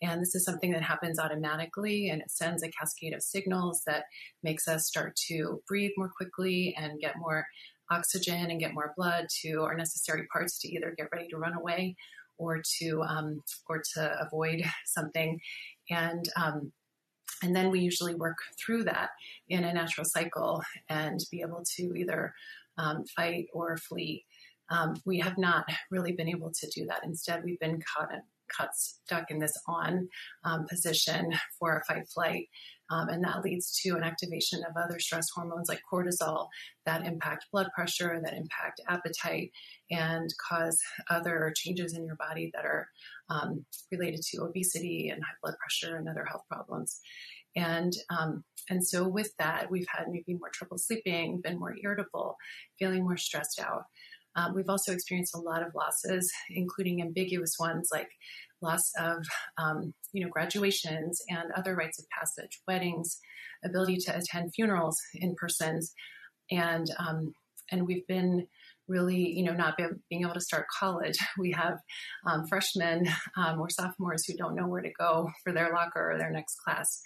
And 0.05 0.21
this 0.21 0.35
is 0.35 0.45
something 0.45 0.73
that 0.73 0.83
happens 0.83 1.19
automatically 1.19 2.11
and 2.11 2.21
it 2.21 2.31
sends 2.31 2.63
a 2.63 2.71
cascade 2.71 3.15
of 3.15 3.23
signals 3.23 3.83
that 3.87 4.05
makes 4.43 4.69
us 4.69 4.87
start 4.87 5.17
to 5.29 5.63
breathe 5.67 5.93
more 5.97 6.11
quickly 6.17 6.75
and 6.79 7.01
get 7.01 7.19
more 7.19 7.47
oxygen 7.91 8.51
and 8.51 8.61
get 8.61 8.75
more 8.75 8.93
blood 8.97 9.27
to 9.43 9.63
our 9.63 9.77
necessary 9.77 10.27
parts 10.33 10.59
to 10.61 10.69
either 10.69 10.95
get 10.97 11.09
ready 11.13 11.29
to 11.29 11.37
run 11.37 11.55
away 11.55 11.97
or 12.39 12.61
to 12.79 13.03
um, 13.03 13.41
or 13.69 13.83
to 13.95 14.17
avoid 14.21 14.63
something. 14.87 15.41
And 15.91 16.25
um, 16.37 16.73
and 17.43 17.55
then 17.55 17.71
we 17.71 17.81
usually 17.81 18.15
work 18.15 18.39
through 18.65 18.85
that 18.85 19.11
in 19.49 19.65
a 19.65 19.73
natural 19.73 20.05
cycle 20.05 20.63
and 20.89 21.21
be 21.31 21.43
able 21.43 21.63
to 21.77 21.95
either 21.95 22.33
um, 22.79 23.05
fight 23.17 23.47
or 23.53 23.77
flee. 23.77 24.25
Um, 24.71 24.95
we 25.05 25.19
have 25.21 25.37
not 25.37 25.67
really 25.91 26.13
been 26.13 26.29
able 26.29 26.53
to 26.53 26.71
do 26.75 26.87
that. 26.87 27.01
Instead, 27.05 27.45
we've 27.45 27.59
been 27.59 27.83
caught 27.97 28.13
cut 28.57 28.71
stuck 28.75 29.31
in 29.31 29.39
this 29.39 29.53
on 29.69 30.09
um, 30.45 30.67
position 30.69 31.33
for 31.59 31.77
a 31.77 31.85
fight 31.85 32.09
flight. 32.13 32.49
Um, 32.91 33.09
and 33.09 33.25
that 33.25 33.43
leads 33.43 33.81
to 33.81 33.97
an 33.97 34.03
activation 34.03 34.61
of 34.69 34.77
other 34.77 34.99
stress 34.99 35.27
hormones 35.35 35.69
like 35.71 35.81
cortisol 35.91 36.49
that 36.85 37.07
impact 37.07 37.47
blood 37.51 37.69
pressure, 37.75 38.21
that 38.23 38.35
impact 38.35 38.81
appetite, 38.89 39.51
and 39.91 40.29
cause 40.49 40.79
other 41.09 41.53
changes 41.57 41.95
in 41.95 42.05
your 42.05 42.17
body 42.17 42.51
that 42.55 42.67
are 42.67 42.89
um, 43.31 43.65
related 43.91 44.21
to 44.23 44.43
obesity 44.43 45.09
and 45.09 45.23
high 45.23 45.37
blood 45.43 45.55
pressure 45.59 45.97
and 45.97 46.09
other 46.09 46.27
health 46.27 46.45
problems. 46.51 47.01
And 47.57 47.93
um, 48.11 48.45
and 48.71 48.87
so 48.87 49.07
with 49.07 49.31
that, 49.39 49.71
we've 49.71 49.87
had 49.89 50.07
maybe 50.11 50.35
more 50.35 50.51
trouble 50.53 50.79
sleeping, 50.79 51.41
been 51.43 51.59
more 51.59 51.77
irritable, 51.83 52.37
feeling 52.79 53.05
more 53.05 53.17
stressed 53.17 53.61
out. 53.61 53.85
Um, 54.37 54.55
we've 54.55 54.69
also 54.69 54.93
experienced 54.93 55.35
a 55.35 55.41
lot 55.41 55.63
of 55.63 55.75
losses, 55.75 56.31
including 56.51 57.03
ambiguous 57.03 57.55
ones 57.59 57.89
like 57.93 58.09
loss 58.61 58.83
of, 58.99 59.19
um, 59.59 59.93
you 60.13 60.25
know, 60.25 60.31
graduations 60.31 61.21
and 61.29 61.53
other 61.57 61.75
rites 61.77 61.99
of 61.99 62.07
passage, 62.11 62.61
weddings, 62.67 63.19
ability 63.65 63.99
to 64.07 64.17
attend 64.17 64.53
funerals 64.55 64.97
in 65.15 65.35
persons, 65.37 65.93
and 66.51 66.87
um, 66.99 67.33
and 67.71 67.87
we've 67.87 68.07
been 68.07 68.47
really, 68.87 69.33
you 69.33 69.45
know, 69.45 69.55
not 69.55 69.77
be, 69.77 69.85
being 70.11 70.23
able 70.23 70.35
to 70.35 70.41
start 70.41 70.67
college. 70.79 71.17
We 71.39 71.53
have 71.53 71.79
um, 72.27 72.47
freshmen 72.49 73.07
um, 73.37 73.61
or 73.61 73.71
sophomores 73.71 74.25
who 74.27 74.37
don't 74.37 74.55
know 74.55 74.69
where 74.69 74.83
to 74.83 74.93
go 74.99 75.31
for 75.43 75.53
their 75.53 75.73
locker 75.73 76.13
or 76.13 76.19
their 76.19 76.31
next 76.31 76.57
class. 76.65 77.01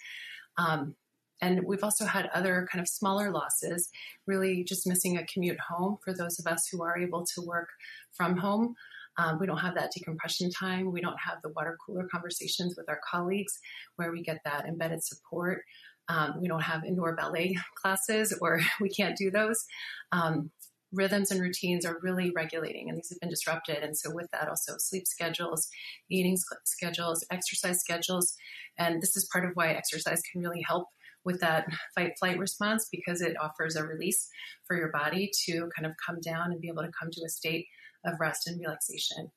Um, 0.57 0.95
and 1.41 1.61
we've 1.65 1.83
also 1.83 2.05
had 2.05 2.29
other 2.33 2.67
kind 2.71 2.81
of 2.81 2.87
smaller 2.87 3.31
losses, 3.31 3.89
really 4.27 4.63
just 4.63 4.87
missing 4.87 5.17
a 5.17 5.25
commute 5.25 5.59
home 5.59 5.97
for 6.03 6.13
those 6.13 6.39
of 6.39 6.51
us 6.51 6.67
who 6.71 6.83
are 6.83 6.97
able 6.97 7.25
to 7.35 7.41
work 7.41 7.69
from 8.13 8.37
home. 8.37 8.75
Um, 9.17 9.37
we 9.39 9.47
don't 9.47 9.57
have 9.57 9.75
that 9.75 9.91
decompression 9.91 10.49
time. 10.49 10.91
We 10.91 11.01
don't 11.01 11.19
have 11.25 11.39
the 11.43 11.49
water 11.49 11.77
cooler 11.85 12.07
conversations 12.11 12.75
with 12.77 12.87
our 12.89 12.99
colleagues 13.09 13.53
where 13.95 14.11
we 14.11 14.23
get 14.23 14.39
that 14.45 14.65
embedded 14.65 15.03
support. 15.03 15.63
Um, 16.07 16.35
we 16.41 16.47
don't 16.47 16.61
have 16.61 16.85
indoor 16.85 17.15
ballet 17.15 17.57
classes 17.81 18.37
or 18.41 18.61
we 18.81 18.89
can't 18.89 19.17
do 19.17 19.29
those. 19.29 19.65
Um, 20.11 20.51
rhythms 20.91 21.29
and 21.29 21.39
routines 21.39 21.85
are 21.85 21.99
really 22.01 22.31
regulating 22.31 22.89
and 22.89 22.97
these 22.97 23.09
have 23.09 23.19
been 23.19 23.29
disrupted. 23.29 23.77
And 23.77 23.95
so, 23.95 24.09
with 24.13 24.27
that, 24.31 24.47
also 24.47 24.73
sleep 24.77 25.05
schedules, 25.05 25.69
eating 26.09 26.37
schedules, 26.65 27.25
exercise 27.31 27.79
schedules. 27.79 28.33
And 28.77 29.01
this 29.01 29.15
is 29.15 29.29
part 29.31 29.45
of 29.45 29.51
why 29.53 29.71
exercise 29.71 30.21
can 30.31 30.41
really 30.41 30.63
help 30.67 30.87
with 31.29 31.39
that 31.41 31.67
fight 31.95 32.13
flight 32.19 32.39
response 32.39 32.87
because 32.91 33.21
it 33.21 33.35
offers 33.39 33.75
a 33.75 33.85
release 33.85 34.27
for 34.67 34.75
your 34.75 34.91
body 34.91 35.29
to 35.45 35.69
kind 35.75 35.85
of 35.85 35.93
come 36.03 36.19
down 36.21 36.51
and 36.51 36.59
be 36.59 36.69
able 36.69 36.81
to 36.81 36.91
come 36.99 37.11
to 37.11 37.21
a 37.23 37.29
state 37.29 37.67
of 38.03 38.19
rest 38.19 38.47
and 38.47 38.59
relaxation. 38.59 39.29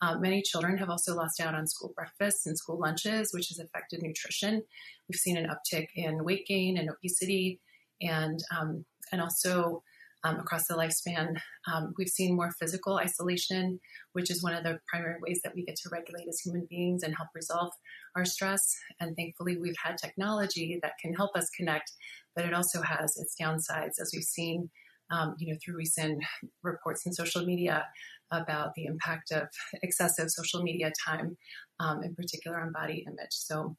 Um, 0.00 0.22
many 0.22 0.40
children 0.40 0.78
have 0.78 0.88
also 0.88 1.14
lost 1.14 1.40
out 1.40 1.54
on 1.54 1.66
school 1.66 1.92
breakfasts 1.94 2.46
and 2.46 2.56
school 2.56 2.78
lunches, 2.80 3.30
which 3.32 3.48
has 3.48 3.58
affected 3.58 4.02
nutrition. 4.02 4.62
We've 5.08 5.18
seen 5.18 5.36
an 5.36 5.50
uptick 5.50 5.88
in 5.94 6.24
weight 6.24 6.46
gain 6.46 6.78
and 6.78 6.88
obesity, 6.88 7.60
and 8.00 8.40
um, 8.56 8.86
and 9.12 9.20
also 9.20 9.82
um, 10.24 10.40
across 10.40 10.66
the 10.66 10.74
lifespan. 10.74 11.36
Um, 11.72 11.94
we've 11.96 12.08
seen 12.08 12.34
more 12.34 12.50
physical 12.58 12.96
isolation, 12.96 13.78
which 14.12 14.30
is 14.30 14.42
one 14.42 14.54
of 14.54 14.64
the 14.64 14.78
primary 14.88 15.16
ways 15.20 15.40
that 15.44 15.54
we 15.54 15.64
get 15.64 15.76
to 15.76 15.90
regulate 15.92 16.26
as 16.28 16.40
human 16.40 16.66
beings 16.68 17.02
and 17.02 17.14
help 17.14 17.28
resolve 17.34 17.72
our 18.16 18.24
stress. 18.24 18.74
And 19.00 19.14
thankfully, 19.16 19.56
we've 19.56 19.76
had 19.82 19.98
technology 19.98 20.78
that 20.82 20.94
can 21.00 21.14
help 21.14 21.36
us 21.36 21.48
connect, 21.50 21.92
but 22.34 22.44
it 22.44 22.54
also 22.54 22.82
has 22.82 23.16
its 23.16 23.36
downsides, 23.40 24.00
as 24.00 24.10
we've 24.12 24.24
seen, 24.24 24.70
um, 25.10 25.34
you 25.38 25.52
know, 25.52 25.58
through 25.62 25.76
recent 25.76 26.22
reports 26.62 27.04
in 27.06 27.12
social 27.12 27.44
media 27.44 27.86
about 28.32 28.70
the 28.74 28.86
impact 28.86 29.30
of 29.30 29.48
excessive 29.82 30.30
social 30.30 30.62
media 30.62 30.90
time, 31.06 31.36
um, 31.78 32.02
in 32.02 32.14
particular 32.14 32.60
on 32.60 32.72
body 32.72 33.04
image. 33.06 33.32
So. 33.32 33.76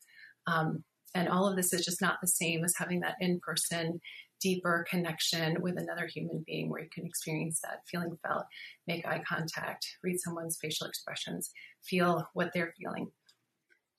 Um, 0.47 0.83
and 1.15 1.29
all 1.29 1.47
of 1.47 1.55
this 1.55 1.71
is 1.71 1.85
just 1.85 2.01
not 2.01 2.17
the 2.21 2.27
same 2.27 2.65
as 2.65 2.75
having 2.77 2.99
that 2.99 3.15
in 3.21 3.39
person 3.39 4.01
deeper 4.41 4.85
connection 4.89 5.61
with 5.61 5.77
another 5.77 6.07
human 6.07 6.43
being 6.45 6.69
where 6.69 6.81
you 6.81 6.89
can 6.93 7.05
experience 7.05 7.59
that 7.61 7.81
feeling 7.89 8.17
felt, 8.25 8.45
make 8.87 9.05
eye 9.05 9.23
contact, 9.27 9.85
read 10.03 10.19
someone's 10.19 10.57
facial 10.61 10.87
expressions, 10.87 11.51
feel 11.83 12.27
what 12.33 12.51
they're 12.53 12.73
feeling. 12.79 13.11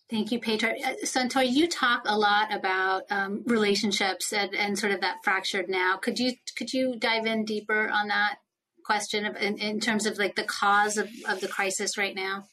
Thank 0.09 0.30
you, 0.30 0.39
Petra. 0.39 0.74
Uh, 0.84 0.95
Santoy, 1.05 1.51
you 1.51 1.66
talk 1.66 2.03
a 2.07 2.16
lot 2.16 2.55
about 2.55 3.03
um, 3.11 3.43
relationships 3.47 4.32
and, 4.32 4.55
and, 4.55 4.78
sort 4.78 4.93
of 4.93 5.01
that 5.01 5.16
fractured 5.24 5.68
now. 5.68 5.97
Could 5.97 6.20
you 6.20 6.34
could 6.57 6.72
you 6.72 6.95
dive 6.97 7.26
in 7.26 7.45
deeper 7.45 7.89
on 7.89 8.07
that 8.09 8.37
question 8.84 9.26
of, 9.26 9.34
in, 9.37 9.59
in 9.59 9.80
terms 9.80 10.07
of 10.07 10.16
like 10.16 10.37
the 10.37 10.45
cause 10.45 10.97
of, 10.97 11.11
of 11.28 11.41
the 11.41 11.49
crisis 11.49 11.99
right 11.99 12.14
now? 12.14 12.45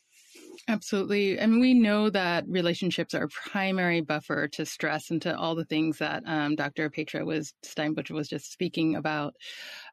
Absolutely. 0.69 1.37
And 1.37 1.59
we 1.59 1.73
know 1.73 2.09
that 2.09 2.45
relationships 2.47 3.13
are 3.13 3.23
a 3.25 3.29
primary 3.29 3.99
buffer 3.99 4.47
to 4.49 4.65
stress 4.65 5.11
and 5.11 5.21
to 5.23 5.37
all 5.37 5.55
the 5.55 5.65
things 5.65 5.97
that 5.97 6.23
um, 6.25 6.55
Dr. 6.55 6.89
Petra 6.89 7.25
was 7.25 7.53
Steinbuch 7.65 8.09
was 8.11 8.29
just 8.29 8.51
speaking 8.51 8.95
about. 8.95 9.35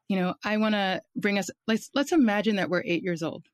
You 0.07 0.17
know, 0.17 0.35
I 0.45 0.57
want 0.57 0.75
to 0.75 1.01
bring 1.15 1.37
us. 1.37 1.49
Let's 1.67 1.89
let's 1.93 2.13
imagine 2.13 2.55
that 2.55 2.69
we're 2.69 2.83
eight 2.85 3.03
years 3.03 3.21
old. 3.21 3.45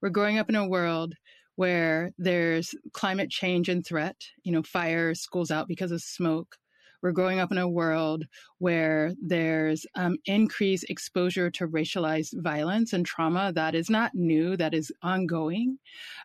We're 0.00 0.08
growing 0.08 0.38
up 0.38 0.48
in 0.48 0.56
a 0.56 0.66
world 0.66 1.14
where 1.56 2.12
there's 2.16 2.74
climate 2.92 3.30
change 3.30 3.68
and 3.68 3.84
threat. 3.84 4.16
You 4.42 4.52
know, 4.52 4.62
fire, 4.62 5.14
schools 5.14 5.50
out 5.50 5.68
because 5.68 5.92
of 5.92 6.00
smoke. 6.00 6.56
We're 7.02 7.12
growing 7.12 7.38
up 7.38 7.52
in 7.52 7.58
a 7.58 7.68
world 7.68 8.24
where 8.58 9.12
there's 9.20 9.86
um, 9.94 10.16
increased 10.24 10.86
exposure 10.88 11.50
to 11.50 11.68
racialized 11.68 12.40
violence 12.42 12.92
and 12.92 13.04
trauma 13.04 13.52
that 13.54 13.74
is 13.74 13.90
not 13.90 14.14
new, 14.14 14.56
that 14.56 14.74
is 14.74 14.92
ongoing. 15.02 15.78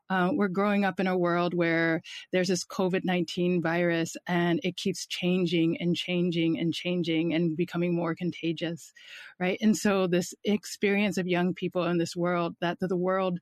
Uh, 0.09 0.29
we're 0.33 0.47
growing 0.47 0.85
up 0.85 0.99
in 0.99 1.07
a 1.07 1.17
world 1.17 1.53
where 1.53 2.01
there's 2.31 2.47
this 2.47 2.65
COVID 2.65 3.01
19 3.03 3.61
virus 3.61 4.15
and 4.27 4.59
it 4.63 4.77
keeps 4.77 5.05
changing 5.07 5.77
and 5.79 5.95
changing 5.95 6.59
and 6.59 6.73
changing 6.73 7.33
and 7.33 7.55
becoming 7.55 7.95
more 7.95 8.15
contagious, 8.15 8.93
right? 9.39 9.57
And 9.61 9.75
so, 9.75 10.07
this 10.07 10.33
experience 10.43 11.17
of 11.17 11.27
young 11.27 11.53
people 11.53 11.85
in 11.85 11.97
this 11.97 12.15
world 12.15 12.55
that 12.61 12.77
the 12.79 12.95
world 12.95 13.39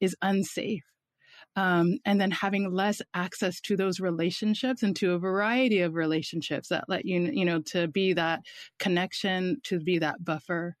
is 0.00 0.16
unsafe 0.22 0.82
um, 1.56 1.98
and 2.04 2.20
then 2.20 2.30
having 2.30 2.72
less 2.72 3.02
access 3.14 3.60
to 3.60 3.76
those 3.76 4.00
relationships 4.00 4.82
and 4.82 4.96
to 4.96 5.12
a 5.12 5.18
variety 5.18 5.80
of 5.80 5.94
relationships 5.94 6.68
that 6.68 6.84
let 6.88 7.04
you 7.04 7.20
you 7.32 7.44
know 7.44 7.60
to 7.60 7.88
be 7.88 8.12
that 8.12 8.40
connection 8.78 9.60
to 9.64 9.78
be 9.78 9.98
that 9.98 10.24
buffer 10.24 10.76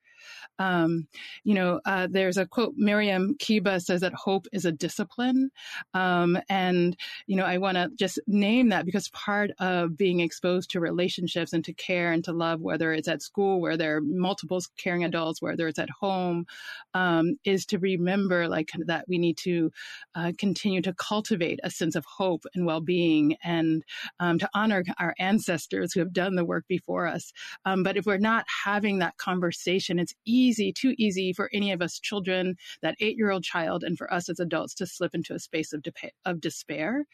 Um, 0.58 1.06
you 1.44 1.54
know, 1.54 1.80
uh, 1.84 2.08
there's 2.10 2.36
a 2.36 2.46
quote, 2.46 2.76
Mariame 2.78 3.34
Kaba 3.38 3.80
says 3.80 4.00
that 4.02 4.14
hope 4.14 4.46
is 4.52 4.64
a 4.64 4.72
discipline. 4.72 5.50
Um, 5.94 6.38
and, 6.48 6.96
you 7.26 7.36
know, 7.36 7.44
I 7.44 7.58
want 7.58 7.76
to 7.76 7.90
just 7.96 8.18
name 8.26 8.68
that 8.70 8.86
because 8.86 9.08
part 9.10 9.50
of 9.58 9.96
being 9.96 10.20
exposed 10.20 10.70
to 10.70 10.80
relationships 10.80 11.52
and 11.52 11.64
to 11.64 11.72
care 11.72 12.12
and 12.12 12.24
to 12.24 12.32
love, 12.32 12.60
whether 12.60 12.92
it's 12.92 13.08
at 13.08 13.22
school, 13.22 13.60
where 13.60 13.76
there 13.76 13.96
are 13.96 14.00
multiple 14.00 14.60
caring 14.76 15.04
adults, 15.04 15.42
whether 15.42 15.66
it's 15.68 15.78
at 15.78 15.90
home, 15.90 16.46
um, 16.94 17.36
is 17.44 17.66
to 17.66 17.78
remember 17.78 18.48
like 18.48 18.70
that 18.86 19.06
we 19.08 19.18
need 19.18 19.36
to 19.38 19.70
uh, 20.14 20.32
continue 20.38 20.82
to 20.82 20.94
cultivate 20.94 21.60
a 21.62 21.70
sense 21.70 21.94
of 21.94 22.04
hope 22.04 22.44
and 22.54 22.66
well-being 22.66 23.36
and 23.42 23.82
um, 24.20 24.38
to 24.38 24.48
honor 24.54 24.84
our 24.98 25.14
ancestors 25.18 25.92
who 25.92 26.00
have 26.00 26.12
done 26.12 26.34
the 26.34 26.44
work 26.44 26.64
before 26.68 27.06
us. 27.06 27.32
Um, 27.64 27.82
but 27.82 27.96
if 27.96 28.06
we're 28.06 28.18
not 28.18 28.44
having 28.64 28.98
that 28.98 29.16
conversation, 29.16 29.98
it's 29.98 30.11
easy, 30.24 30.72
too 30.72 30.94
easy 30.98 31.32
for 31.32 31.50
any 31.52 31.72
of 31.72 31.82
us 31.82 31.98
children, 31.98 32.56
that 32.82 32.96
eight-year-old 33.00 33.44
child, 33.44 33.84
and 33.84 33.96
for 33.98 34.12
us 34.12 34.28
as 34.28 34.40
adults 34.40 34.74
to 34.74 34.86
slip 34.86 35.14
into 35.14 35.34
a 35.34 35.38
space 35.38 35.72
of, 35.72 35.82
de- 35.82 35.92
of 36.24 36.40
despair. 36.40 37.04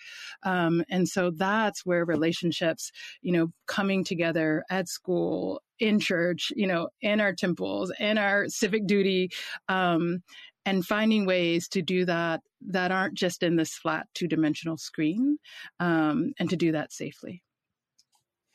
Um, 0.45 0.85
and 0.89 1.09
so 1.09 1.31
that's 1.31 1.85
where 1.85 2.05
relationships, 2.05 2.91
you 3.23 3.33
know, 3.33 3.49
coming 3.67 4.05
together 4.05 4.65
at 4.71 4.89
school, 4.89 5.63
in 5.79 6.01
church, 6.01 6.51
you 6.57 6.67
know, 6.67 6.89
in 7.01 7.21
our 7.21 7.33
temples, 7.33 7.93
in 8.01 8.19
our 8.19 8.49
civic 8.49 8.87
duty, 8.87 9.31
um, 9.69 10.23
and 10.67 10.85
finding 10.85 11.25
ways 11.25 11.69
to 11.69 11.83
do 11.83 12.05
that 12.05 12.41
that 12.61 12.91
aren't 12.91 13.15
just 13.15 13.43
in 13.43 13.57
this 13.57 13.75
flat 13.75 14.07
two 14.13 14.27
dimensional 14.27 14.77
screen, 14.77 15.39
um, 15.79 16.33
and 16.39 16.51
to 16.51 16.57
do 16.57 16.73
that 16.73 16.93
safely. 16.93 17.43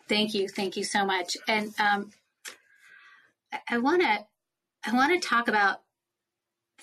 Thank 0.10 0.34
you, 0.34 0.50
thank 0.50 0.76
you 0.76 0.84
so 0.84 1.06
much. 1.06 1.38
And 1.48 1.74
um, 1.80 2.12
I 3.70 3.78
want 3.78 4.02
to 4.02 4.26
I 4.86 4.94
want 4.94 5.14
to 5.14 5.28
talk 5.28 5.48
about 5.48 5.80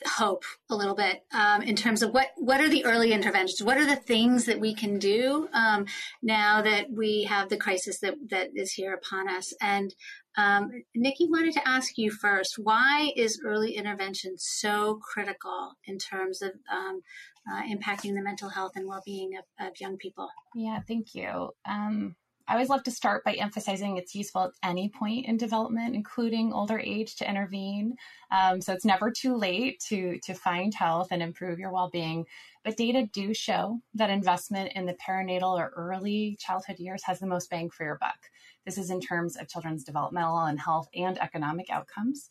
hope 0.07 0.44
a 0.70 0.74
little 0.74 0.94
bit 0.94 1.24
um, 1.32 1.62
in 1.62 1.76
terms 1.76 2.03
of 2.03 2.12
what 2.12 2.28
what 2.36 2.61
are 2.61 2.68
the 2.68 2.84
early 2.84 3.12
interventions? 3.12 3.62
What 3.62 3.76
are 3.76 3.86
the 3.86 3.96
things 3.96 4.46
that 4.46 4.61
we 4.61 4.74
can 4.74 4.98
do 4.98 5.48
um, 5.53 5.86
now 6.22 6.62
that 6.62 6.90
we 6.90 7.24
have 7.24 7.48
the 7.48 7.57
crisis 7.57 8.01
that 8.01 8.14
that 8.30 8.51
is 8.55 8.72
here 8.72 8.94
upon 8.94 9.28
us? 9.28 9.53
And 9.61 9.94
um, 10.36 10.70
nikki 10.94 11.26
wanted 11.28 11.53
to 11.55 11.68
ask 11.68 11.98
you 11.98 12.11
first 12.11 12.55
why 12.57 13.12
is 13.16 13.42
early 13.44 13.74
intervention 13.74 14.34
so 14.38 15.01
critical 15.03 15.72
in 15.84 15.98
terms 15.98 16.40
of 16.40 16.53
um, 16.72 17.03
uh, 17.51 17.62
impacting 17.62 18.14
the 18.14 18.22
mental 18.22 18.48
health 18.48 18.72
and 18.76 18.86
well-being 18.86 19.32
of, 19.36 19.66
of 19.66 19.80
young 19.80 19.96
people? 19.96 20.28
Yeah 20.55 20.80
thank 20.86 21.14
you. 21.14 21.51
Um, 21.68 22.16
I 22.51 22.55
always 22.55 22.68
love 22.68 22.82
to 22.82 22.90
start 22.90 23.22
by 23.22 23.34
emphasizing 23.34 23.96
it's 23.96 24.12
useful 24.12 24.42
at 24.42 24.51
any 24.64 24.88
point 24.88 25.26
in 25.26 25.36
development, 25.36 25.94
including 25.94 26.53
older 26.53 26.80
age, 26.80 27.14
to 27.16 27.30
intervene. 27.30 27.94
Um, 28.32 28.61
so 28.61 28.72
it's 28.72 28.84
never 28.84 29.09
too 29.09 29.36
late 29.36 29.78
to 29.88 30.18
to 30.24 30.34
find 30.34 30.74
health 30.74 31.09
and 31.12 31.22
improve 31.22 31.61
your 31.61 31.70
well 31.70 31.90
being. 31.90 32.26
But 32.64 32.76
data 32.76 33.07
do 33.12 33.32
show 33.34 33.80
that 33.94 34.11
investment 34.11 34.72
in 34.74 34.84
the 34.84 34.94
perinatal 34.94 35.61
or 35.61 35.72
early 35.76 36.36
childhood 36.40 36.80
years 36.80 37.05
has 37.05 37.20
the 37.20 37.28
most 37.28 37.51
bang 37.51 37.70
for 37.70 37.84
your 37.84 37.98
buck. 38.01 38.18
This 38.66 38.78
is 38.78 38.90
in 38.90 39.01
terms 39.01 39.36
of 39.36 39.48
children's 39.48 39.84
developmental 39.84 40.38
and 40.38 40.59
health 40.59 40.88
and 40.92 41.22
economic 41.22 41.70
outcomes. 41.70 42.30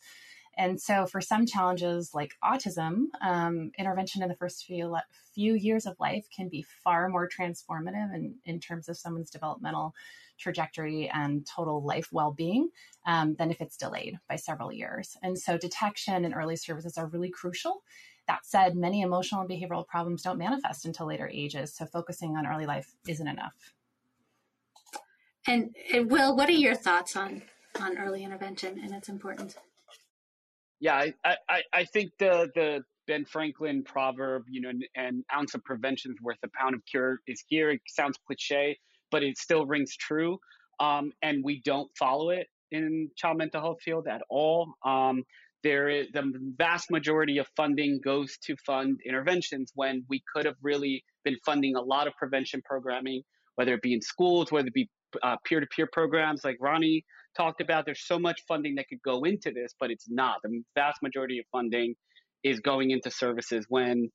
And 0.56 0.80
so, 0.80 1.06
for 1.06 1.20
some 1.20 1.46
challenges 1.46 2.10
like 2.14 2.34
autism, 2.44 3.06
um, 3.22 3.70
intervention 3.78 4.22
in 4.22 4.28
the 4.28 4.34
first 4.34 4.64
few 4.64 4.96
few 5.32 5.54
years 5.54 5.86
of 5.86 5.98
life 6.00 6.26
can 6.34 6.48
be 6.48 6.66
far 6.84 7.08
more 7.08 7.28
transformative 7.28 8.14
in, 8.14 8.34
in 8.44 8.58
terms 8.58 8.88
of 8.88 8.96
someone's 8.96 9.30
developmental 9.30 9.94
trajectory 10.38 11.08
and 11.08 11.46
total 11.46 11.82
life 11.82 12.08
well 12.12 12.32
being 12.32 12.68
um, 13.06 13.34
than 13.36 13.50
if 13.50 13.60
it's 13.60 13.76
delayed 13.76 14.18
by 14.28 14.36
several 14.36 14.72
years. 14.72 15.16
And 15.22 15.38
so, 15.38 15.56
detection 15.56 16.24
and 16.24 16.34
early 16.34 16.56
services 16.56 16.98
are 16.98 17.06
really 17.06 17.30
crucial. 17.30 17.82
That 18.26 18.44
said, 18.44 18.76
many 18.76 19.02
emotional 19.02 19.40
and 19.40 19.50
behavioral 19.50 19.86
problems 19.86 20.22
don't 20.22 20.38
manifest 20.38 20.84
until 20.84 21.06
later 21.06 21.28
ages, 21.32 21.74
so 21.74 21.86
focusing 21.86 22.36
on 22.36 22.46
early 22.46 22.66
life 22.66 22.94
isn't 23.08 23.26
enough. 23.26 23.72
And, 25.46 25.74
and 25.92 26.10
Will, 26.10 26.36
what 26.36 26.48
are 26.48 26.52
your 26.52 26.74
thoughts 26.74 27.16
on 27.16 27.42
on 27.80 27.98
early 27.98 28.24
intervention 28.24 28.80
and 28.82 28.92
its 28.92 29.08
importance? 29.08 29.56
Yeah, 30.80 30.94
I, 31.24 31.36
I, 31.48 31.62
I 31.72 31.84
think 31.84 32.10
the 32.18 32.48
the 32.54 32.82
Ben 33.06 33.24
Franklin 33.24 33.82
proverb, 33.84 34.44
you 34.48 34.60
know, 34.60 34.70
an 34.96 35.24
ounce 35.34 35.54
of 35.54 35.64
prevention 35.64 36.12
is 36.12 36.18
worth 36.22 36.38
a 36.44 36.48
pound 36.56 36.74
of 36.74 36.80
cure 36.90 37.18
is 37.26 37.42
here. 37.48 37.70
It 37.70 37.80
sounds 37.86 38.16
cliche, 38.26 38.78
but 39.10 39.22
it 39.22 39.36
still 39.36 39.66
rings 39.66 39.96
true. 39.96 40.38
Um, 40.78 41.12
and 41.22 41.44
we 41.44 41.60
don't 41.64 41.90
follow 41.98 42.30
it 42.30 42.46
in 42.70 43.10
child 43.16 43.38
mental 43.38 43.60
health 43.60 43.82
field 43.82 44.06
at 44.06 44.22
all. 44.30 44.72
Um, 44.84 45.24
there 45.62 45.88
is 45.90 46.06
the 46.12 46.32
vast 46.56 46.90
majority 46.90 47.38
of 47.38 47.46
funding 47.56 48.00
goes 48.02 48.38
to 48.44 48.56
fund 48.64 49.00
interventions 49.04 49.72
when 49.74 50.04
we 50.08 50.22
could 50.32 50.46
have 50.46 50.56
really 50.62 51.04
been 51.24 51.36
funding 51.44 51.76
a 51.76 51.82
lot 51.82 52.06
of 52.06 52.14
prevention 52.14 52.62
programming, 52.64 53.22
whether 53.56 53.74
it 53.74 53.82
be 53.82 53.92
in 53.92 54.00
schools, 54.00 54.50
whether 54.50 54.68
it 54.68 54.74
be 54.74 54.88
uh, 55.22 55.36
peer-to-peer 55.44 55.88
programs 55.92 56.44
like 56.44 56.56
Ronnie 56.60 57.04
talked 57.36 57.60
about. 57.60 57.84
There's 57.84 58.06
so 58.06 58.18
much 58.18 58.40
funding 58.46 58.76
that 58.76 58.86
could 58.88 59.02
go 59.04 59.22
into 59.24 59.50
this, 59.50 59.74
but 59.78 59.90
it's 59.90 60.06
not. 60.08 60.36
The 60.42 60.62
vast 60.74 61.02
majority 61.02 61.38
of 61.38 61.44
funding 61.52 61.94
is 62.42 62.60
going 62.60 62.90
into 62.90 63.10
services 63.10 63.66
when 63.68 64.08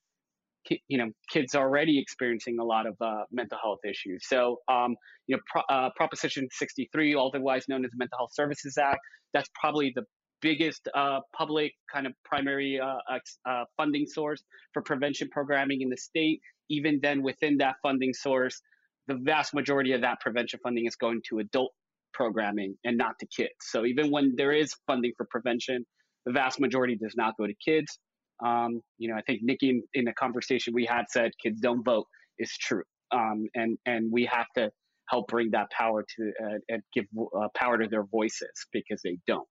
you 0.88 0.98
know 0.98 1.12
kids 1.30 1.54
are 1.54 1.68
already 1.68 2.00
experiencing 2.00 2.58
a 2.60 2.64
lot 2.64 2.88
of 2.88 2.96
uh, 3.00 3.24
mental 3.32 3.58
health 3.62 3.80
issues. 3.88 4.24
So 4.28 4.58
um, 4.68 4.96
you 5.28 5.36
know 5.36 5.42
Pro, 5.52 5.62
uh, 5.70 5.90
Proposition 5.96 6.48
63, 6.52 7.16
otherwise 7.16 7.66
known 7.68 7.86
as 7.86 7.92
the 7.92 7.98
Mental 7.98 8.18
Health 8.18 8.34
Services 8.34 8.78
Act, 8.78 9.00
that's 9.34 9.50
probably 9.60 9.92
the 9.96 10.04
biggest 10.42 10.88
uh, 10.94 11.20
public 11.36 11.74
kind 11.92 12.06
of 12.06 12.14
primary 12.24 12.80
uh, 12.80 13.18
uh, 13.50 13.64
funding 13.78 14.06
source 14.06 14.44
for 14.74 14.82
prevention 14.82 15.30
programming 15.32 15.82
in 15.82 15.90
the 15.90 15.98
state. 15.98 16.40
Even 16.70 17.00
then, 17.02 17.22
within 17.22 17.58
that 17.58 17.76
funding 17.84 18.14
source, 18.14 18.62
the 19.08 19.16
vast 19.22 19.54
majority 19.54 19.94
of 19.94 20.02
that 20.02 20.20
prevention 20.20 20.60
funding 20.64 20.86
is 20.88 20.96
going 20.96 21.22
to 21.30 21.40
adult 21.40 21.74
programming 22.16 22.76
and 22.84 22.98
not 22.98 23.20
to 23.20 23.28
kids. 23.28 23.54
So 23.62 23.86
even 23.86 24.10
when 24.10 24.34
there 24.38 24.52
is 24.52 24.74
funding 24.88 25.12
for 25.18 25.28
prevention, 25.30 25.86
the 26.26 26.32
vast 26.32 26.60
majority 26.60 26.96
does 26.96 27.14
not 27.16 27.36
go 27.38 27.46
to 27.46 27.54
kids. 27.64 28.00
Um, 28.44 28.82
you 28.98 29.10
know, 29.10 29.16
I 29.16 29.22
think 29.22 29.42
Nikki 29.44 29.70
in, 29.70 29.84
in, 29.94 30.06
the 30.06 30.14
conversation 30.14 30.74
we 30.74 30.86
had 30.86 31.06
said 31.10 31.32
kids 31.42 31.60
don't 31.62 31.84
vote 31.84 32.08
is 32.40 32.52
true. 32.60 32.84
Um, 33.14 33.46
and, 33.54 33.78
and 33.86 34.12
we 34.12 34.28
have 34.32 34.48
to 34.58 34.72
help 35.10 35.28
bring 35.28 35.52
that 35.52 35.70
power 35.72 36.04
to 36.18 36.32
uh, 36.44 36.58
and 36.68 36.82
give 36.94 37.06
uh, 37.16 37.48
power 37.56 37.78
to 37.78 37.88
their 37.88 38.04
voices 38.04 38.50
because 38.74 39.02
they 39.04 39.18
don't. 39.28 39.48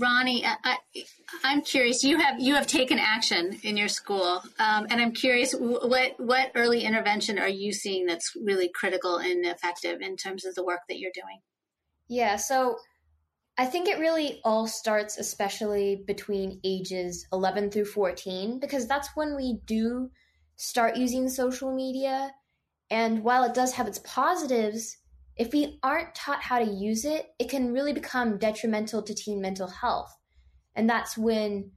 Ronnie, 0.00 0.44
I, 0.44 0.76
am 1.44 1.62
curious. 1.62 2.04
You 2.04 2.18
have 2.18 2.40
you 2.40 2.54
have 2.54 2.66
taken 2.66 2.98
action 2.98 3.58
in 3.62 3.76
your 3.76 3.88
school, 3.88 4.42
um, 4.58 4.86
and 4.90 5.00
I'm 5.00 5.12
curious 5.12 5.54
what 5.58 6.14
what 6.18 6.52
early 6.54 6.82
intervention 6.82 7.38
are 7.38 7.48
you 7.48 7.72
seeing 7.72 8.06
that's 8.06 8.32
really 8.42 8.70
critical 8.74 9.16
and 9.18 9.44
effective 9.44 10.00
in 10.00 10.16
terms 10.16 10.44
of 10.44 10.54
the 10.54 10.64
work 10.64 10.80
that 10.88 10.98
you're 10.98 11.12
doing? 11.14 11.40
Yeah, 12.08 12.36
so 12.36 12.76
I 13.56 13.66
think 13.66 13.88
it 13.88 13.98
really 13.98 14.40
all 14.44 14.66
starts, 14.66 15.18
especially 15.18 16.04
between 16.06 16.60
ages 16.64 17.26
11 17.32 17.70
through 17.70 17.86
14, 17.86 18.58
because 18.58 18.86
that's 18.86 19.10
when 19.14 19.36
we 19.36 19.60
do 19.66 20.10
start 20.56 20.96
using 20.96 21.28
social 21.28 21.74
media. 21.74 22.32
And 22.90 23.22
while 23.22 23.44
it 23.44 23.54
does 23.54 23.72
have 23.74 23.86
its 23.86 24.00
positives, 24.00 24.98
if 25.36 25.52
we 25.52 25.78
aren't 25.82 26.14
taught 26.14 26.42
how 26.42 26.58
to 26.58 26.64
use 26.64 27.04
it, 27.04 27.26
it 27.38 27.48
can 27.48 27.72
really 27.72 27.92
become 27.92 28.38
detrimental 28.38 29.02
to 29.02 29.14
teen 29.14 29.40
mental 29.40 29.68
health. 29.68 30.16
And 30.74 30.88
that's 30.88 31.16
when 31.16 31.70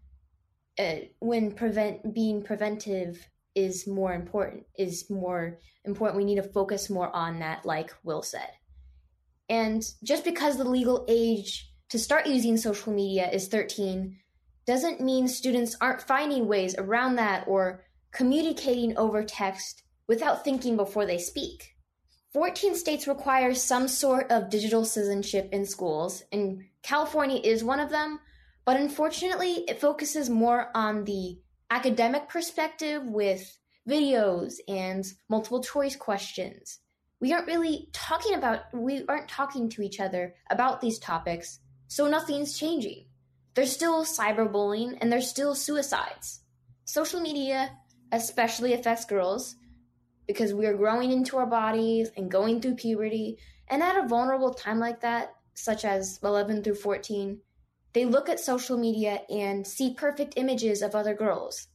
uh, 0.80 0.96
when 1.20 1.52
prevent 1.52 2.14
being 2.14 2.44
preventive 2.44 3.28
is 3.56 3.88
more 3.88 4.14
important 4.14 4.64
is 4.78 5.10
more 5.10 5.58
important 5.86 6.18
we 6.18 6.26
need 6.26 6.36
to 6.36 6.44
focus 6.44 6.90
more 6.90 7.14
on 7.16 7.40
that 7.40 7.66
like 7.66 7.92
will 8.04 8.22
said 8.22 8.50
and 9.50 9.84
just 10.04 10.24
because 10.24 10.58
the 10.58 10.64
legal 10.64 11.06
age 11.08 11.72
to 11.90 12.00
start 12.00 12.28
using 12.28 12.58
social 12.58 12.94
media 12.94 13.30
is 13.30 13.48
13 13.48 14.18
doesn't 14.66 15.02
mean 15.02 15.28
students 15.28 15.76
aren't 15.80 16.02
finding 16.02 16.48
ways 16.48 16.76
around 16.78 17.16
that 17.16 17.48
or 17.48 17.86
communicating 18.12 18.98
over 18.98 19.24
text 19.24 19.84
without 20.08 20.44
thinking 20.44 20.76
before 20.76 21.06
they 21.06 21.18
speak 21.18 21.78
14 22.38 22.76
states 22.76 23.08
require 23.08 23.54
some 23.56 23.88
sort 23.88 24.32
of 24.32 24.52
digital 24.52 24.86
citizenship 24.86 25.50
in 25.52 25.66
schools, 25.66 26.24
and 26.32 26.66
California 26.84 27.42
is 27.44 27.64
one 27.64 27.80
of 27.80 27.90
them, 27.90 28.20
but 28.64 28.78
unfortunately, 28.78 29.64
it 29.68 29.82
focuses 29.82 30.30
more 30.30 30.70
on 30.76 31.06
the 31.06 31.40
academic 31.72 32.30
perspective 32.30 33.02
with 33.06 33.58
videos 33.90 34.56
and 34.68 35.06
multiple 35.30 35.64
choice 35.64 35.96
questions. 35.96 36.80
We 37.20 37.34
aren't 37.34 37.48
really 37.48 37.90
talking 37.94 38.36
about, 38.36 38.74
we 38.74 39.04
aren't 39.08 39.28
talking 39.28 39.70
to 39.70 39.82
each 39.82 40.00
other 40.00 40.36
about 40.50 40.82
these 40.82 41.00
topics, 41.00 41.60
so 41.88 42.08
nothing's 42.08 42.58
changing. 42.58 43.06
There's 43.56 43.72
still 43.72 44.06
cyberbullying 44.06 45.00
and 45.02 45.12
there's 45.12 45.30
still 45.30 45.56
suicides. 45.56 46.42
Social 46.86 47.20
media 47.20 47.72
especially 48.12 48.74
affects 48.74 49.06
girls 49.06 49.56
because 50.28 50.54
we 50.54 50.66
are 50.66 50.78
growing 50.78 51.12
into 51.12 51.38
our 51.38 51.46
bodies 51.46 52.12
and 52.16 52.30
going 52.30 52.62
through 52.62 52.76
puberty. 52.76 53.38
And 53.68 53.82
at 53.82 53.98
a 53.98 54.08
vulnerable 54.08 54.54
time 54.54 54.80
like 54.80 55.02
that, 55.02 55.34
such 55.56 55.86
as 55.86 56.20
11 56.24 56.64
through 56.64 56.76
14, 56.76 57.40
they 57.94 58.06
look 58.06 58.30
at 58.30 58.40
social 58.40 58.78
media 58.78 59.22
and 59.30 59.66
see 59.66 59.94
perfect 59.94 60.34
images 60.38 60.82
of 60.82 60.94
other 60.94 61.16
girls. 61.16 61.68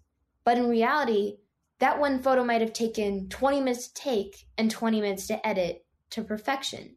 But 0.44 0.58
in 0.58 0.68
reality, 0.68 1.38
that 1.82 1.98
one 1.98 2.22
photo 2.22 2.44
might 2.44 2.60
have 2.60 2.72
taken 2.72 3.28
20 3.28 3.58
minutes 3.58 3.88
to 3.88 3.94
take 3.94 4.46
and 4.56 4.70
20 4.70 5.00
minutes 5.00 5.26
to 5.26 5.44
edit 5.44 5.84
to 6.10 6.22
perfection. 6.22 6.94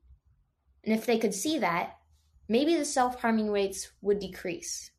And 0.83 0.93
if 0.93 1.07
they 1.07 1.17
could 1.17 1.33
see 1.33 1.57
that, 1.57 1.97
maybe 2.47 2.75
the 2.75 2.85
self 2.85 3.19
harming 3.19 3.51
rates 3.51 3.91
would 4.01 4.19
decrease. 4.19 4.91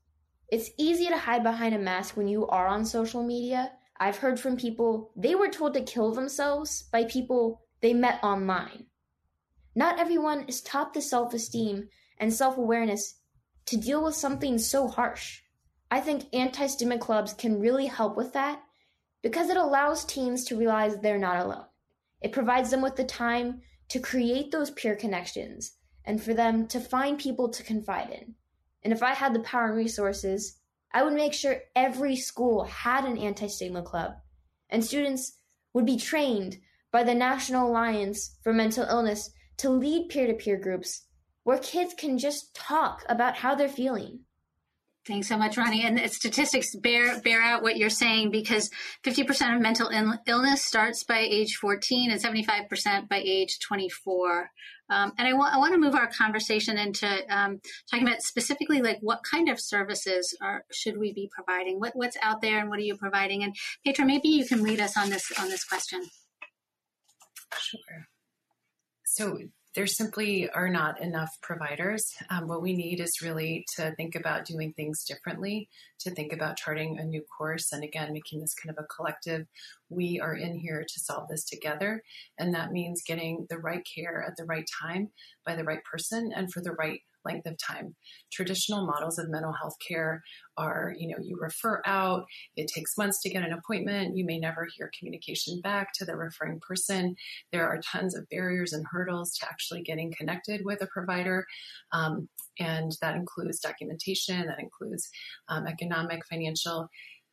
It's 0.49 0.71
easy 0.77 1.07
to 1.07 1.17
hide 1.17 1.45
behind 1.45 1.73
a 1.73 1.79
mask 1.79 2.17
when 2.17 2.27
you 2.27 2.49
are 2.49 2.67
on 2.67 2.85
social 2.85 3.23
media. 3.23 3.71
I've 4.01 4.17
heard 4.17 4.41
from 4.41 4.57
people 4.57 5.13
they 5.15 5.37
were 5.37 5.51
told 5.51 5.75
to 5.75 5.83
kill 5.83 6.13
themselves 6.13 6.83
by 6.91 7.05
people 7.05 7.63
they 7.81 7.95
met 7.95 8.19
online. 8.25 8.87
Not 9.77 10.01
everyone 10.01 10.47
is 10.49 10.63
taught 10.63 10.95
the 10.95 11.01
self 11.01 11.33
esteem 11.33 11.91
and 12.19 12.35
self 12.35 12.59
awareness 12.59 13.21
to 13.67 13.77
deal 13.77 14.03
with 14.03 14.17
something 14.17 14.59
so 14.59 14.89
harsh. 14.89 15.43
I 15.93 16.01
think 16.01 16.25
anti 16.33 16.67
stigma 16.67 16.99
clubs 16.99 17.35
can 17.35 17.61
really 17.61 17.87
help 17.87 18.17
with 18.17 18.33
that 18.33 18.63
because 19.23 19.51
it 19.51 19.57
allows 19.57 20.05
teens 20.05 20.45
to 20.45 20.57
realize 20.57 20.97
they're 20.99 21.19
not 21.19 21.45
alone. 21.45 21.67
It 22.21 22.33
provides 22.33 22.71
them 22.71 22.83
with 22.83 22.97
the 22.97 23.05
time 23.05 23.63
to 23.89 24.01
create 24.01 24.51
those 24.51 24.71
peer 24.71 24.97
connections 24.97 25.73
and 26.05 26.23
for 26.23 26.35
them 26.35 26.67
to 26.69 26.81
find 26.81 27.19
people 27.19 27.49
to 27.51 27.63
confide 27.63 28.11
in. 28.11 28.35
And 28.83 28.93
if 28.93 29.03
I 29.03 29.15
had 29.15 29.35
the 29.35 29.41
power 29.41 29.67
and 29.67 29.77
resources, 29.77 30.59
I 30.93 31.03
would 31.03 31.13
make 31.13 31.35
sure 31.35 31.63
every 31.75 32.17
school 32.17 32.65
had 32.65 33.05
an 33.05 33.19
anti 33.19 33.49
stigma 33.49 33.83
club, 33.83 34.13
and 34.71 34.85
students 34.85 35.39
would 35.73 35.85
be 35.85 35.99
trained 35.99 36.59
by 36.93 37.03
the 37.03 37.15
National 37.15 37.69
Alliance 37.69 38.39
for 38.43 38.53
Mental 38.53 38.85
Illness 38.85 39.31
to 39.59 39.71
lead 39.71 40.09
peer 40.09 40.27
to 40.27 40.35
peer 40.35 40.57
groups 40.57 41.07
where 41.43 41.59
kids 41.59 41.95
can 41.95 42.19
just 42.19 42.55
talk 42.55 43.05
about 43.09 43.37
how 43.37 43.55
they're 43.55 43.69
feeling. 43.69 44.21
Thanks 45.07 45.29
so 45.29 45.39
much, 45.39 45.57
Ronnie. 45.57 45.85
And 45.85 46.11
statistics 46.11 46.75
bear 46.75 47.21
bear 47.21 47.41
out 47.41 47.63
what 47.63 47.77
you're 47.77 47.91
saying 47.91 48.33
because 48.33 48.71
50% 49.05 49.55
of 49.55 49.63
mental 49.63 49.89
il- 49.89 50.19
illness 50.27 50.65
starts 50.65 51.05
by 51.05 51.21
age 51.21 51.57
14 51.57 52.11
and 52.11 52.21
75% 52.21 53.09
by 53.09 53.23
age 53.25 53.61
24. 53.61 54.51
Um, 54.89 55.13
and 55.17 55.29
I 55.29 55.33
want 55.33 55.55
I 55.55 55.59
want 55.59 55.75
to 55.75 55.81
move 55.81 55.95
our 55.95 56.09
conversation 56.09 56.77
into 56.77 57.07
um, 57.29 57.61
talking 57.91 58.07
about 58.07 58.23
specifically 58.23 58.83
like 58.83 58.99
what 59.01 59.21
kind 59.29 59.49
of 59.49 59.61
services 59.61 60.37
are 60.41 60.65
should 60.73 60.97
we 60.97 61.13
be 61.13 61.31
providing? 61.33 61.79
What 61.79 61.93
what's 61.95 62.17
out 62.21 62.41
there 62.41 62.59
and 62.59 62.69
what 62.69 62.79
are 62.79 62.83
you 62.83 62.97
providing? 62.97 63.45
And 63.45 63.55
Petra, 63.85 64.05
maybe 64.05 64.29
you 64.29 64.45
can 64.45 64.63
lead 64.63 64.81
us 64.81 64.97
on 64.97 65.11
this 65.11 65.33
on 65.39 65.49
this 65.51 65.65
question. 65.65 66.03
Sure. 67.59 68.07
So 69.05 69.39
there 69.77 69.87
simply 69.87 70.49
are 70.49 70.71
not 70.71 71.03
enough 71.03 71.37
providers. 71.43 72.11
Um, 72.31 72.49
what 72.49 72.63
we 72.63 72.75
need 72.75 72.99
is 72.99 73.21
really 73.23 73.67
to 73.77 73.95
think 73.95 74.15
about 74.15 74.47
doing 74.47 74.73
things 74.73 75.05
differently, 75.05 75.69
to 76.01 76.11
think 76.11 76.33
about 76.33 76.57
charting 76.57 76.99
a 76.99 77.05
new 77.05 77.23
course, 77.37 77.73
and 77.73 77.85
again, 77.85 78.15
making 78.15 78.41
this 78.41 78.55
kind 78.55 78.75
of 78.77 78.83
a 78.83 78.87
collective. 78.89 79.47
We 79.91 80.19
are 80.19 80.35
in 80.35 80.59
here 80.59 80.83
to 80.83 81.01
solve 81.01 81.29
this 81.29 81.45
together. 81.45 82.03
And 82.39 82.55
that 82.55 82.73
means 82.73 83.03
getting 83.07 83.47
the 83.51 83.59
right 83.59 83.87
care 83.95 84.25
at 84.27 84.37
the 84.39 84.47
right 84.47 84.67
time 84.83 85.11
by 85.45 85.55
the 85.55 85.65
right 85.65 85.85
person 85.85 86.33
and 86.35 86.51
for 86.51 86.63
the 86.63 86.73
right 86.73 87.03
length 87.27 87.47
of 87.47 87.57
time. 87.59 87.95
Traditional 88.33 88.87
models 88.87 89.19
of 89.19 89.29
mental 89.29 89.53
health 89.53 89.75
care 89.87 90.23
are, 90.57 90.95
you 90.97 91.09
know, 91.09 91.23
you 91.23 91.37
refer 91.41 91.83
out, 91.85 92.25
it 92.57 92.71
takes 92.75 92.97
months 92.97 93.21
to 93.23 93.31
get 93.31 93.43
an 93.43 93.53
appointment, 93.53 94.17
you 94.17 94.25
may 94.25 94.39
never 94.39 94.67
hear 94.77 94.91
communication 94.99 95.61
back 95.61 95.89
to 95.95 96.05
the 96.05 96.17
referring 96.17 96.61
person. 96.67 97.15
There 97.53 97.69
are 97.69 97.81
tons 97.93 98.17
of 98.17 98.29
barriers 98.31 98.73
and 98.73 98.87
hurdles 98.91 99.37
to 99.39 99.47
actually 99.47 99.83
getting 99.83 100.13
connected 100.17 100.63
with 100.65 100.83
a 100.83 100.87
provider. 100.87 101.45
Um, 101.93 102.29
and 102.59 102.93
that 103.03 103.17
includes 103.17 103.61
documentation, 103.61 104.47
that 104.47 104.61
includes 104.61 105.09
um, 105.49 105.67
economic, 105.67 106.23
financial. 106.27 106.89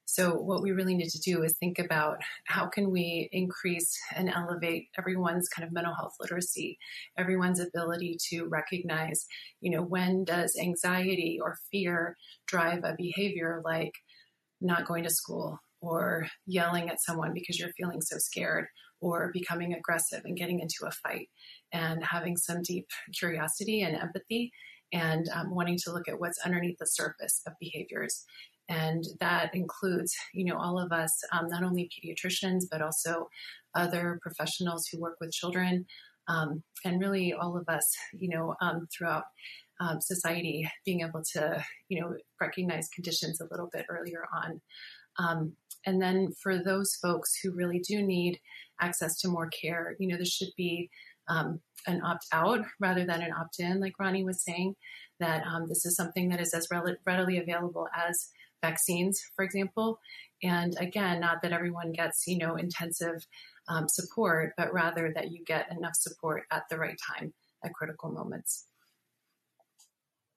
So 0.06 0.34
what 0.34 0.62
we 0.62 0.72
really 0.72 0.96
need 0.96 1.10
to 1.10 1.20
do 1.20 1.44
is 1.44 1.56
think 1.58 1.80
about 1.80 2.18
how 2.46 2.68
can 2.68 2.92
we 2.92 3.30
increase 3.32 3.98
and 4.16 4.30
elevate 4.30 4.90
everyone's 4.98 5.48
kind 5.48 5.66
of 5.66 5.74
mental 5.74 5.96
health 5.96 6.14
literacy, 6.20 6.78
everyone's 7.18 7.60
ability 7.60 8.18
to 8.30 8.46
recognize, 8.46 9.26
you 9.62 9.72
know, 9.72 9.82
when 9.82 10.24
does 10.24 10.58
anxiety 10.60 11.40
or 11.42 11.58
fear 11.72 12.16
drive 12.48 12.84
a 12.84 12.96
behavior 12.98 13.62
like 13.64 13.94
not 14.62 14.86
going 14.86 15.04
to 15.04 15.10
school 15.10 15.60
or 15.82 16.28
yelling 16.46 16.90
at 16.90 17.02
someone 17.02 17.34
because 17.34 17.60
you're 17.60 17.74
feeling 17.78 18.02
so 18.02 18.18
scared 18.18 18.66
or 19.02 19.32
becoming 19.34 19.74
aggressive 19.74 20.22
and 20.24 20.38
getting 20.38 20.60
into 20.60 20.86
a 20.86 20.92
fight 20.92 21.28
and 21.74 22.04
having 22.04 22.38
some 22.38 22.62
deep 22.62 22.88
curiosity 23.18 23.82
and 23.82 23.98
empathy 23.98 24.52
and 24.94 25.28
um, 25.36 25.54
wanting 25.54 25.78
to 25.78 25.92
look 25.92 26.08
at 26.08 26.20
what's 26.20 26.40
underneath 26.46 26.78
the 26.80 26.86
surface 26.86 27.42
of 27.46 27.54
behaviors 27.60 28.24
and 28.74 29.04
that 29.20 29.54
includes 29.54 30.16
you 30.34 30.46
know 30.46 30.58
all 30.58 30.80
of 30.80 30.92
us 30.92 31.14
um, 31.32 31.48
not 31.48 31.64
only 31.64 31.90
pediatricians 31.94 32.64
but 32.72 32.82
also 32.82 33.28
other 33.76 34.20
professionals 34.22 34.88
who 34.88 35.00
work 35.00 35.16
with 35.22 35.32
children 35.32 35.86
um, 36.28 36.64
and 36.86 37.02
really 37.02 37.34
all 37.34 37.58
of 37.58 37.68
us 37.68 37.96
you 38.14 38.30
know 38.30 38.56
um, 38.62 38.88
throughout 38.96 39.24
um, 39.80 40.00
society 40.02 40.70
being 40.86 41.02
able 41.02 41.22
to 41.34 41.64
you 41.90 42.00
know 42.00 42.16
recognize 42.42 42.90
conditions 42.90 43.40
a 43.40 43.48
little 43.52 43.70
bit 43.72 43.86
earlier 43.90 44.26
on. 44.44 44.62
Um, 45.20 45.54
and 45.86 46.02
then 46.02 46.32
for 46.42 46.58
those 46.58 46.96
folks 46.96 47.38
who 47.42 47.52
really 47.52 47.80
do 47.88 48.02
need 48.02 48.40
access 48.82 49.20
to 49.20 49.28
more 49.28 49.50
care 49.50 49.96
you 50.00 50.08
know 50.08 50.18
this 50.18 50.34
should 50.34 50.54
be 50.58 50.90
um, 51.30 51.60
an 51.88 52.02
opt 52.04 52.26
out 52.32 52.62
rather 52.80 53.06
than 53.06 53.22
an 53.22 53.34
opt 53.40 53.60
in 53.60 53.80
like 53.80 54.00
ronnie 54.00 54.24
was 54.24 54.44
saying 54.44 54.74
that 55.20 55.44
this 55.70 55.86
is 55.86 55.96
something 55.96 56.30
that 56.30 56.42
is 56.42 56.54
as 56.54 56.68
readily 57.06 57.38
available 57.38 57.88
as 57.96 58.30
vaccines, 58.64 59.24
for 59.36 59.46
example. 59.46 60.00
And 60.42 60.76
again, 60.80 61.20
not 61.20 61.44
that 61.44 61.52
everyone 61.52 61.92
gets, 61.92 62.26
you 62.26 62.40
know, 62.40 62.56
intensive 62.56 63.28
um, 63.68 63.88
support, 63.88 64.54
but 64.58 64.74
rather 64.74 65.12
that 65.14 65.32
you 65.32 65.44
get 65.46 65.72
enough 65.72 65.96
support 65.96 66.44
at 66.50 66.64
the 66.70 66.78
right 66.80 66.98
time 67.16 67.34
at 67.64 67.74
critical 67.74 68.12
moments. 68.12 68.66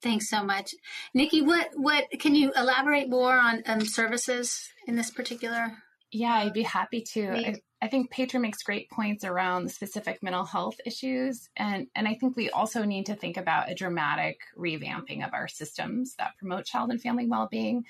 Thanks 0.03 0.29
so 0.29 0.45
much, 0.45 0.75
Nikki. 1.15 1.43
What 1.43 1.71
what 1.75 2.05
can 2.21 2.35
you 2.35 2.53
elaborate 2.55 3.09
more 3.09 3.37
on 3.37 3.63
um, 3.67 3.81
services 3.81 4.69
in 4.87 4.95
this 4.95 5.11
particular? 5.11 5.73
Yeah, 6.13 6.35
I'd 6.35 6.53
be 6.53 6.63
happy 6.63 7.03
to. 7.15 7.31
I, 7.31 7.55
I, 7.83 7.89
think 7.89 8.11
Petra 8.11 8.39
makes 8.39 8.63
great 8.63 8.89
points 8.91 9.25
around 9.25 9.71
specific 9.71 10.23
mental 10.23 10.45
health 10.45 10.77
issues, 10.87 11.49
and 11.57 11.89
and 11.97 12.07
I 12.07 12.15
think 12.15 12.37
we 12.37 12.51
also 12.51 12.85
need 12.85 13.07
to 13.07 13.17
think 13.17 13.37
about 13.37 13.71
a 13.71 13.75
dramatic 13.75 14.39
revamping 14.57 15.27
of 15.27 15.35
our 15.35 15.49
systems 15.49 16.15
that 16.19 16.37
promote 16.39 16.67
child 16.67 16.91
and 16.91 17.01
family 17.01 17.27
well 17.27 17.49
being 17.51 17.85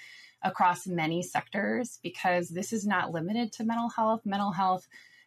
across 0.47 0.87
many 0.87 1.23
sectors 1.23 1.99
because 2.03 2.49
this 2.49 2.73
is 2.73 2.87
not 2.87 3.13
limited 3.13 3.53
to 3.53 3.65
mental 3.65 3.91
health. 3.91 4.23
Mental 4.25 4.53
health 4.53 4.87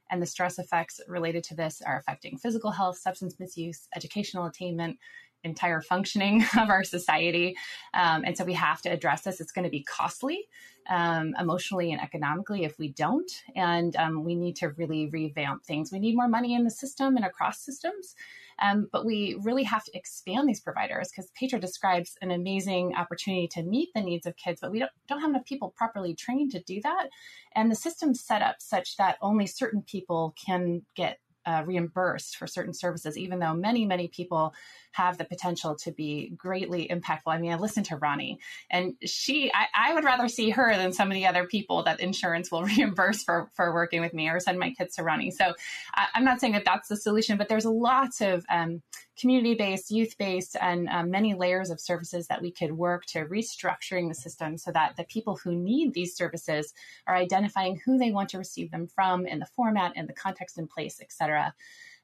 and 0.10 0.22
the 0.22 0.26
stress 0.26 0.58
effects 0.58 1.00
related 1.08 1.44
to 1.44 1.56
this 1.56 1.82
are 1.82 1.98
affecting 1.98 2.38
physical 2.38 2.72
health, 2.72 2.98
substance 2.98 3.40
misuse, 3.40 3.88
educational 3.96 4.46
attainment, 4.46 4.98
entire 5.44 5.82
functioning 5.82 6.44
of 6.58 6.70
our 6.70 6.84
society. 6.84 7.56
Um, 7.94 8.24
and 8.26 8.38
so 8.38 8.44
we 8.44 8.54
have 8.54 8.82
to 8.84 8.90
address 8.90 9.22
this. 9.22 9.40
It's 9.40 9.52
going 9.52 9.66
to 9.66 9.70
be 9.70 9.84
costly 9.84 10.48
um, 10.90 11.36
emotionally 11.40 11.92
and 11.92 12.02
economically 12.02 12.64
if 12.64 12.80
we 12.80 12.90
don't. 12.90 13.32
And 13.56 13.96
um, 13.96 14.24
we 14.24 14.36
need 14.36 14.56
to 14.58 14.70
really 14.70 15.08
revamp 15.08 15.64
things. 15.64 15.92
We 15.92 16.00
need 16.00 16.16
more 16.16 16.28
money 16.28 16.56
in 16.56 16.64
the 16.64 16.72
system 16.72 17.16
and 17.16 17.26
across 17.26 17.60
systems. 17.60 18.16
Um, 18.62 18.88
but 18.92 19.06
we 19.06 19.38
really 19.42 19.64
have 19.64 19.84
to 19.86 19.98
expand 19.98 20.48
these 20.48 20.62
providers 20.62 21.10
because 21.10 21.32
Petra 21.40 21.60
describes 21.60 22.16
an 22.22 22.32
amazing 22.32 22.94
opportunity 22.96 23.48
to 23.50 23.64
meet 23.64 23.90
the 23.94 24.02
needs 24.02 24.26
of 24.26 24.36
kids, 24.36 24.60
but 24.62 24.72
we 24.72 24.80
don't, 24.80 24.92
don't 25.08 25.22
have 25.22 25.30
enough 25.30 25.46
people 25.46 25.74
properly 25.78 26.14
trained 26.14 26.52
to 26.52 26.62
do 26.62 26.82
that. 26.84 27.10
And 27.56 27.72
the 27.72 27.76
system's 27.76 28.22
set 28.22 28.42
up 28.42 28.58
such 28.60 28.98
that 28.98 29.18
only 29.22 29.48
certain 29.48 29.82
people 29.82 30.36
can 30.46 30.82
get 30.96 31.20
uh, 31.46 31.64
reimbursed 31.66 32.38
for 32.38 32.48
certain 32.48 32.74
services, 32.74 33.18
even 33.18 33.40
though 33.40 33.54
many, 33.54 33.86
many 33.86 34.08
people 34.08 34.54
have 34.92 35.18
the 35.18 35.26
potential 35.26 35.76
to 35.76 35.92
be 35.92 36.32
greatly 36.36 36.88
impactful. 36.88 37.28
I 37.28 37.38
mean, 37.38 37.52
I 37.52 37.56
listened 37.56 37.86
to 37.88 37.96
Ronnie, 37.96 38.40
and 38.70 38.96
she, 39.06 39.52
I, 39.54 39.90
I, 39.90 39.94
would 39.94 40.04
rather 40.04 40.28
see 40.28 40.50
her 40.50 40.76
than 40.76 40.94
some 40.94 41.10
of 41.10 41.16
the 41.16 41.28
other 41.28 41.46
people 41.46 41.84
that 41.84 42.00
insurance 42.00 42.52
will 42.52 42.64
reimburse 42.78 43.24
for 43.24 43.50
for 43.54 43.74
working 43.74 44.02
with 44.02 44.14
me 44.14 44.30
or 44.30 44.40
send 44.40 44.60
my 44.60 44.72
kids 44.72 44.96
to 44.96 45.04
Ronnie. 45.04 45.32
So 45.32 45.54
I, 45.94 46.08
am 46.16 46.26
not 46.26 46.40
saying 46.40 46.54
that 46.54 46.66
that's 46.66 46.90
the 46.90 46.98
solution, 46.98 47.38
but 47.38 47.50
there's 47.50 47.66
lots 47.66 48.22
of 48.22 48.46
um, 48.50 48.82
community 49.20 49.54
based, 49.56 49.92
youth 49.92 50.18
based, 50.18 50.56
and 50.62 50.88
um, 50.90 51.12
many 51.12 51.34
layers 51.34 51.70
of 51.70 51.80
services 51.80 52.28
that 52.28 52.42
we 52.42 52.52
could 52.52 52.72
work 52.72 53.06
to 53.08 53.26
restructuring 53.26 54.08
the 54.08 54.16
system 54.16 54.58
so 54.58 54.72
that 54.72 54.96
the 54.96 55.04
people 55.06 55.36
who 55.36 55.54
need 55.54 55.94
these 55.94 56.16
services 56.16 56.74
are 57.08 57.16
identifying 57.16 57.80
who 57.86 57.98
they 57.98 58.12
want 58.12 58.30
to 58.30 58.38
receive 58.38 58.72
them 58.72 58.88
from 58.88 59.26
in 59.26 59.40
the 59.40 59.46
format 59.46 59.94
and 59.96 60.08
the 60.08 60.14
context 60.14 60.58
in 60.58 60.68
place, 60.68 61.00
et 61.02 61.12
cetera 61.12 61.54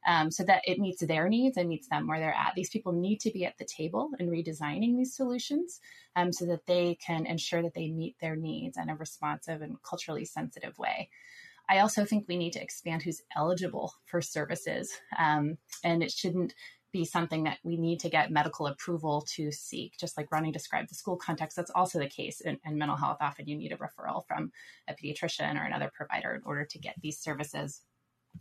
um, 0.05 0.31
so 0.31 0.43
that 0.43 0.61
it 0.65 0.79
meets 0.79 1.05
their 1.05 1.27
needs 1.27 1.57
and 1.57 1.67
meets 1.67 1.87
them 1.87 2.07
where 2.07 2.19
they're 2.19 2.33
at. 2.33 2.53
These 2.55 2.69
people 2.69 2.91
need 2.91 3.19
to 3.21 3.31
be 3.31 3.45
at 3.45 3.57
the 3.57 3.65
table 3.65 4.11
in 4.19 4.29
redesigning 4.29 4.95
these 4.95 5.15
solutions 5.15 5.81
um, 6.15 6.31
so 6.31 6.45
that 6.45 6.65
they 6.65 6.95
can 6.95 7.25
ensure 7.25 7.61
that 7.63 7.73
they 7.73 7.89
meet 7.89 8.15
their 8.19 8.35
needs 8.35 8.77
in 8.77 8.89
a 8.89 8.95
responsive 8.95 9.61
and 9.61 9.81
culturally 9.83 10.25
sensitive 10.25 10.77
way. 10.77 11.09
I 11.67 11.79
also 11.79 12.05
think 12.05 12.25
we 12.27 12.37
need 12.37 12.53
to 12.53 12.61
expand 12.61 13.01
who's 13.01 13.23
eligible 13.35 13.91
for 14.05 14.21
services, 14.21 14.93
um, 15.17 15.57
and 15.83 16.03
it 16.03 16.11
shouldn't 16.11 16.53
be 16.95 17.03
something 17.03 17.43
that 17.43 17.57
we 17.63 17.75
need 17.75 17.99
to 17.99 18.09
get 18.09 18.31
medical 18.31 18.67
approval 18.67 19.25
to 19.35 19.51
seek. 19.51 19.97
Just 19.99 20.15
like 20.17 20.31
Ronnie 20.31 20.53
described 20.53 20.89
the 20.89 20.95
school 20.95 21.17
context, 21.17 21.57
that's 21.57 21.71
also 21.75 21.99
the 21.99 22.07
case 22.07 22.39
in, 22.39 22.57
in 22.65 22.77
mental 22.77 22.95
health. 22.95 23.17
Often 23.19 23.49
you 23.49 23.57
need 23.57 23.73
a 23.73 23.77
referral 23.77 24.25
from 24.25 24.53
a 24.87 24.93
pediatrician 24.93 25.59
or 25.59 25.65
another 25.65 25.91
provider 25.93 26.33
in 26.33 26.41
order 26.45 26.63
to 26.63 26.79
get 26.79 26.95
these 27.01 27.19
services. 27.19 27.81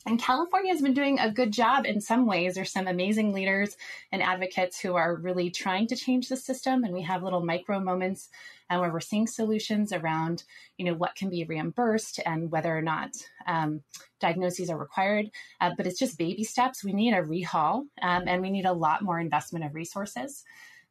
And 0.06 0.20
California 0.20 0.72
has 0.72 0.82
been 0.82 0.94
doing 0.94 1.18
a 1.18 1.32
good 1.32 1.52
job 1.52 1.84
in 1.84 2.00
some 2.00 2.26
ways. 2.26 2.54
There's 2.54 2.70
some 2.70 2.86
amazing 2.86 3.32
leaders 3.32 3.76
and 4.12 4.22
advocates 4.22 4.78
who 4.78 4.94
are 4.94 5.16
really 5.16 5.50
trying 5.50 5.88
to 5.88 5.96
change 5.96 6.28
the 6.28 6.36
system. 6.36 6.84
And 6.84 6.94
we 6.94 7.02
have 7.02 7.24
little 7.24 7.44
micro 7.44 7.80
moments 7.80 8.28
uh, 8.74 8.80
where 8.80 8.92
we're 8.92 9.00
seeing 9.00 9.26
solutions 9.26 9.92
around, 9.92 10.44
you 10.76 10.84
know, 10.84 10.94
what 10.94 11.14
can 11.14 11.30
be 11.30 11.44
reimbursed 11.44 12.20
and 12.26 12.50
whether 12.50 12.76
or 12.76 12.82
not 12.82 13.10
um, 13.46 13.82
diagnoses 14.20 14.70
are 14.70 14.78
required. 14.78 15.30
Uh, 15.60 15.70
but 15.76 15.86
it's 15.86 15.98
just 15.98 16.18
baby 16.18 16.44
steps. 16.44 16.84
We 16.84 16.92
need 16.92 17.14
a 17.14 17.22
rehaul 17.22 17.86
um, 18.02 18.24
and 18.26 18.42
we 18.42 18.50
need 18.50 18.66
a 18.66 18.72
lot 18.72 19.02
more 19.02 19.20
investment 19.20 19.64
of 19.64 19.74
resources. 19.74 20.44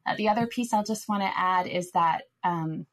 Uh, 0.06 0.16
the 0.16 0.28
other 0.28 0.46
piece 0.46 0.72
I'll 0.72 0.84
just 0.84 1.08
want 1.08 1.22
to 1.22 1.38
add 1.38 1.66
is 1.66 1.90
that 1.92 2.22
um, 2.42 2.86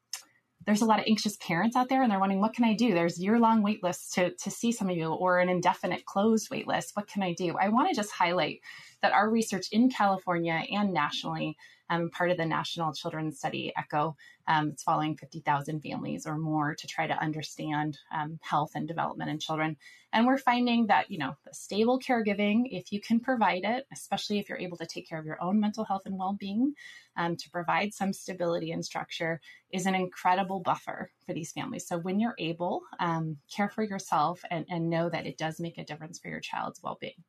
there's 0.65 0.81
a 0.81 0.85
lot 0.85 0.99
of 0.99 1.05
anxious 1.07 1.37
parents 1.37 1.75
out 1.75 1.89
there 1.89 2.01
and 2.01 2.11
they're 2.11 2.19
wondering, 2.19 2.41
what 2.41 2.53
can 2.53 2.65
I 2.65 2.73
do? 2.73 2.93
There's 2.93 3.19
year 3.19 3.39
long 3.39 3.61
wait 3.63 3.83
lists 3.83 4.13
to, 4.15 4.31
to 4.35 4.51
see 4.51 4.71
some 4.71 4.89
of 4.89 4.95
you 4.95 5.11
or 5.11 5.39
an 5.39 5.49
indefinite 5.49 6.05
closed 6.05 6.49
wait 6.51 6.67
list. 6.67 6.95
What 6.95 7.07
can 7.07 7.23
I 7.23 7.33
do? 7.33 7.55
I 7.59 7.69
want 7.69 7.89
to 7.89 7.95
just 7.95 8.11
highlight 8.11 8.61
that 9.01 9.13
our 9.13 9.29
research 9.29 9.67
in 9.71 9.89
California 9.89 10.63
and 10.71 10.93
nationally 10.93 11.57
um, 11.91 12.09
part 12.09 12.31
of 12.31 12.37
the 12.37 12.45
National 12.45 12.93
Children's 12.93 13.37
Study 13.37 13.73
ECHO. 13.77 14.15
Um, 14.47 14.69
it's 14.69 14.83
following 14.83 15.17
50,000 15.17 15.81
families 15.81 16.25
or 16.25 16.37
more 16.37 16.73
to 16.73 16.87
try 16.87 17.05
to 17.05 17.21
understand 17.21 17.97
um, 18.15 18.39
health 18.41 18.71
and 18.75 18.87
development 18.87 19.29
in 19.29 19.39
children. 19.39 19.75
And 20.13 20.25
we're 20.25 20.37
finding 20.37 20.87
that, 20.87 21.11
you 21.11 21.17
know, 21.17 21.35
stable 21.51 21.99
caregiving, 21.99 22.63
if 22.71 22.93
you 22.93 23.01
can 23.01 23.19
provide 23.19 23.63
it, 23.65 23.85
especially 23.91 24.39
if 24.39 24.47
you're 24.47 24.57
able 24.57 24.77
to 24.77 24.85
take 24.85 25.07
care 25.07 25.19
of 25.19 25.25
your 25.25 25.41
own 25.43 25.59
mental 25.59 25.83
health 25.83 26.03
and 26.05 26.17
well 26.17 26.35
being, 26.39 26.73
um, 27.17 27.35
to 27.35 27.49
provide 27.49 27.93
some 27.93 28.13
stability 28.13 28.71
and 28.71 28.85
structure 28.85 29.41
is 29.71 29.85
an 29.85 29.95
incredible 29.95 30.61
buffer 30.61 31.11
for 31.25 31.33
these 31.33 31.51
families. 31.51 31.87
So 31.87 31.97
when 31.97 32.19
you're 32.21 32.35
able, 32.39 32.81
um, 32.99 33.37
care 33.53 33.69
for 33.69 33.83
yourself 33.83 34.41
and, 34.49 34.65
and 34.69 34.89
know 34.89 35.09
that 35.09 35.25
it 35.25 35.37
does 35.37 35.59
make 35.59 35.77
a 35.77 35.85
difference 35.85 36.19
for 36.19 36.29
your 36.29 36.39
child's 36.39 36.81
well 36.81 36.97
being. 36.99 37.23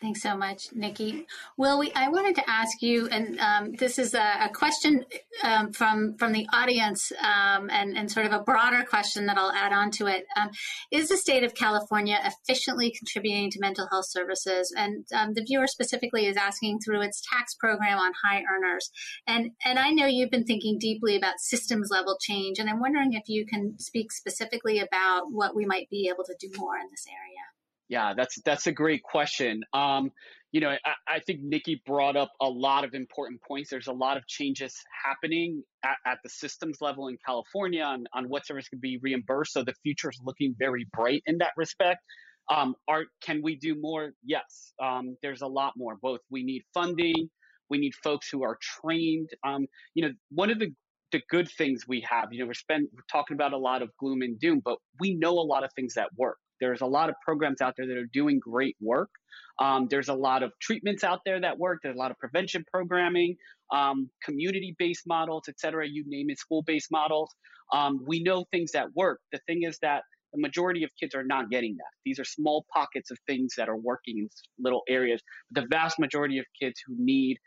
Thanks 0.00 0.22
so 0.22 0.36
much, 0.36 0.68
Nikki. 0.72 1.26
Will, 1.56 1.80
we, 1.80 1.92
I 1.92 2.08
wanted 2.08 2.36
to 2.36 2.48
ask 2.48 2.82
you, 2.82 3.08
and 3.08 3.40
um, 3.40 3.72
this 3.72 3.98
is 3.98 4.14
a, 4.14 4.44
a 4.44 4.48
question 4.48 5.04
um, 5.42 5.72
from 5.72 6.14
from 6.18 6.32
the 6.32 6.46
audience, 6.52 7.10
um, 7.20 7.68
and, 7.68 7.96
and 7.96 8.10
sort 8.10 8.26
of 8.26 8.32
a 8.32 8.38
broader 8.38 8.84
question 8.84 9.26
that 9.26 9.36
I'll 9.36 9.50
add 9.50 9.72
on 9.72 9.90
to 9.92 10.06
it. 10.06 10.24
Um, 10.36 10.50
is 10.92 11.08
the 11.08 11.16
state 11.16 11.42
of 11.42 11.54
California 11.54 12.16
efficiently 12.24 12.92
contributing 12.96 13.50
to 13.50 13.60
mental 13.60 13.88
health 13.90 14.06
services? 14.08 14.72
And 14.76 15.04
um, 15.12 15.34
the 15.34 15.42
viewer 15.42 15.66
specifically 15.66 16.26
is 16.26 16.36
asking 16.36 16.78
through 16.78 17.02
its 17.02 17.20
tax 17.32 17.54
program 17.54 17.98
on 17.98 18.12
high 18.24 18.42
earners. 18.48 18.90
And 19.26 19.50
and 19.64 19.80
I 19.80 19.90
know 19.90 20.06
you've 20.06 20.30
been 20.30 20.44
thinking 20.44 20.78
deeply 20.78 21.16
about 21.16 21.40
systems 21.40 21.88
level 21.90 22.16
change, 22.20 22.60
and 22.60 22.70
I'm 22.70 22.80
wondering 22.80 23.14
if 23.14 23.28
you 23.28 23.44
can 23.46 23.76
speak 23.80 24.12
specifically 24.12 24.78
about 24.78 25.32
what 25.32 25.56
we 25.56 25.66
might 25.66 25.90
be 25.90 26.08
able 26.08 26.24
to 26.24 26.36
do 26.38 26.50
more 26.56 26.76
in 26.76 26.88
this 26.88 27.06
area. 27.08 27.37
Yeah, 27.88 28.12
that's 28.14 28.38
that's 28.44 28.66
a 28.66 28.72
great 28.72 29.02
question. 29.02 29.62
Um, 29.72 30.10
you 30.52 30.60
know, 30.60 30.70
I, 30.70 30.92
I, 31.06 31.20
think 31.20 31.40
Nikki 31.42 31.82
brought 31.84 32.16
up 32.16 32.30
a 32.40 32.48
lot 32.48 32.84
of 32.84 32.94
important 32.94 33.40
points. 33.42 33.68
There's 33.68 33.86
a 33.86 33.92
lot 33.92 34.16
of 34.16 34.26
changes 34.26 34.74
happening 35.04 35.62
at, 35.84 35.96
at 36.06 36.18
the 36.24 36.30
systems 36.30 36.78
level 36.80 37.08
in 37.08 37.18
California 37.24 37.82
on, 37.82 38.06
on 38.14 38.30
what 38.30 38.46
service 38.46 38.66
can 38.68 38.78
be 38.78 38.98
reimbursed. 39.02 39.52
So 39.52 39.62
the 39.62 39.74
future 39.82 40.08
is 40.08 40.18
looking 40.24 40.54
very 40.58 40.86
bright 40.94 41.22
in 41.26 41.38
that 41.38 41.52
respect. 41.56 42.00
Um, 42.50 42.74
are 42.88 43.04
can 43.22 43.42
we 43.42 43.56
do 43.56 43.76
more? 43.78 44.12
Yes. 44.24 44.72
Um, 44.82 45.16
there's 45.22 45.42
a 45.42 45.46
lot 45.46 45.74
more. 45.76 45.96
Both 46.00 46.20
we 46.30 46.42
need 46.42 46.62
funding, 46.72 47.28
we 47.68 47.78
need 47.78 47.92
folks 48.02 48.28
who 48.30 48.42
are 48.42 48.58
trained. 48.60 49.28
Um, 49.46 49.66
you 49.94 50.06
know, 50.06 50.12
one 50.30 50.50
of 50.50 50.58
the 50.58 50.74
the 51.12 51.22
good 51.30 51.48
things 51.56 51.84
we 51.88 52.06
have, 52.08 52.28
you 52.32 52.40
know, 52.40 52.46
we're 52.46 52.54
spend 52.54 52.88
we're 52.94 53.02
talking 53.10 53.34
about 53.34 53.52
a 53.52 53.58
lot 53.58 53.82
of 53.82 53.90
gloom 53.98 54.22
and 54.22 54.38
doom, 54.38 54.60
but 54.64 54.78
we 55.00 55.14
know 55.14 55.32
a 55.32 55.40
lot 55.40 55.64
of 55.64 55.70
things 55.74 55.94
that 55.94 56.08
work. 56.16 56.38
There's 56.60 56.80
a 56.80 56.86
lot 56.86 57.08
of 57.08 57.14
programs 57.24 57.60
out 57.60 57.74
there 57.76 57.86
that 57.86 57.96
are 57.96 58.10
doing 58.12 58.38
great 58.38 58.76
work. 58.80 59.10
Um, 59.60 59.88
there's 59.90 60.08
a 60.08 60.14
lot 60.14 60.42
of 60.42 60.52
treatments 60.60 61.02
out 61.04 61.20
there 61.24 61.40
that 61.40 61.58
work. 61.58 61.80
There's 61.82 61.96
a 61.96 61.98
lot 61.98 62.10
of 62.10 62.18
prevention 62.18 62.64
programming, 62.72 63.36
um, 63.72 64.08
community-based 64.24 65.04
models, 65.06 65.44
et 65.48 65.58
cetera. 65.58 65.86
You 65.86 66.04
name 66.06 66.30
it, 66.30 66.38
school-based 66.38 66.90
models. 66.90 67.34
Um, 67.72 68.04
we 68.06 68.22
know 68.22 68.44
things 68.50 68.72
that 68.72 68.86
work. 68.94 69.20
The 69.32 69.40
thing 69.46 69.62
is 69.64 69.78
that 69.82 70.02
the 70.32 70.40
majority 70.40 70.84
of 70.84 70.90
kids 71.00 71.14
are 71.14 71.24
not 71.24 71.50
getting 71.50 71.74
that. 71.76 71.90
These 72.04 72.18
are 72.18 72.24
small 72.24 72.66
pockets 72.72 73.10
of 73.10 73.18
things 73.26 73.54
that 73.56 73.68
are 73.68 73.76
working 73.76 74.18
in 74.18 74.28
little 74.58 74.82
areas. 74.88 75.20
But 75.50 75.62
the 75.62 75.66
vast 75.70 75.98
majority 75.98 76.38
of 76.38 76.44
kids 76.60 76.80
who 76.86 76.94
need 76.98 77.38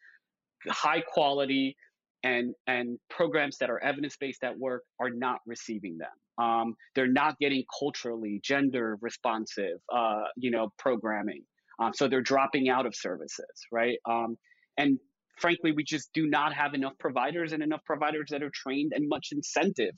high 0.68 1.02
quality 1.02 1.76
and 2.24 2.54
and 2.68 3.00
programs 3.10 3.58
that 3.60 3.70
are 3.70 3.82
evidence 3.84 4.16
based 4.20 4.44
at 4.44 4.58
work 4.58 4.84
are 5.00 5.10
not 5.10 5.40
receiving 5.48 5.98
them. 5.98 6.10
Um, 6.38 6.76
they're 6.96 7.08
not 7.08 7.38
getting 7.40 7.64
culturally 7.80 8.40
gender 8.44 8.98
responsive, 9.02 9.80
uh, 9.94 10.24
you 10.38 10.52
know, 10.52 10.70
programming. 10.78 11.44
Um, 11.80 11.94
so 11.94 12.08
they're 12.08 12.22
dropping 12.22 12.70
out 12.70 12.86
of 12.86 12.96
services, 12.96 13.46
right? 13.72 13.98
Um, 14.10 14.38
and 14.78 15.00
frankly, 15.38 15.72
we 15.72 15.84
just 15.84 16.12
do 16.14 16.28
not 16.28 16.54
have 16.54 16.74
enough 16.74 16.94
providers 17.00 17.54
and 17.54 17.64
enough 17.64 17.84
providers 17.86 18.28
that 18.30 18.44
are 18.44 18.52
trained 18.54 18.94
and 18.96 19.10
much 19.10 19.30
incentive 19.32 19.94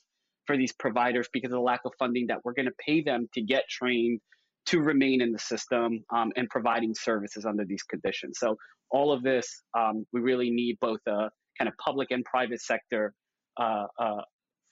for 0.45 0.57
these 0.57 0.73
providers 0.73 1.27
because 1.31 1.51
of 1.51 1.57
the 1.57 1.61
lack 1.61 1.81
of 1.85 1.93
funding 1.99 2.27
that 2.27 2.39
we're 2.43 2.53
going 2.53 2.65
to 2.65 2.75
pay 2.85 3.01
them 3.01 3.27
to 3.33 3.41
get 3.41 3.63
trained 3.69 4.19
to 4.65 4.79
remain 4.79 5.21
in 5.21 5.31
the 5.31 5.39
system 5.39 6.03
um, 6.13 6.31
and 6.35 6.49
providing 6.49 6.93
services 6.95 7.45
under 7.45 7.65
these 7.65 7.83
conditions. 7.83 8.37
So 8.39 8.57
all 8.89 9.11
of 9.11 9.23
this, 9.23 9.61
um, 9.77 10.05
we 10.13 10.21
really 10.21 10.49
need 10.51 10.77
both 10.79 10.99
a 11.07 11.29
kind 11.57 11.67
of 11.67 11.73
public 11.77 12.11
and 12.11 12.23
private 12.23 12.61
sector 12.61 13.13
uh, 13.59 13.85
uh, 13.99 14.21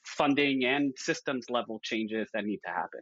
funding 0.04 0.64
and 0.64 0.92
systems 0.96 1.46
level 1.48 1.80
changes 1.82 2.28
that 2.34 2.44
need 2.44 2.60
to 2.64 2.70
happen. 2.70 3.00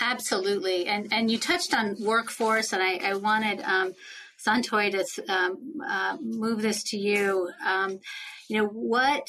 absolutely, 0.00 0.86
and 0.86 1.12
and 1.12 1.30
you 1.30 1.38
touched 1.38 1.74
on 1.74 1.96
workforce, 2.00 2.72
and 2.72 2.82
I, 2.82 3.00
I 3.02 3.14
wanted 3.14 3.60
um, 3.62 3.94
Santoy 4.44 4.90
to 4.90 5.32
um, 5.32 5.56
uh, 5.86 6.16
move 6.20 6.62
this 6.62 6.82
to 6.84 6.96
you. 6.96 7.50
Um, 7.64 7.98
you 8.48 8.58
know 8.58 8.68
what. 8.68 9.26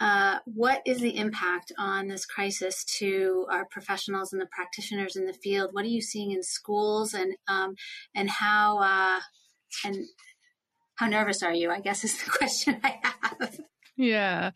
Uh, 0.00 0.38
what 0.46 0.82
is 0.84 0.98
the 0.98 1.16
impact 1.16 1.70
on 1.78 2.08
this 2.08 2.26
crisis 2.26 2.82
to 2.82 3.46
our 3.48 3.64
professionals 3.66 4.32
and 4.32 4.42
the 4.42 4.48
practitioners 4.50 5.14
in 5.14 5.26
the 5.26 5.32
field? 5.32 5.68
What 5.72 5.84
are 5.84 5.88
you 5.88 6.00
seeing 6.00 6.32
in 6.32 6.42
schools, 6.42 7.14
and 7.14 7.34
um, 7.46 7.76
and 8.14 8.28
how 8.28 8.78
uh, 8.78 9.20
and 9.84 10.06
how 10.96 11.06
nervous 11.06 11.42
are 11.42 11.52
you? 11.54 11.70
I 11.70 11.80
guess 11.80 12.02
is 12.02 12.20
the 12.20 12.30
question 12.38 12.80
I 12.82 12.98
have. 13.02 13.60
Yeah. 14.02 14.50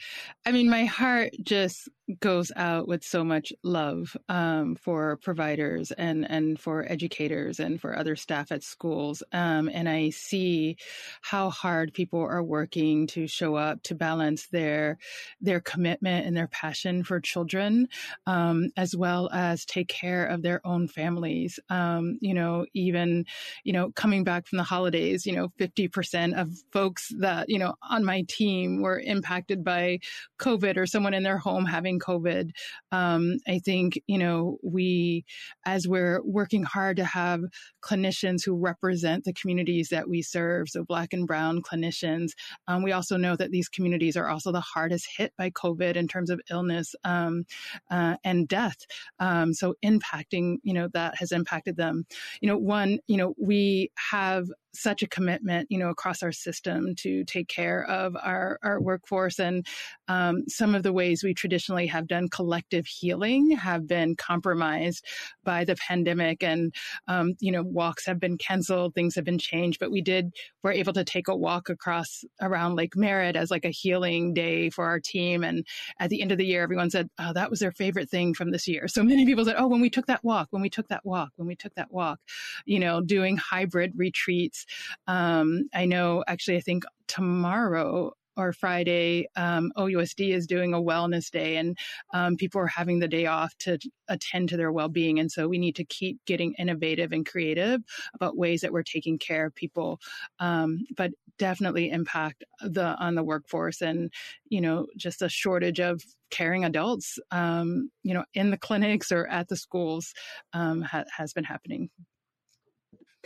I 0.45 0.51
mean, 0.53 0.69
my 0.69 0.87
heart 0.87 1.33
just 1.43 1.89
goes 2.21 2.53
out 2.55 2.87
with 2.87 3.03
so 3.03 3.25
much 3.25 3.53
love 3.63 4.17
um, 4.29 4.77
for 4.77 5.17
providers 5.17 5.91
and, 5.93 6.29
and 6.31 6.59
for 6.61 6.85
educators 6.91 7.59
and 7.59 7.81
for 7.81 7.97
other 7.97 8.15
staff 8.15 8.53
at 8.53 8.63
schools. 8.63 9.23
Um, 9.33 9.69
and 9.73 9.89
I 9.89 10.11
see 10.11 10.77
how 11.21 11.51
hard 11.51 11.93
people 11.93 12.21
are 12.21 12.43
working 12.43 13.07
to 13.09 13.27
show 13.27 13.57
up 13.57 13.83
to 13.85 13.95
balance 13.95 14.47
their, 14.49 14.99
their 15.41 15.61
commitment 15.61 16.27
and 16.27 16.37
their 16.37 16.47
passion 16.49 17.03
for 17.03 17.21
children, 17.21 17.89
um, 18.27 18.71
as 18.77 18.97
well 18.97 19.29
as 19.33 19.65
take 19.65 19.89
care 19.89 20.27
of 20.27 20.43
their 20.43 20.65
own 20.65 20.87
families. 20.89 21.59
Um, 21.69 22.19
you 22.21 22.35
know, 22.35 22.67
even, 22.75 23.27
you 23.65 23.73
know, 23.73 23.91
coming 23.91 24.23
back 24.23 24.47
from 24.47 24.59
the 24.59 24.65
holidays, 24.65 25.27
you 25.27 25.35
know, 25.35 25.49
50% 25.59 26.41
of 26.41 26.51
folks 26.73 27.13
that, 27.19 27.49
you 27.49 27.59
know, 27.59 27.75
on 27.83 28.05
my 28.05 28.23
team 28.29 28.81
were 28.81 29.01
impacted 29.01 29.65
by 29.65 29.99
COVID 30.39 30.77
or 30.77 30.87
someone 30.87 31.15
in 31.15 31.23
their 31.23 31.39
home 31.39 31.65
having 31.65 31.96
COVID. 31.99 32.51
Um, 32.93 33.39
I 33.47 33.59
think, 33.59 34.01
you 34.07 34.19
know, 34.19 34.59
we, 34.63 35.25
as 35.65 35.87
we're 35.87 36.21
working 36.25 36.63
hard 36.63 36.97
to 36.99 37.05
have 37.05 37.41
clinicians 37.83 38.45
who 38.45 38.57
represent 38.57 39.25
the 39.25 39.33
communities 39.33 39.89
that 39.91 40.09
we 40.09 40.23
serve, 40.23 40.69
so 40.69 40.85
Black 40.85 41.13
and 41.13 41.27
Brown 41.27 41.63
clinicians, 41.63 42.33
um, 42.69 42.83
we 42.83 42.93
also 42.93 43.17
know 43.17 43.37
that 43.37 43.51
these 43.51 43.69
communities 43.69 44.17
are 44.17 44.29
also 44.29 44.53
the 44.53 44.61
hardest 44.61 45.09
hit 45.17 45.33
by 45.37 45.51
COVID 45.51 45.97
in 45.97 46.09
terms 46.09 46.31
of 46.31 46.41
illness 46.51 46.95
um, 47.05 47.45
uh, 47.91 48.17
and 48.25 48.49
death. 48.49 48.79
Um, 49.19 49.53
so 49.55 49.75
impacting, 49.85 50.57
you 50.63 50.75
know, 50.75 50.89
that 50.93 51.17
has 51.19 51.33
impacted 51.33 51.77
them. 51.77 52.07
You 52.41 52.49
know, 52.49 52.59
one, 52.59 52.99
you 53.07 53.17
know, 53.17 53.35
we 53.39 53.91
have 54.11 54.47
such 54.77 55.03
a 55.03 55.09
commitment, 55.09 55.67
you 55.71 55.79
know, 55.79 55.89
across 55.89 56.23
our 56.23 56.33
system 56.33 56.95
to 56.97 57.25
take 57.25 57.49
care 57.49 57.85
of 57.85 58.17
our, 58.17 58.59
our 58.63 58.81
workforce. 58.81 59.39
And 59.39 59.67
um, 60.09 60.45
some 60.49 60.75
of 60.75 60.83
the 60.83 60.93
ways 60.93 61.23
we 61.23 61.35
traditionally 61.35 61.87
have 61.87 62.07
done 62.07 62.29
collective 62.29 62.87
healing 62.87 63.53
have 63.53 63.87
been 63.87 64.17
compromised 64.17 65.05
by 65.45 65.65
the 65.65 65.77
pandemic. 65.77 66.43
And, 66.43 66.75
um, 67.09 67.35
you 67.41 67.53
know, 67.53 67.63
walks 67.63 68.07
have 68.07 68.21
been 68.21 68.39
canceled, 68.39 68.95
things 68.95 69.15
have 69.15 69.25
been 69.25 69.39
changed, 69.39 69.79
but 69.81 69.91
we 69.91 70.03
did, 70.03 70.35
were 70.63 70.73
able 70.73 70.93
to 70.93 71.05
take 71.05 71.29
a 71.29 71.37
walk 71.37 71.69
across 71.69 72.25
around 72.41 72.77
Lake 72.77 72.97
Merritt 72.97 73.37
as 73.37 73.51
like 73.51 73.65
a 73.65 73.71
healing 73.71 74.35
day 74.35 74.71
for 74.71 74.85
our 74.87 75.01
team. 75.01 75.45
And 75.45 75.67
at 76.01 76.11
the 76.11 76.23
end 76.23 76.33
of 76.33 76.39
the 76.39 76.47
year, 76.47 76.63
everyone 76.63 76.91
said, 76.91 77.09
oh, 77.19 77.33
that 77.33 77.51
was 77.51 77.61
their 77.61 77.73
favorite 77.73 78.11
thing 78.11 78.35
from 78.35 78.51
this 78.51 78.67
year. 78.69 78.87
So 78.97 79.05
many 79.05 79.27
people 79.27 79.45
said, 79.45 79.57
oh, 79.59 79.67
when 79.67 79.83
we 79.83 79.91
took 79.91 80.07
that 80.07 80.25
walk, 80.25 80.49
when 80.51 80.63
we 80.63 80.71
took 80.71 80.89
that 80.89 81.05
walk, 81.05 81.29
when 81.37 81.47
we 81.47 81.55
took 81.55 81.75
that 81.75 81.93
walk, 81.93 82.19
you 82.65 82.79
know, 82.79 83.03
doing 83.03 83.37
hybrid 83.37 83.93
retreats 83.95 84.66
Um, 85.07 85.69
I 85.75 85.87
know, 85.87 86.25
actually, 86.27 86.57
I 86.57 86.61
think 86.61 86.85
tomorrow 87.09 88.13
or 88.37 88.53
Friday, 88.53 89.29
um, 89.37 89.73
OUSD 89.77 90.35
is 90.35 90.47
doing 90.47 90.75
a 90.75 90.81
wellness 90.81 91.31
day, 91.31 91.57
and 91.57 91.77
um, 92.13 92.37
people 92.37 92.61
are 92.61 92.67
having 92.67 92.99
the 92.99 93.09
day 93.09 93.27
off 93.27 93.57
to 93.61 93.79
attend 94.09 94.51
to 94.51 94.57
their 94.57 94.73
well 94.73 94.89
being. 94.89 95.19
And 95.19 95.33
so 95.33 95.49
we 95.49 95.59
need 95.59 95.77
to 95.77 95.85
keep 95.85 96.19
getting 96.27 96.55
innovative 96.59 97.13
and 97.13 97.27
creative 97.27 97.81
about 98.15 98.37
ways 98.37 98.61
that 98.61 98.73
we're 98.73 98.83
taking 98.83 99.19
care 99.19 99.47
of 99.47 99.55
people, 99.55 100.01
um, 100.39 100.85
but 100.97 101.13
definitely 101.39 101.91
impact 101.91 102.45
the 102.61 102.97
on 102.97 103.15
the 103.15 103.23
workforce 103.23 103.83
and 103.83 104.11
you 104.49 104.59
know 104.61 104.87
just 104.97 105.21
a 105.21 105.29
shortage 105.29 105.81
of 105.81 106.03
caring 106.31 106.65
adults, 106.65 107.19
um, 107.31 107.91
you 108.03 108.13
know, 108.15 108.25
in 108.35 108.51
the 108.51 108.59
clinics 108.59 109.13
or 109.13 109.27
at 109.29 109.49
the 109.49 109.57
schools 109.57 110.13
um, 110.53 110.83
ha- 110.83 111.05
has 111.17 111.33
been 111.33 111.45
happening. 111.45 111.89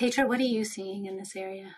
Petra, 0.00 0.26
what 0.26 0.40
are 0.40 0.44
you 0.44 0.64
seeing 0.64 1.04
in 1.04 1.18
this 1.18 1.36
area? 1.36 1.76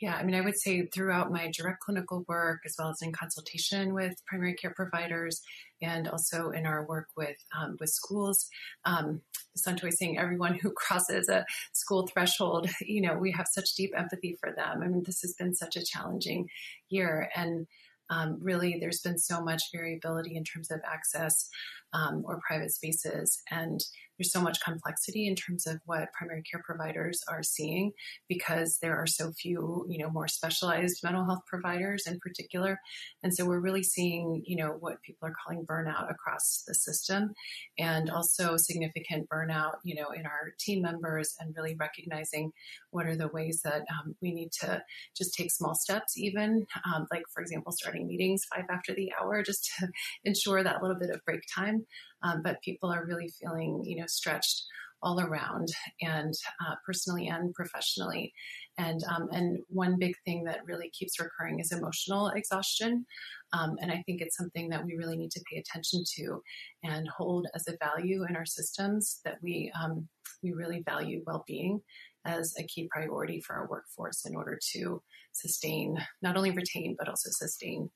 Yeah, 0.00 0.16
I 0.16 0.24
mean, 0.24 0.34
I 0.34 0.40
would 0.40 0.58
say 0.58 0.86
throughout 0.86 1.30
my 1.30 1.50
direct 1.54 1.80
clinical 1.80 2.24
work, 2.26 2.60
as 2.64 2.76
well 2.78 2.88
as 2.88 3.02
in 3.02 3.12
consultation 3.12 3.92
with 3.92 4.14
primary 4.26 4.54
care 4.54 4.72
providers, 4.74 5.42
and 5.82 6.08
also 6.08 6.52
in 6.52 6.64
our 6.64 6.86
work 6.86 7.08
with 7.18 7.36
um, 7.54 7.76
with 7.80 7.90
schools, 7.90 8.48
um, 8.86 9.20
Santoy 9.58 9.92
saying 9.92 10.16
everyone 10.16 10.54
who 10.62 10.70
crosses 10.70 11.28
a 11.28 11.44
school 11.74 12.06
threshold, 12.06 12.70
you 12.80 13.02
know, 13.02 13.18
we 13.18 13.30
have 13.32 13.46
such 13.46 13.74
deep 13.74 13.92
empathy 13.94 14.34
for 14.40 14.50
them. 14.50 14.80
I 14.82 14.88
mean, 14.88 15.02
this 15.02 15.20
has 15.20 15.34
been 15.34 15.54
such 15.54 15.76
a 15.76 15.84
challenging 15.84 16.48
year, 16.88 17.28
and 17.36 17.66
um, 18.08 18.38
really, 18.40 18.78
there's 18.80 19.00
been 19.00 19.18
so 19.18 19.42
much 19.42 19.64
variability 19.70 20.34
in 20.34 20.44
terms 20.44 20.70
of 20.70 20.80
access 20.90 21.46
um, 21.92 22.24
or 22.26 22.40
private 22.46 22.72
spaces, 22.72 23.42
and 23.50 23.84
there's 24.18 24.32
so 24.32 24.40
much 24.40 24.60
complexity 24.60 25.26
in 25.26 25.34
terms 25.34 25.66
of 25.66 25.80
what 25.86 26.12
primary 26.12 26.42
care 26.42 26.62
providers 26.64 27.20
are 27.28 27.42
seeing 27.42 27.92
because 28.28 28.78
there 28.80 28.96
are 28.96 29.06
so 29.06 29.32
few, 29.32 29.84
you 29.88 29.98
know, 29.98 30.10
more 30.10 30.28
specialized 30.28 31.00
mental 31.02 31.24
health 31.24 31.42
providers 31.46 32.04
in 32.06 32.18
particular. 32.20 32.78
And 33.22 33.34
so 33.34 33.44
we're 33.44 33.60
really 33.60 33.82
seeing, 33.82 34.42
you 34.46 34.56
know, 34.56 34.76
what 34.78 35.02
people 35.02 35.28
are 35.28 35.34
calling 35.44 35.66
burnout 35.66 36.10
across 36.10 36.62
the 36.66 36.74
system 36.74 37.32
and 37.78 38.10
also 38.10 38.56
significant 38.56 39.28
burnout, 39.28 39.74
you 39.82 39.94
know, 39.94 40.10
in 40.10 40.26
our 40.26 40.54
team 40.58 40.82
members 40.82 41.34
and 41.40 41.54
really 41.56 41.74
recognizing 41.78 42.52
what 42.90 43.06
are 43.06 43.16
the 43.16 43.28
ways 43.28 43.60
that 43.64 43.82
um, 43.90 44.14
we 44.22 44.32
need 44.32 44.50
to 44.60 44.82
just 45.16 45.34
take 45.34 45.50
small 45.50 45.74
steps, 45.74 46.16
even 46.16 46.66
um, 46.84 47.06
like, 47.10 47.22
for 47.32 47.42
example, 47.42 47.72
starting 47.72 48.06
meetings 48.06 48.42
five 48.54 48.64
after 48.70 48.94
the 48.94 49.10
hour 49.20 49.42
just 49.42 49.70
to 49.78 49.88
ensure 50.24 50.62
that 50.62 50.82
little 50.82 50.98
bit 50.98 51.10
of 51.10 51.24
break 51.24 51.42
time 51.52 51.84
um, 52.24 52.42
but 52.42 52.62
people 52.62 52.90
are 52.90 53.06
really 53.06 53.28
feeling, 53.40 53.82
you 53.84 53.96
know, 53.96 54.06
stretched 54.06 54.64
all 55.04 55.20
around 55.20 55.68
and 56.00 56.32
uh, 56.66 56.74
personally 56.84 57.28
and 57.28 57.52
professionally. 57.52 58.32
And, 58.78 59.04
um, 59.04 59.28
and 59.32 59.58
one 59.68 59.98
big 59.98 60.14
thing 60.24 60.44
that 60.44 60.64
really 60.66 60.90
keeps 60.98 61.20
recurring 61.20 61.60
is 61.60 61.72
emotional 61.72 62.28
exhaustion. 62.28 63.04
Um, 63.52 63.76
and 63.80 63.92
I 63.92 64.02
think 64.06 64.22
it's 64.22 64.36
something 64.36 64.70
that 64.70 64.84
we 64.84 64.96
really 64.96 65.18
need 65.18 65.30
to 65.32 65.44
pay 65.52 65.58
attention 65.58 66.02
to 66.16 66.42
and 66.82 67.06
hold 67.08 67.46
as 67.54 67.68
a 67.68 67.76
value 67.84 68.24
in 68.28 68.34
our 68.34 68.46
systems 68.46 69.20
that 69.26 69.36
we, 69.42 69.70
um, 69.80 70.08
we 70.42 70.52
really 70.52 70.82
value 70.86 71.22
well-being 71.26 71.82
as 72.24 72.54
a 72.58 72.64
key 72.64 72.88
priority 72.90 73.42
for 73.42 73.54
our 73.54 73.68
workforce 73.68 74.24
in 74.24 74.34
order 74.34 74.58
to 74.72 75.02
sustain, 75.32 75.98
not 76.22 76.36
only 76.38 76.50
retain, 76.50 76.96
but 76.98 77.08
also 77.08 77.28
sustain 77.30 77.90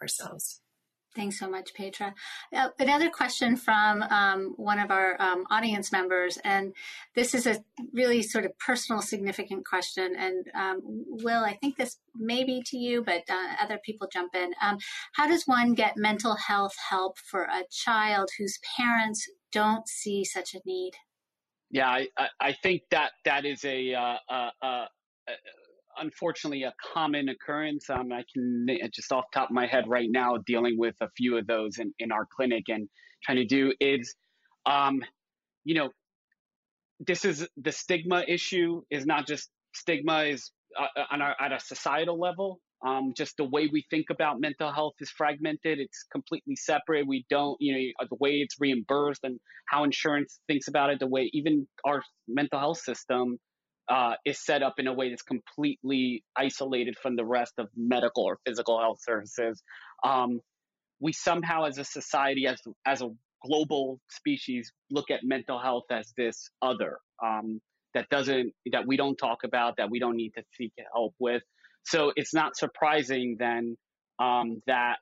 ourselves. 0.00 0.62
Thanks 1.16 1.38
so 1.38 1.48
much, 1.48 1.72
Petra. 1.72 2.14
Uh, 2.54 2.68
another 2.78 3.08
question 3.08 3.56
from 3.56 4.02
um, 4.02 4.52
one 4.56 4.78
of 4.78 4.90
our 4.90 5.20
um, 5.20 5.46
audience 5.50 5.90
members, 5.90 6.38
and 6.44 6.74
this 7.14 7.34
is 7.34 7.46
a 7.46 7.64
really 7.94 8.20
sort 8.20 8.44
of 8.44 8.56
personal, 8.58 9.00
significant 9.00 9.64
question. 9.64 10.14
And 10.14 10.46
um, 10.54 10.80
Will, 10.84 11.42
I 11.42 11.54
think 11.54 11.78
this 11.78 11.96
may 12.14 12.44
be 12.44 12.62
to 12.66 12.76
you, 12.76 13.02
but 13.02 13.22
uh, 13.30 13.54
other 13.62 13.80
people 13.82 14.08
jump 14.12 14.34
in. 14.34 14.52
Um, 14.62 14.76
how 15.14 15.26
does 15.26 15.44
one 15.46 15.72
get 15.72 15.96
mental 15.96 16.36
health 16.36 16.74
help 16.90 17.16
for 17.18 17.44
a 17.44 17.64
child 17.70 18.28
whose 18.38 18.58
parents 18.76 19.26
don't 19.52 19.88
see 19.88 20.22
such 20.22 20.54
a 20.54 20.60
need? 20.66 20.92
Yeah, 21.70 21.88
I, 21.88 22.08
I 22.38 22.52
think 22.62 22.82
that 22.90 23.12
that 23.24 23.46
is 23.46 23.64
a, 23.64 23.94
uh, 23.94 24.16
uh, 24.28 24.50
uh 24.62 24.84
unfortunately 25.98 26.62
a 26.64 26.72
common 26.94 27.28
occurrence. 27.28 27.88
Um, 27.90 28.12
I 28.12 28.24
can 28.32 28.66
just 28.92 29.12
off 29.12 29.24
top 29.32 29.50
of 29.50 29.54
my 29.54 29.66
head 29.66 29.84
right 29.88 30.08
now 30.10 30.36
dealing 30.46 30.76
with 30.78 30.94
a 31.00 31.08
few 31.16 31.36
of 31.38 31.46
those 31.46 31.78
in, 31.78 31.92
in 31.98 32.12
our 32.12 32.26
clinic 32.36 32.64
and 32.68 32.88
trying 33.24 33.38
to 33.38 33.44
do 33.44 33.72
is, 33.80 34.14
um, 34.66 35.02
you 35.64 35.74
know, 35.74 35.90
this 37.00 37.24
is 37.24 37.46
the 37.56 37.72
stigma 37.72 38.24
issue 38.26 38.82
is 38.90 39.04
not 39.04 39.26
just 39.26 39.50
stigma 39.74 40.24
is 40.24 40.50
uh, 40.78 40.86
uh, 40.96 41.04
on 41.10 41.22
our, 41.22 41.34
at 41.40 41.52
a 41.52 41.60
societal 41.60 42.18
level. 42.18 42.60
Um, 42.86 43.14
just 43.16 43.38
the 43.38 43.44
way 43.44 43.68
we 43.72 43.84
think 43.90 44.06
about 44.10 44.38
mental 44.38 44.70
health 44.72 44.94
is 45.00 45.10
fragmented. 45.10 45.78
It's 45.78 46.04
completely 46.12 46.56
separate. 46.56 47.06
We 47.06 47.24
don't, 47.30 47.56
you 47.58 47.72
know, 47.74 48.06
the 48.10 48.16
way 48.20 48.32
it's 48.32 48.56
reimbursed 48.60 49.20
and 49.24 49.40
how 49.66 49.84
insurance 49.84 50.40
thinks 50.46 50.68
about 50.68 50.90
it, 50.90 51.00
the 51.00 51.06
way 51.06 51.30
even 51.32 51.66
our 51.86 52.02
mental 52.28 52.58
health 52.58 52.78
system 52.78 53.38
uh, 53.88 54.14
is 54.24 54.44
set 54.44 54.62
up 54.62 54.74
in 54.78 54.86
a 54.86 54.92
way 54.92 55.10
that's 55.10 55.22
completely 55.22 56.24
isolated 56.36 56.96
from 57.00 57.16
the 57.16 57.24
rest 57.24 57.54
of 57.58 57.68
medical 57.76 58.24
or 58.24 58.38
physical 58.46 58.80
health 58.80 58.98
services. 59.02 59.62
Um, 60.04 60.40
we 61.00 61.12
somehow, 61.12 61.64
as 61.64 61.78
a 61.78 61.84
society, 61.84 62.46
as 62.46 62.60
as 62.86 63.02
a 63.02 63.10
global 63.44 64.00
species, 64.10 64.72
look 64.90 65.10
at 65.10 65.20
mental 65.22 65.60
health 65.60 65.84
as 65.90 66.12
this 66.16 66.50
other 66.62 66.98
um, 67.24 67.60
that 67.94 68.08
doesn't 68.08 68.52
that 68.72 68.86
we 68.86 68.96
don't 68.96 69.16
talk 69.16 69.38
about, 69.44 69.76
that 69.76 69.90
we 69.90 69.98
don't 69.98 70.16
need 70.16 70.32
to 70.36 70.42
seek 70.54 70.72
help 70.92 71.14
with. 71.18 71.42
So 71.84 72.12
it's 72.16 72.34
not 72.34 72.56
surprising 72.56 73.36
then 73.38 73.76
um, 74.18 74.62
that 74.66 74.96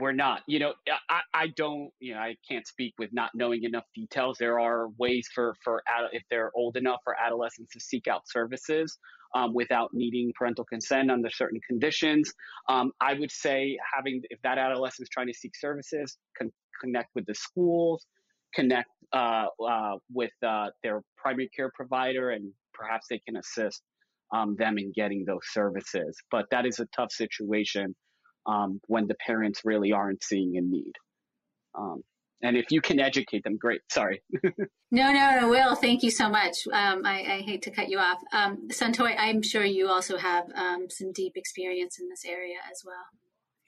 we're 0.00 0.12
not. 0.12 0.42
You 0.46 0.58
know, 0.60 0.74
I, 1.08 1.20
I 1.34 1.46
don't. 1.48 1.90
You 2.00 2.14
know, 2.14 2.20
I 2.20 2.36
can't 2.48 2.66
speak 2.66 2.94
with 2.98 3.10
not 3.12 3.30
knowing 3.34 3.64
enough 3.64 3.84
details. 3.94 4.36
There 4.38 4.60
are 4.60 4.88
ways 4.98 5.28
for 5.34 5.54
for 5.64 5.82
if 6.12 6.22
they're 6.30 6.50
old 6.54 6.76
enough 6.76 7.00
for 7.04 7.16
adolescents 7.18 7.72
to 7.72 7.80
seek 7.80 8.06
out 8.06 8.22
services 8.28 8.98
um, 9.34 9.54
without 9.54 9.90
needing 9.92 10.32
parental 10.38 10.64
consent 10.64 11.10
under 11.10 11.30
certain 11.30 11.60
conditions. 11.66 12.32
Um, 12.68 12.92
I 13.00 13.14
would 13.14 13.30
say 13.30 13.78
having 13.94 14.22
if 14.30 14.40
that 14.42 14.58
adolescent 14.58 15.06
is 15.06 15.10
trying 15.10 15.28
to 15.28 15.34
seek 15.34 15.56
services, 15.56 16.16
con- 16.38 16.52
connect 16.80 17.10
with 17.14 17.26
the 17.26 17.34
schools, 17.34 18.06
connect 18.54 18.90
uh, 19.12 19.46
uh, 19.66 19.96
with 20.12 20.32
uh, 20.46 20.68
their 20.82 21.02
primary 21.16 21.50
care 21.54 21.70
provider, 21.74 22.30
and 22.30 22.52
perhaps 22.74 23.06
they 23.08 23.20
can 23.20 23.36
assist 23.36 23.82
um, 24.34 24.56
them 24.58 24.78
in 24.78 24.92
getting 24.94 25.24
those 25.26 25.46
services. 25.52 26.16
But 26.30 26.46
that 26.50 26.66
is 26.66 26.80
a 26.80 26.86
tough 26.96 27.12
situation 27.12 27.94
um, 28.46 28.80
when 28.86 29.06
the 29.06 29.14
parents 29.14 29.62
really 29.64 29.92
aren't 29.92 30.22
seeing 30.22 30.56
a 30.56 30.60
need. 30.60 30.92
Um, 31.74 32.02
and 32.42 32.56
if 32.56 32.70
you 32.70 32.80
can 32.80 33.00
educate 33.00 33.44
them, 33.44 33.56
great. 33.56 33.80
Sorry. 33.90 34.22
no, 34.42 35.12
no, 35.12 35.40
no, 35.40 35.48
Will, 35.48 35.74
thank 35.74 36.02
you 36.02 36.10
so 36.10 36.28
much. 36.28 36.66
Um, 36.72 37.04
I, 37.04 37.20
I, 37.20 37.40
hate 37.40 37.62
to 37.62 37.70
cut 37.70 37.88
you 37.88 37.98
off. 37.98 38.22
Um, 38.32 38.68
Santoy, 38.68 39.14
I'm 39.18 39.42
sure 39.42 39.64
you 39.64 39.88
also 39.88 40.18
have 40.18 40.44
um, 40.54 40.86
some 40.90 41.12
deep 41.12 41.32
experience 41.36 41.98
in 41.98 42.08
this 42.08 42.24
area 42.24 42.58
as 42.70 42.82
well. 42.84 42.94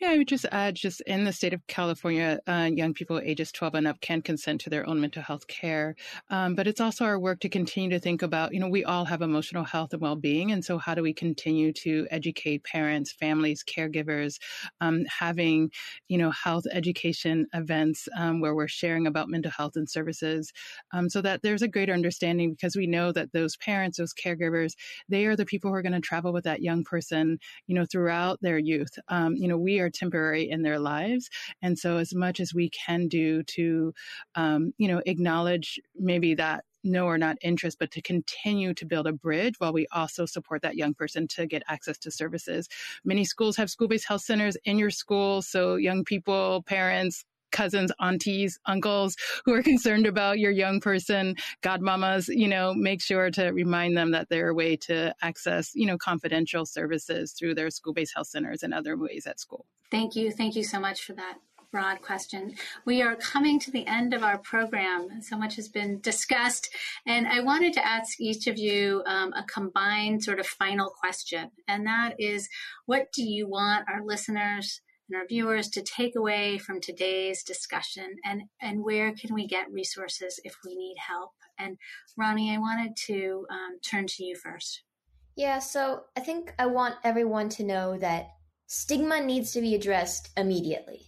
Yeah, 0.00 0.10
I 0.10 0.18
would 0.18 0.28
just 0.28 0.46
add 0.52 0.76
just 0.76 1.00
in 1.02 1.24
the 1.24 1.32
state 1.32 1.52
of 1.52 1.66
California, 1.66 2.38
uh, 2.46 2.70
young 2.72 2.94
people 2.94 3.18
ages 3.18 3.50
12 3.50 3.74
and 3.74 3.86
up 3.88 4.00
can 4.00 4.22
consent 4.22 4.60
to 4.60 4.70
their 4.70 4.88
own 4.88 5.00
mental 5.00 5.22
health 5.22 5.48
care. 5.48 5.96
Um, 6.30 6.54
but 6.54 6.68
it's 6.68 6.80
also 6.80 7.04
our 7.04 7.18
work 7.18 7.40
to 7.40 7.48
continue 7.48 7.90
to 7.90 7.98
think 7.98 8.22
about, 8.22 8.54
you 8.54 8.60
know, 8.60 8.68
we 8.68 8.84
all 8.84 9.04
have 9.06 9.22
emotional 9.22 9.64
health 9.64 9.92
and 9.92 10.00
well 10.00 10.14
being. 10.14 10.52
And 10.52 10.64
so, 10.64 10.78
how 10.78 10.94
do 10.94 11.02
we 11.02 11.12
continue 11.12 11.72
to 11.72 12.06
educate 12.12 12.62
parents, 12.62 13.10
families, 13.10 13.64
caregivers, 13.64 14.38
um, 14.80 15.04
having, 15.06 15.72
you 16.06 16.16
know, 16.18 16.30
health 16.30 16.64
education 16.70 17.48
events 17.52 18.08
um, 18.16 18.40
where 18.40 18.54
we're 18.54 18.68
sharing 18.68 19.04
about 19.08 19.28
mental 19.28 19.50
health 19.50 19.74
and 19.74 19.90
services 19.90 20.52
um, 20.92 21.08
so 21.08 21.20
that 21.22 21.42
there's 21.42 21.62
a 21.62 21.68
greater 21.68 21.92
understanding 21.92 22.50
because 22.50 22.76
we 22.76 22.86
know 22.86 23.12
that 23.12 23.32
those 23.32 23.56
parents, 23.56 23.98
those 23.98 24.14
caregivers, 24.14 24.72
they 25.08 25.26
are 25.26 25.36
the 25.36 25.44
people 25.46 25.70
who 25.70 25.74
are 25.76 25.82
going 25.82 25.92
to 25.92 26.00
travel 26.00 26.32
with 26.32 26.44
that 26.44 26.62
young 26.62 26.84
person, 26.84 27.38
you 27.66 27.74
know, 27.74 27.84
throughout 27.90 28.40
their 28.42 28.58
youth. 28.58 28.98
Um, 29.08 29.34
you 29.36 29.48
know, 29.48 29.58
we 29.58 29.80
are 29.80 29.87
temporary 29.90 30.48
in 30.48 30.62
their 30.62 30.78
lives. 30.78 31.28
And 31.62 31.78
so, 31.78 31.98
as 31.98 32.14
much 32.14 32.40
as 32.40 32.54
we 32.54 32.70
can 32.70 33.08
do 33.08 33.42
to, 33.44 33.92
um, 34.34 34.72
you 34.78 34.88
know, 34.88 35.02
acknowledge 35.06 35.78
maybe 35.96 36.34
that 36.34 36.64
no 36.84 37.06
or 37.06 37.18
not 37.18 37.36
interest, 37.42 37.78
but 37.78 37.90
to 37.92 38.02
continue 38.02 38.72
to 38.74 38.86
build 38.86 39.06
a 39.06 39.12
bridge 39.12 39.54
while 39.58 39.72
we 39.72 39.86
also 39.92 40.26
support 40.26 40.62
that 40.62 40.76
young 40.76 40.94
person 40.94 41.26
to 41.28 41.46
get 41.46 41.62
access 41.68 41.98
to 41.98 42.10
services. 42.10 42.68
Many 43.04 43.24
schools 43.24 43.56
have 43.56 43.70
school 43.70 43.88
based 43.88 44.08
health 44.08 44.22
centers 44.22 44.56
in 44.64 44.78
your 44.78 44.90
school. 44.90 45.42
So 45.42 45.76
young 45.76 46.04
people, 46.04 46.62
parents, 46.66 47.24
cousins, 47.50 47.92
aunties, 48.00 48.58
uncles 48.66 49.16
who 49.44 49.54
are 49.54 49.62
concerned 49.72 50.06
about 50.06 50.38
your 50.38 50.50
young 50.50 50.80
person, 50.80 51.36
godmamas, 51.62 52.28
you 52.28 52.48
know, 52.48 52.74
make 52.74 53.02
sure 53.02 53.30
to 53.30 53.48
remind 53.50 53.96
them 53.96 54.12
that 54.12 54.28
there 54.28 54.48
are 54.48 54.54
way 54.54 54.76
to 54.76 55.14
access, 55.22 55.72
you 55.74 55.86
know, 55.86 55.98
confidential 55.98 56.66
services 56.66 57.32
through 57.32 57.54
their 57.54 57.70
school-based 57.70 58.12
health 58.14 58.28
centers 58.28 58.62
and 58.62 58.74
other 58.74 58.96
ways 58.96 59.26
at 59.26 59.40
school. 59.40 59.66
Thank 59.90 60.16
you. 60.16 60.30
Thank 60.30 60.56
you 60.56 60.64
so 60.64 60.78
much 60.78 61.02
for 61.04 61.14
that. 61.14 61.38
broad 61.70 62.00
question. 62.00 62.54
We 62.86 63.02
are 63.02 63.14
coming 63.14 63.60
to 63.60 63.70
the 63.70 63.86
end 63.86 64.14
of 64.14 64.22
our 64.22 64.38
program. 64.38 65.20
So 65.20 65.36
much 65.36 65.56
has 65.56 65.68
been 65.68 66.00
discussed. 66.00 66.70
And 67.06 67.26
I 67.26 67.40
wanted 67.40 67.74
to 67.74 67.86
ask 67.86 68.18
each 68.18 68.46
of 68.46 68.56
you 68.56 69.02
um, 69.04 69.34
a 69.34 69.44
combined 69.44 70.24
sort 70.24 70.40
of 70.40 70.46
final 70.46 70.88
question. 70.88 71.50
And 71.66 71.86
that 71.86 72.14
is 72.18 72.48
what 72.86 73.12
do 73.12 73.22
you 73.22 73.46
want 73.46 73.86
our 73.86 74.02
listeners 74.02 74.80
and 75.08 75.16
our 75.16 75.26
viewers 75.26 75.68
to 75.70 75.82
take 75.82 76.16
away 76.16 76.58
from 76.58 76.80
today's 76.80 77.42
discussion? 77.42 78.16
And, 78.24 78.42
and 78.60 78.84
where 78.84 79.12
can 79.12 79.34
we 79.34 79.46
get 79.46 79.72
resources 79.72 80.40
if 80.44 80.56
we 80.64 80.76
need 80.76 80.96
help? 80.98 81.32
And 81.58 81.78
Ronnie, 82.16 82.54
I 82.54 82.58
wanted 82.58 82.96
to 83.06 83.46
um, 83.50 83.78
turn 83.84 84.06
to 84.06 84.24
you 84.24 84.36
first. 84.36 84.82
Yeah, 85.36 85.60
so 85.60 86.02
I 86.16 86.20
think 86.20 86.52
I 86.58 86.66
want 86.66 86.96
everyone 87.04 87.48
to 87.50 87.64
know 87.64 87.96
that 87.98 88.28
stigma 88.66 89.20
needs 89.20 89.52
to 89.52 89.60
be 89.60 89.74
addressed 89.74 90.30
immediately. 90.36 91.06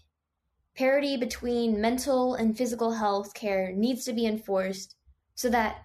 Parity 0.77 1.17
between 1.17 1.81
mental 1.81 2.35
and 2.35 2.57
physical 2.57 2.93
health 2.93 3.35
care 3.35 3.73
needs 3.73 4.05
to 4.05 4.13
be 4.13 4.27
enforced 4.27 4.95
so 5.35 5.51
that 5.51 5.79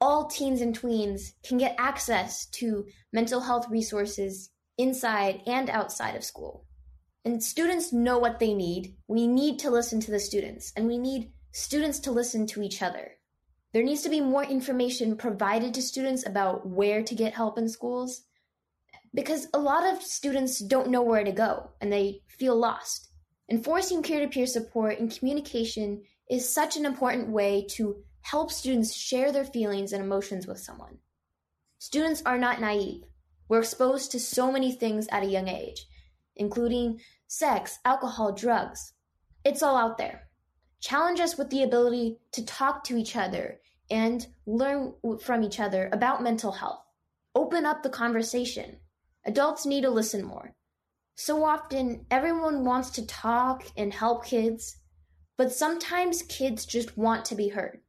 all 0.00 0.26
teens 0.26 0.62
and 0.62 0.78
tweens 0.78 1.32
can 1.44 1.58
get 1.58 1.76
access 1.78 2.46
to 2.46 2.86
mental 3.12 3.40
health 3.40 3.68
resources 3.68 4.50
inside 4.78 5.42
and 5.46 5.68
outside 5.68 6.16
of 6.16 6.24
school. 6.24 6.64
And 7.24 7.42
students 7.42 7.92
know 7.92 8.18
what 8.18 8.38
they 8.38 8.54
need. 8.54 8.96
We 9.06 9.26
need 9.26 9.58
to 9.60 9.70
listen 9.70 10.00
to 10.00 10.10
the 10.10 10.20
students, 10.20 10.72
and 10.76 10.86
we 10.86 10.98
need 10.98 11.32
students 11.52 11.98
to 12.00 12.10
listen 12.10 12.46
to 12.48 12.62
each 12.62 12.82
other. 12.82 13.12
There 13.72 13.82
needs 13.82 14.02
to 14.02 14.08
be 14.08 14.20
more 14.20 14.44
information 14.44 15.16
provided 15.16 15.74
to 15.74 15.82
students 15.82 16.26
about 16.26 16.66
where 16.66 17.02
to 17.02 17.14
get 17.14 17.34
help 17.34 17.58
in 17.58 17.68
schools 17.68 18.22
because 19.14 19.48
a 19.54 19.58
lot 19.58 19.84
of 19.84 20.02
students 20.02 20.58
don't 20.60 20.90
know 20.90 21.02
where 21.02 21.24
to 21.24 21.32
go 21.32 21.70
and 21.80 21.92
they 21.92 22.22
feel 22.26 22.56
lost. 22.56 23.08
Enforcing 23.50 24.02
peer 24.02 24.20
to 24.20 24.28
peer 24.28 24.46
support 24.46 24.98
and 24.98 25.16
communication 25.16 26.02
is 26.28 26.52
such 26.52 26.76
an 26.76 26.86
important 26.86 27.28
way 27.28 27.66
to 27.70 27.96
help 28.22 28.50
students 28.52 28.94
share 28.94 29.32
their 29.32 29.44
feelings 29.44 29.92
and 29.92 30.02
emotions 30.02 30.46
with 30.46 30.58
someone. 30.58 30.98
Students 31.78 32.22
are 32.24 32.38
not 32.38 32.60
naive. 32.60 33.02
We're 33.48 33.60
exposed 33.60 34.12
to 34.12 34.20
so 34.20 34.52
many 34.52 34.70
things 34.70 35.08
at 35.10 35.24
a 35.24 35.26
young 35.26 35.48
age, 35.48 35.86
including 36.40 37.00
sex, 37.28 37.78
alcohol, 37.84 38.32
drugs. 38.32 38.94
It's 39.44 39.62
all 39.62 39.76
out 39.76 39.98
there. 39.98 40.28
Challenge 40.80 41.20
us 41.20 41.38
with 41.38 41.50
the 41.50 41.62
ability 41.62 42.18
to 42.32 42.44
talk 42.44 42.82
to 42.84 42.96
each 42.96 43.14
other 43.14 43.60
and 43.90 44.26
learn 44.46 44.94
from 45.20 45.44
each 45.44 45.60
other 45.60 45.88
about 45.92 46.22
mental 46.22 46.52
health. 46.52 46.82
Open 47.34 47.66
up 47.66 47.82
the 47.82 47.90
conversation. 47.90 48.78
Adults 49.24 49.66
need 49.66 49.82
to 49.82 49.90
listen 49.90 50.24
more. 50.24 50.54
So 51.14 51.44
often, 51.44 52.06
everyone 52.10 52.64
wants 52.64 52.90
to 52.92 53.06
talk 53.06 53.64
and 53.76 53.92
help 53.92 54.24
kids, 54.24 54.78
but 55.36 55.52
sometimes 55.52 56.22
kids 56.22 56.64
just 56.64 56.96
want 56.96 57.26
to 57.26 57.34
be 57.34 57.48
heard. 57.48 57.80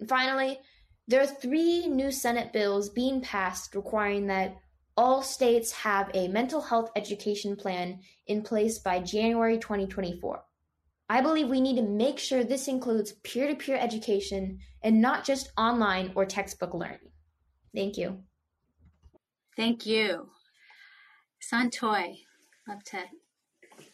And 0.00 0.08
finally, 0.08 0.58
there 1.06 1.22
are 1.22 1.26
three 1.26 1.86
new 1.86 2.10
Senate 2.10 2.52
bills 2.52 2.88
being 2.88 3.20
passed 3.20 3.76
requiring 3.76 4.26
that 4.26 4.56
all 4.96 5.22
states 5.22 5.72
have 5.72 6.10
a 6.14 6.28
mental 6.28 6.60
health 6.60 6.90
education 6.96 7.56
plan 7.56 8.00
in 8.26 8.42
place 8.42 8.78
by 8.78 9.00
January 9.00 9.58
2024. 9.58 10.42
I 11.08 11.20
believe 11.20 11.48
we 11.48 11.60
need 11.60 11.76
to 11.76 11.82
make 11.82 12.18
sure 12.18 12.44
this 12.44 12.68
includes 12.68 13.12
peer 13.24 13.46
to 13.48 13.54
peer 13.54 13.76
education 13.76 14.58
and 14.82 15.00
not 15.00 15.24
just 15.24 15.52
online 15.58 16.12
or 16.14 16.24
textbook 16.24 16.74
learning. 16.74 17.10
Thank 17.74 17.96
you. 17.96 18.20
Thank 19.56 19.84
you. 19.84 20.30
Santoy, 21.52 22.16
love 22.66 22.82
to 22.84 22.98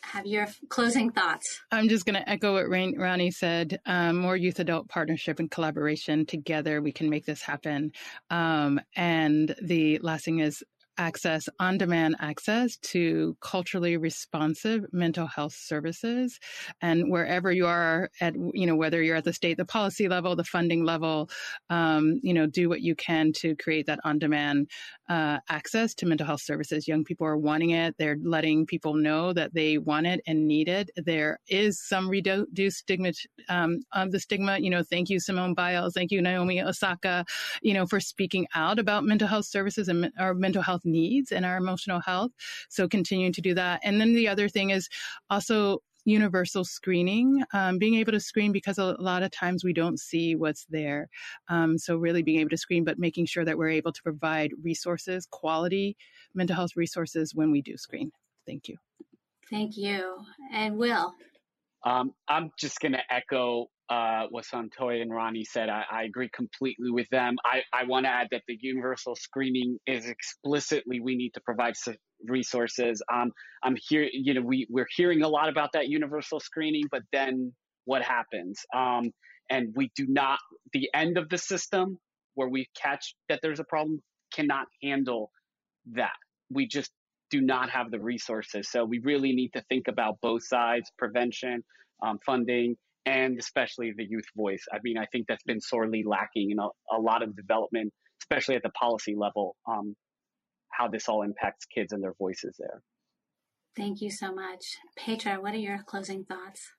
have 0.03 0.27
your 0.27 0.47
closing 0.69 1.11
thoughts. 1.11 1.61
I'm 1.73 1.89
just 1.89 2.05
going 2.07 2.15
to 2.15 2.29
echo 2.29 2.55
what 2.55 2.69
Rain, 2.69 2.99
Ronnie 2.99 3.31
said. 3.31 3.81
Um, 3.87 4.17
more 4.17 4.37
youth 4.37 4.61
adult 4.61 4.89
partnership 4.89 5.41
and 5.41 5.51
collaboration. 5.51 6.27
Together, 6.27 6.81
we 6.81 6.93
can 6.93 7.11
make 7.11 7.27
this 7.27 7.43
happen. 7.43 7.93
Um, 8.31 8.81
and 8.95 9.55
the 9.63 9.99
last 9.99 10.25
thing 10.25 10.39
is 10.39 10.63
access, 11.01 11.49
on 11.59 11.79
demand 11.79 12.15
access 12.21 12.77
to 12.77 13.37
culturally 13.41 13.97
responsive 13.97 14.85
mental 14.93 15.27
health 15.27 15.55
services. 15.55 16.39
And 16.83 17.11
wherever 17.11 17.51
you 17.51 17.67
are 17.67 18.11
at, 18.21 18.35
you 18.53 18.67
know, 18.67 18.77
whether 18.77 19.03
you're 19.03 19.17
at 19.17 19.25
the 19.25 19.33
state, 19.33 19.57
the 19.57 19.65
policy 19.65 20.09
level, 20.09 20.37
the 20.37 20.45
funding 20.45 20.85
level, 20.85 21.31
um, 21.71 22.21
you 22.23 22.35
know, 22.35 22.47
do 22.47 22.69
what 22.69 22.83
you 22.83 22.95
can 22.95 23.33
to 23.41 23.57
create 23.57 23.87
that 23.87 23.99
on 24.05 24.19
demand 24.19 24.69
uh, 25.09 25.39
access 25.49 25.95
to 25.95 26.07
mental 26.07 26.27
health 26.27 26.43
services. 26.43 26.87
Young 26.87 27.03
people 27.03 27.27
are 27.27 27.37
wanting 27.37 27.71
it. 27.71 27.97
They're 27.99 28.19
letting 28.23 28.67
people 28.67 28.95
know 28.95 29.33
that 29.33 29.55
they 29.55 29.79
want 29.79 30.07
it 30.07 30.21
and 30.27 30.47
need 30.47 30.69
it. 30.69 30.91
There 30.97 31.39
is 31.49 31.83
some 31.83 32.09
reduced 32.11 32.79
stigma 32.79 33.13
um, 33.49 33.81
of 33.93 34.13
the 34.13 34.21
stigma. 34.21 34.59
You 34.59 34.71
know, 34.71 34.83
thank 34.83 35.09
you, 35.09 35.19
Simone 35.19 35.55
Biles. 35.55 35.95
Thank 35.95 36.13
you, 36.13 36.21
Naomi 36.21 36.63
Osaka, 36.63 37.25
you 37.63 37.73
know, 37.73 37.87
for 37.87 38.01
speaking 38.01 38.47
out 38.55 38.79
about 38.79 39.05
mental 39.05 39.27
health 39.27 39.47
services 39.47 39.89
and 39.89 40.13
our 40.19 40.35
mental 40.35 40.63
health 40.63 40.83
needs 40.91 41.33
and 41.33 41.45
our 41.45 41.57
emotional 41.57 42.01
health. 42.01 42.33
So 42.69 42.89
continuing 42.89 43.33
to 43.33 43.41
do 43.41 43.55
that. 43.55 43.81
And 43.85 44.01
then 44.01 44.15
the 44.15 44.29
other 44.29 44.49
thing 44.49 44.71
is 44.71 44.89
also 45.29 45.79
universal 46.05 46.65
screening, 46.65 47.43
um, 47.53 47.79
being 47.79 47.95
able 47.97 48.13
to 48.13 48.21
screen 48.21 48.53
because 48.53 48.79
a 48.79 48.97
lot 48.99 49.23
of 49.23 49.31
times 49.31 49.65
we 49.65 49.73
don't 49.73 49.99
see 49.99 50.35
what's 50.35 50.67
there. 50.71 51.09
Um, 51.49 51.79
so, 51.79 51.97
really 51.97 52.23
being 52.23 52.41
able 52.41 52.51
to 52.51 52.57
screen, 52.57 52.85
but 52.85 52.99
making 52.99 53.27
sure 53.27 53.45
that 53.45 53.57
we're 53.57 53.69
able 53.69 53.93
to 53.93 54.03
provide 54.03 54.53
resources, 54.63 55.27
quality 55.31 55.97
mental 56.35 56.57
health 56.57 56.77
resources 56.77 57.35
when 57.35 57.51
we 57.51 57.63
do 57.63 57.77
screen. 57.77 58.11
Thank 58.47 58.69
you. 58.69 58.77
Thank 59.51 59.77
you. 59.77 60.17
And 60.53 60.77
Will? 60.77 61.15
Um, 61.85 62.13
I'm 62.29 62.51
just 62.59 62.79
going 62.81 62.93
to 62.93 63.03
echo 63.11 63.67
uh, 63.89 64.27
what 64.31 64.45
Santoy 64.45 65.03
and 65.03 65.13
Ronnie 65.13 65.45
said. 65.45 65.69
I, 65.69 65.85
I 65.91 66.03
agree 66.05 66.31
completely 66.33 66.91
with 66.91 67.09
them. 67.11 67.37
I, 67.45 67.63
I 67.73 67.85
want 67.85 68.07
to 68.07 68.11
add 68.11 68.29
that 68.31 68.43
the 68.47 68.57
universal 68.61 69.17
screening 69.17 69.79
is 69.87 70.07
explicitly 70.07 71.01
we 71.01 71.17
need 71.17 71.31
to 71.35 71.41
provide 71.41 71.75
resources. 72.25 73.03
Um, 73.13 73.33
I'm 73.65 73.77
here, 73.89 74.09
you 74.13 74.35
know, 74.35 74.43
we, 74.43 74.67
we're 74.71 74.87
hearing 74.95 75.23
a 75.23 75.29
lot 75.29 75.49
about 75.49 75.71
that 75.73 75.89
universal 75.89 76.39
screening, 76.39 76.85
but 76.91 77.03
then 77.13 77.53
what 77.85 78.03
happens? 78.03 78.61
Um, 78.77 79.11
and 79.49 79.73
we 79.75 79.91
do 79.97 80.07
not, 80.09 80.39
the 80.73 80.89
end 80.95 81.19
of 81.19 81.29
the 81.29 81.39
system 81.39 81.99
where 82.35 82.49
we 82.49 82.69
catch 82.81 83.15
that 83.29 83.41
there's 83.43 83.59
a 83.59 83.65
problem 83.65 84.03
cannot 84.33 84.67
handle 84.83 85.31
that. 85.95 86.13
We 86.51 86.69
just 86.69 86.93
do 87.31 87.41
not 87.41 87.71
have 87.71 87.91
the 87.91 88.01
resources. 88.01 88.71
So 88.71 88.85
we 88.85 88.99
really 89.01 89.33
need 89.33 89.51
to 89.55 89.63
think 89.69 89.89
about 89.89 90.19
both 90.21 90.45
sides 90.45 90.91
prevention, 90.99 91.63
um, 92.03 92.19
funding, 92.25 92.77
and 93.07 93.39
especially 93.39 93.93
the 93.97 94.05
youth 94.05 94.27
voice. 94.37 94.65
I 94.73 94.79
mean, 94.83 94.99
I 94.99 95.07
think 95.07 95.27
that's 95.29 95.45
been 95.45 95.61
sorely 95.61 96.03
lacking 96.05 96.51
in 96.51 96.59
a, 96.59 96.69
a 96.97 97.01
lot 97.01 97.23
of 97.23 97.37
development, 97.37 97.93
especially 98.23 98.57
at 98.57 98.63
the 98.63 98.71
policy 98.71 99.15
level. 99.17 99.57
Um, 99.67 99.95
how 100.71 100.89
this 100.89 101.09
all 101.09 101.23
impacts 101.23 101.67
kids 101.67 101.93
and 101.93 102.03
their 102.03 102.15
voices 102.19 102.55
there. 102.59 102.81
Thank 103.77 104.01
you 104.01 104.11
so 104.11 104.33
much. 104.33 104.77
Petra, 104.97 105.41
what 105.41 105.53
are 105.55 105.59
your 105.59 105.83
closing 105.87 106.25
thoughts? 106.25 106.73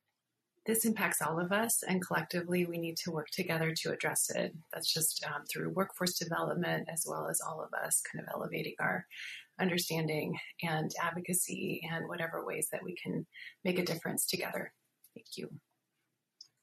This 0.66 0.86
impacts 0.86 1.22
all 1.22 1.39
of 1.39 1.51
us, 1.51 1.84
and 1.88 2.05
collectively, 2.05 2.66
we 2.66 2.78
need 2.78 2.95
to 2.97 3.12
work 3.12 3.30
together 3.32 3.74
to 3.78 3.91
address 3.91 4.30
it. 4.30 4.55
That's 4.72 4.93
just 4.93 5.26
um, 5.26 5.43
through 5.51 5.72
workforce 5.72 6.20
development, 6.20 6.88
as 6.91 7.03
well 7.07 7.28
as 7.30 7.41
all 7.41 7.64
of 7.64 7.74
us 7.74 8.01
kind 8.12 8.24
of 8.24 8.32
elevating 8.32 8.76
our 8.80 9.07
understanding 9.59 10.38
and 10.62 10.91
advocacy 11.01 11.82
and 11.91 12.07
whatever 12.07 12.45
ways 12.45 12.68
that 12.72 12.84
we 12.84 12.95
can 12.95 13.26
make 13.64 13.80
a 13.80 13.86
difference 13.86 14.28
together. 14.28 14.72
Thank 15.16 15.28
you. 15.36 15.49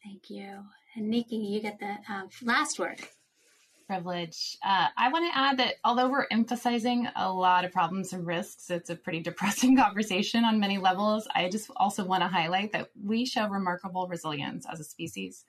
Thank 0.05 0.30
you. 0.30 0.62
And 0.96 1.11
Nikki, 1.11 1.36
you 1.36 1.61
get 1.61 1.80
the 1.80 1.96
uh, 2.09 2.22
last 2.42 2.78
word 2.78 3.01
privilege. 3.89 4.59
Uh, 4.62 4.89
I 4.97 5.09
want 5.11 5.32
to 5.32 5.36
add 5.36 5.59
that 5.59 5.76
although 5.82 6.11
we're 6.11 6.26
emphasizing 6.30 7.09
a 7.16 7.32
lot 7.32 7.64
of 7.64 7.72
problems 7.72 8.12
and 8.12 8.24
risks, 8.24 8.70
it's 8.70 8.91
a 8.91 8.95
pretty 8.95 9.20
depressing 9.30 9.76
conversation 9.76 10.45
on 10.45 10.61
many 10.61 10.78
levels. 10.78 11.26
I 11.34 11.49
just 11.49 11.70
also 11.76 12.05
want 12.05 12.22
to 12.22 12.28
highlight 12.28 12.70
that 12.72 12.91
we 13.03 13.24
show 13.24 13.49
remarkable 13.49 14.07
resilience 14.07 14.66
as 14.70 14.78
a 14.78 14.84
species. 14.84 15.45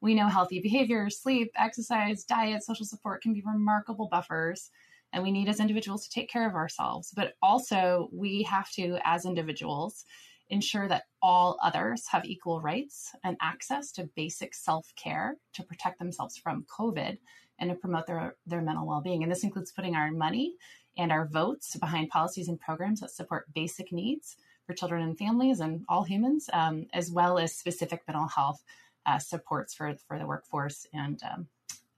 We 0.00 0.14
know 0.14 0.26
healthy 0.26 0.60
behavior, 0.60 1.08
sleep, 1.08 1.52
exercise, 1.56 2.24
diet, 2.24 2.64
social 2.64 2.84
support 2.84 3.22
can 3.22 3.32
be 3.32 3.42
remarkable 3.46 4.08
buffers, 4.08 4.70
and 5.12 5.22
we 5.22 5.30
need 5.30 5.48
as 5.48 5.60
individuals 5.60 6.04
to 6.04 6.10
take 6.10 6.28
care 6.28 6.48
of 6.48 6.56
ourselves. 6.56 7.12
But 7.14 7.34
also, 7.40 8.10
we 8.12 8.42
have 8.42 8.70
to, 8.72 8.98
as 9.04 9.24
individuals, 9.24 10.04
ensure 10.50 10.88
that 10.88 11.04
all 11.22 11.58
others 11.62 12.06
have 12.08 12.24
equal 12.26 12.60
rights 12.60 13.14
and 13.22 13.36
access 13.40 13.92
to 13.92 14.10
basic 14.16 14.52
self 14.52 14.92
care 14.96 15.36
to 15.54 15.62
protect 15.62 16.00
themselves 16.00 16.36
from 16.36 16.66
COVID 16.76 17.18
and 17.58 17.70
to 17.70 17.76
promote 17.76 18.06
their, 18.06 18.36
their 18.46 18.60
mental 18.60 18.86
well 18.86 19.00
being. 19.00 19.22
And 19.22 19.30
this 19.30 19.44
includes 19.44 19.72
putting 19.72 19.94
our 19.94 20.10
money 20.10 20.54
and 20.96 21.10
our 21.10 21.26
votes 21.26 21.76
behind 21.76 22.10
policies 22.10 22.48
and 22.48 22.60
programs 22.60 23.00
that 23.00 23.10
support 23.10 23.52
basic 23.54 23.92
needs 23.92 24.36
for 24.66 24.74
children 24.74 25.02
and 25.02 25.18
families 25.18 25.60
and 25.60 25.84
all 25.88 26.04
humans, 26.04 26.48
um, 26.52 26.86
as 26.94 27.10
well 27.10 27.38
as 27.38 27.54
specific 27.54 28.02
mental 28.08 28.28
health 28.28 28.62
uh, 29.06 29.18
supports 29.18 29.74
for, 29.74 29.94
for 30.08 30.18
the 30.18 30.26
workforce 30.26 30.86
and 30.92 31.20
um, 31.30 31.46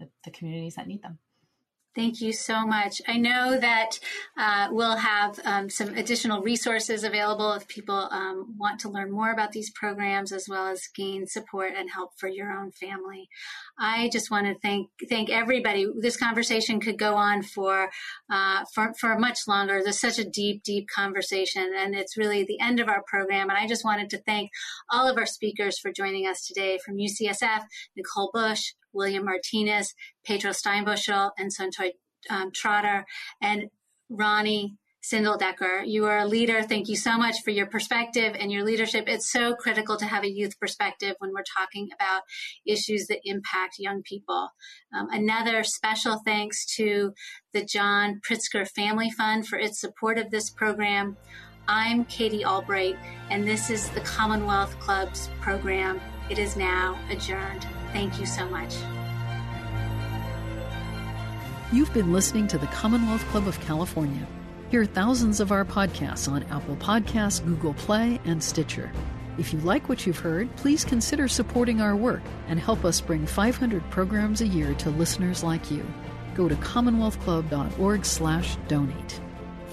the, 0.00 0.08
the 0.24 0.30
communities 0.30 0.74
that 0.74 0.88
need 0.88 1.02
them. 1.02 1.18
Thank 1.96 2.20
you 2.20 2.34
so 2.34 2.66
much. 2.66 3.00
I 3.08 3.16
know 3.16 3.58
that 3.58 3.98
uh, 4.36 4.68
we'll 4.70 4.98
have 4.98 5.40
um, 5.46 5.70
some 5.70 5.94
additional 5.96 6.42
resources 6.42 7.04
available 7.04 7.54
if 7.54 7.66
people 7.68 8.08
um, 8.10 8.54
want 8.58 8.80
to 8.80 8.90
learn 8.90 9.10
more 9.10 9.32
about 9.32 9.52
these 9.52 9.70
programs, 9.70 10.30
as 10.30 10.46
well 10.46 10.66
as 10.66 10.82
gain 10.94 11.26
support 11.26 11.72
and 11.74 11.88
help 11.90 12.10
for 12.18 12.28
your 12.28 12.52
own 12.52 12.70
family. 12.72 13.30
I 13.78 14.10
just 14.12 14.30
want 14.30 14.46
to 14.46 14.58
thank 14.60 14.90
thank 15.08 15.30
everybody. 15.30 15.86
This 15.98 16.18
conversation 16.18 16.80
could 16.80 16.98
go 16.98 17.14
on 17.14 17.42
for 17.42 17.88
uh, 18.30 18.64
for 18.74 18.92
for 19.00 19.18
much 19.18 19.48
longer. 19.48 19.80
There's 19.82 19.98
such 19.98 20.18
a 20.18 20.28
deep, 20.28 20.62
deep 20.64 20.88
conversation, 20.94 21.72
and 21.74 21.94
it's 21.94 22.18
really 22.18 22.44
the 22.44 22.60
end 22.60 22.78
of 22.78 22.90
our 22.90 23.02
program. 23.06 23.48
And 23.48 23.58
I 23.58 23.66
just 23.66 23.86
wanted 23.86 24.10
to 24.10 24.18
thank 24.18 24.50
all 24.92 25.08
of 25.08 25.16
our 25.16 25.24
speakers 25.24 25.78
for 25.78 25.90
joining 25.90 26.26
us 26.26 26.46
today 26.46 26.78
from 26.84 26.98
UCSF, 26.98 27.62
Nicole 27.96 28.30
Bush, 28.34 28.74
William 28.96 29.24
Martinez, 29.24 29.94
Petra 30.24 30.50
Steinbuchel, 30.50 31.30
and 31.38 31.50
Santoy 31.54 31.92
um, 32.30 32.50
Trotter, 32.52 33.04
and 33.40 33.66
Ronnie 34.08 34.76
Sindeldecker. 35.06 35.86
You 35.86 36.06
are 36.06 36.18
a 36.18 36.26
leader. 36.26 36.62
Thank 36.62 36.88
you 36.88 36.96
so 36.96 37.16
much 37.16 37.36
for 37.44 37.50
your 37.50 37.66
perspective 37.66 38.34
and 38.38 38.50
your 38.50 38.64
leadership. 38.64 39.04
It's 39.06 39.30
so 39.30 39.54
critical 39.54 39.96
to 39.98 40.04
have 40.04 40.24
a 40.24 40.30
youth 40.30 40.58
perspective 40.58 41.14
when 41.20 41.32
we're 41.32 41.44
talking 41.56 41.88
about 41.94 42.22
issues 42.66 43.06
that 43.06 43.20
impact 43.24 43.76
young 43.78 44.02
people. 44.02 44.48
Um, 44.96 45.08
another 45.10 45.62
special 45.62 46.20
thanks 46.24 46.66
to 46.76 47.12
the 47.52 47.64
John 47.64 48.20
Pritzker 48.28 48.68
Family 48.68 49.10
Fund 49.10 49.46
for 49.46 49.58
its 49.58 49.80
support 49.80 50.18
of 50.18 50.30
this 50.30 50.50
program. 50.50 51.16
I'm 51.68 52.04
Katie 52.04 52.44
Albright, 52.44 52.96
and 53.30 53.46
this 53.46 53.70
is 53.70 53.88
the 53.90 54.00
Commonwealth 54.00 54.78
Club's 54.80 55.30
program. 55.40 56.00
It 56.30 56.38
is 56.38 56.56
now 56.56 56.98
adjourned. 57.10 57.66
Thank 57.96 58.20
you 58.20 58.26
so 58.26 58.46
much. 58.50 58.74
You've 61.72 61.94
been 61.94 62.12
listening 62.12 62.46
to 62.48 62.58
the 62.58 62.66
Commonwealth 62.66 63.24
Club 63.28 63.48
of 63.48 63.58
California. 63.60 64.28
Hear 64.70 64.84
thousands 64.84 65.40
of 65.40 65.50
our 65.50 65.64
podcasts 65.64 66.30
on 66.30 66.42
Apple 66.50 66.76
Podcasts, 66.76 67.42
Google 67.42 67.72
Play, 67.72 68.20
and 68.26 68.44
Stitcher. 68.44 68.92
If 69.38 69.54
you 69.54 69.60
like 69.60 69.88
what 69.88 70.06
you've 70.06 70.18
heard, 70.18 70.54
please 70.56 70.84
consider 70.84 71.26
supporting 71.26 71.80
our 71.80 71.96
work 71.96 72.20
and 72.48 72.60
help 72.60 72.84
us 72.84 73.00
bring 73.00 73.24
500 73.24 73.88
programs 73.88 74.42
a 74.42 74.46
year 74.46 74.74
to 74.74 74.90
listeners 74.90 75.42
like 75.42 75.70
you. 75.70 75.82
Go 76.34 76.50
to 76.50 76.56
commonwealthclub.org/donate. 76.56 79.20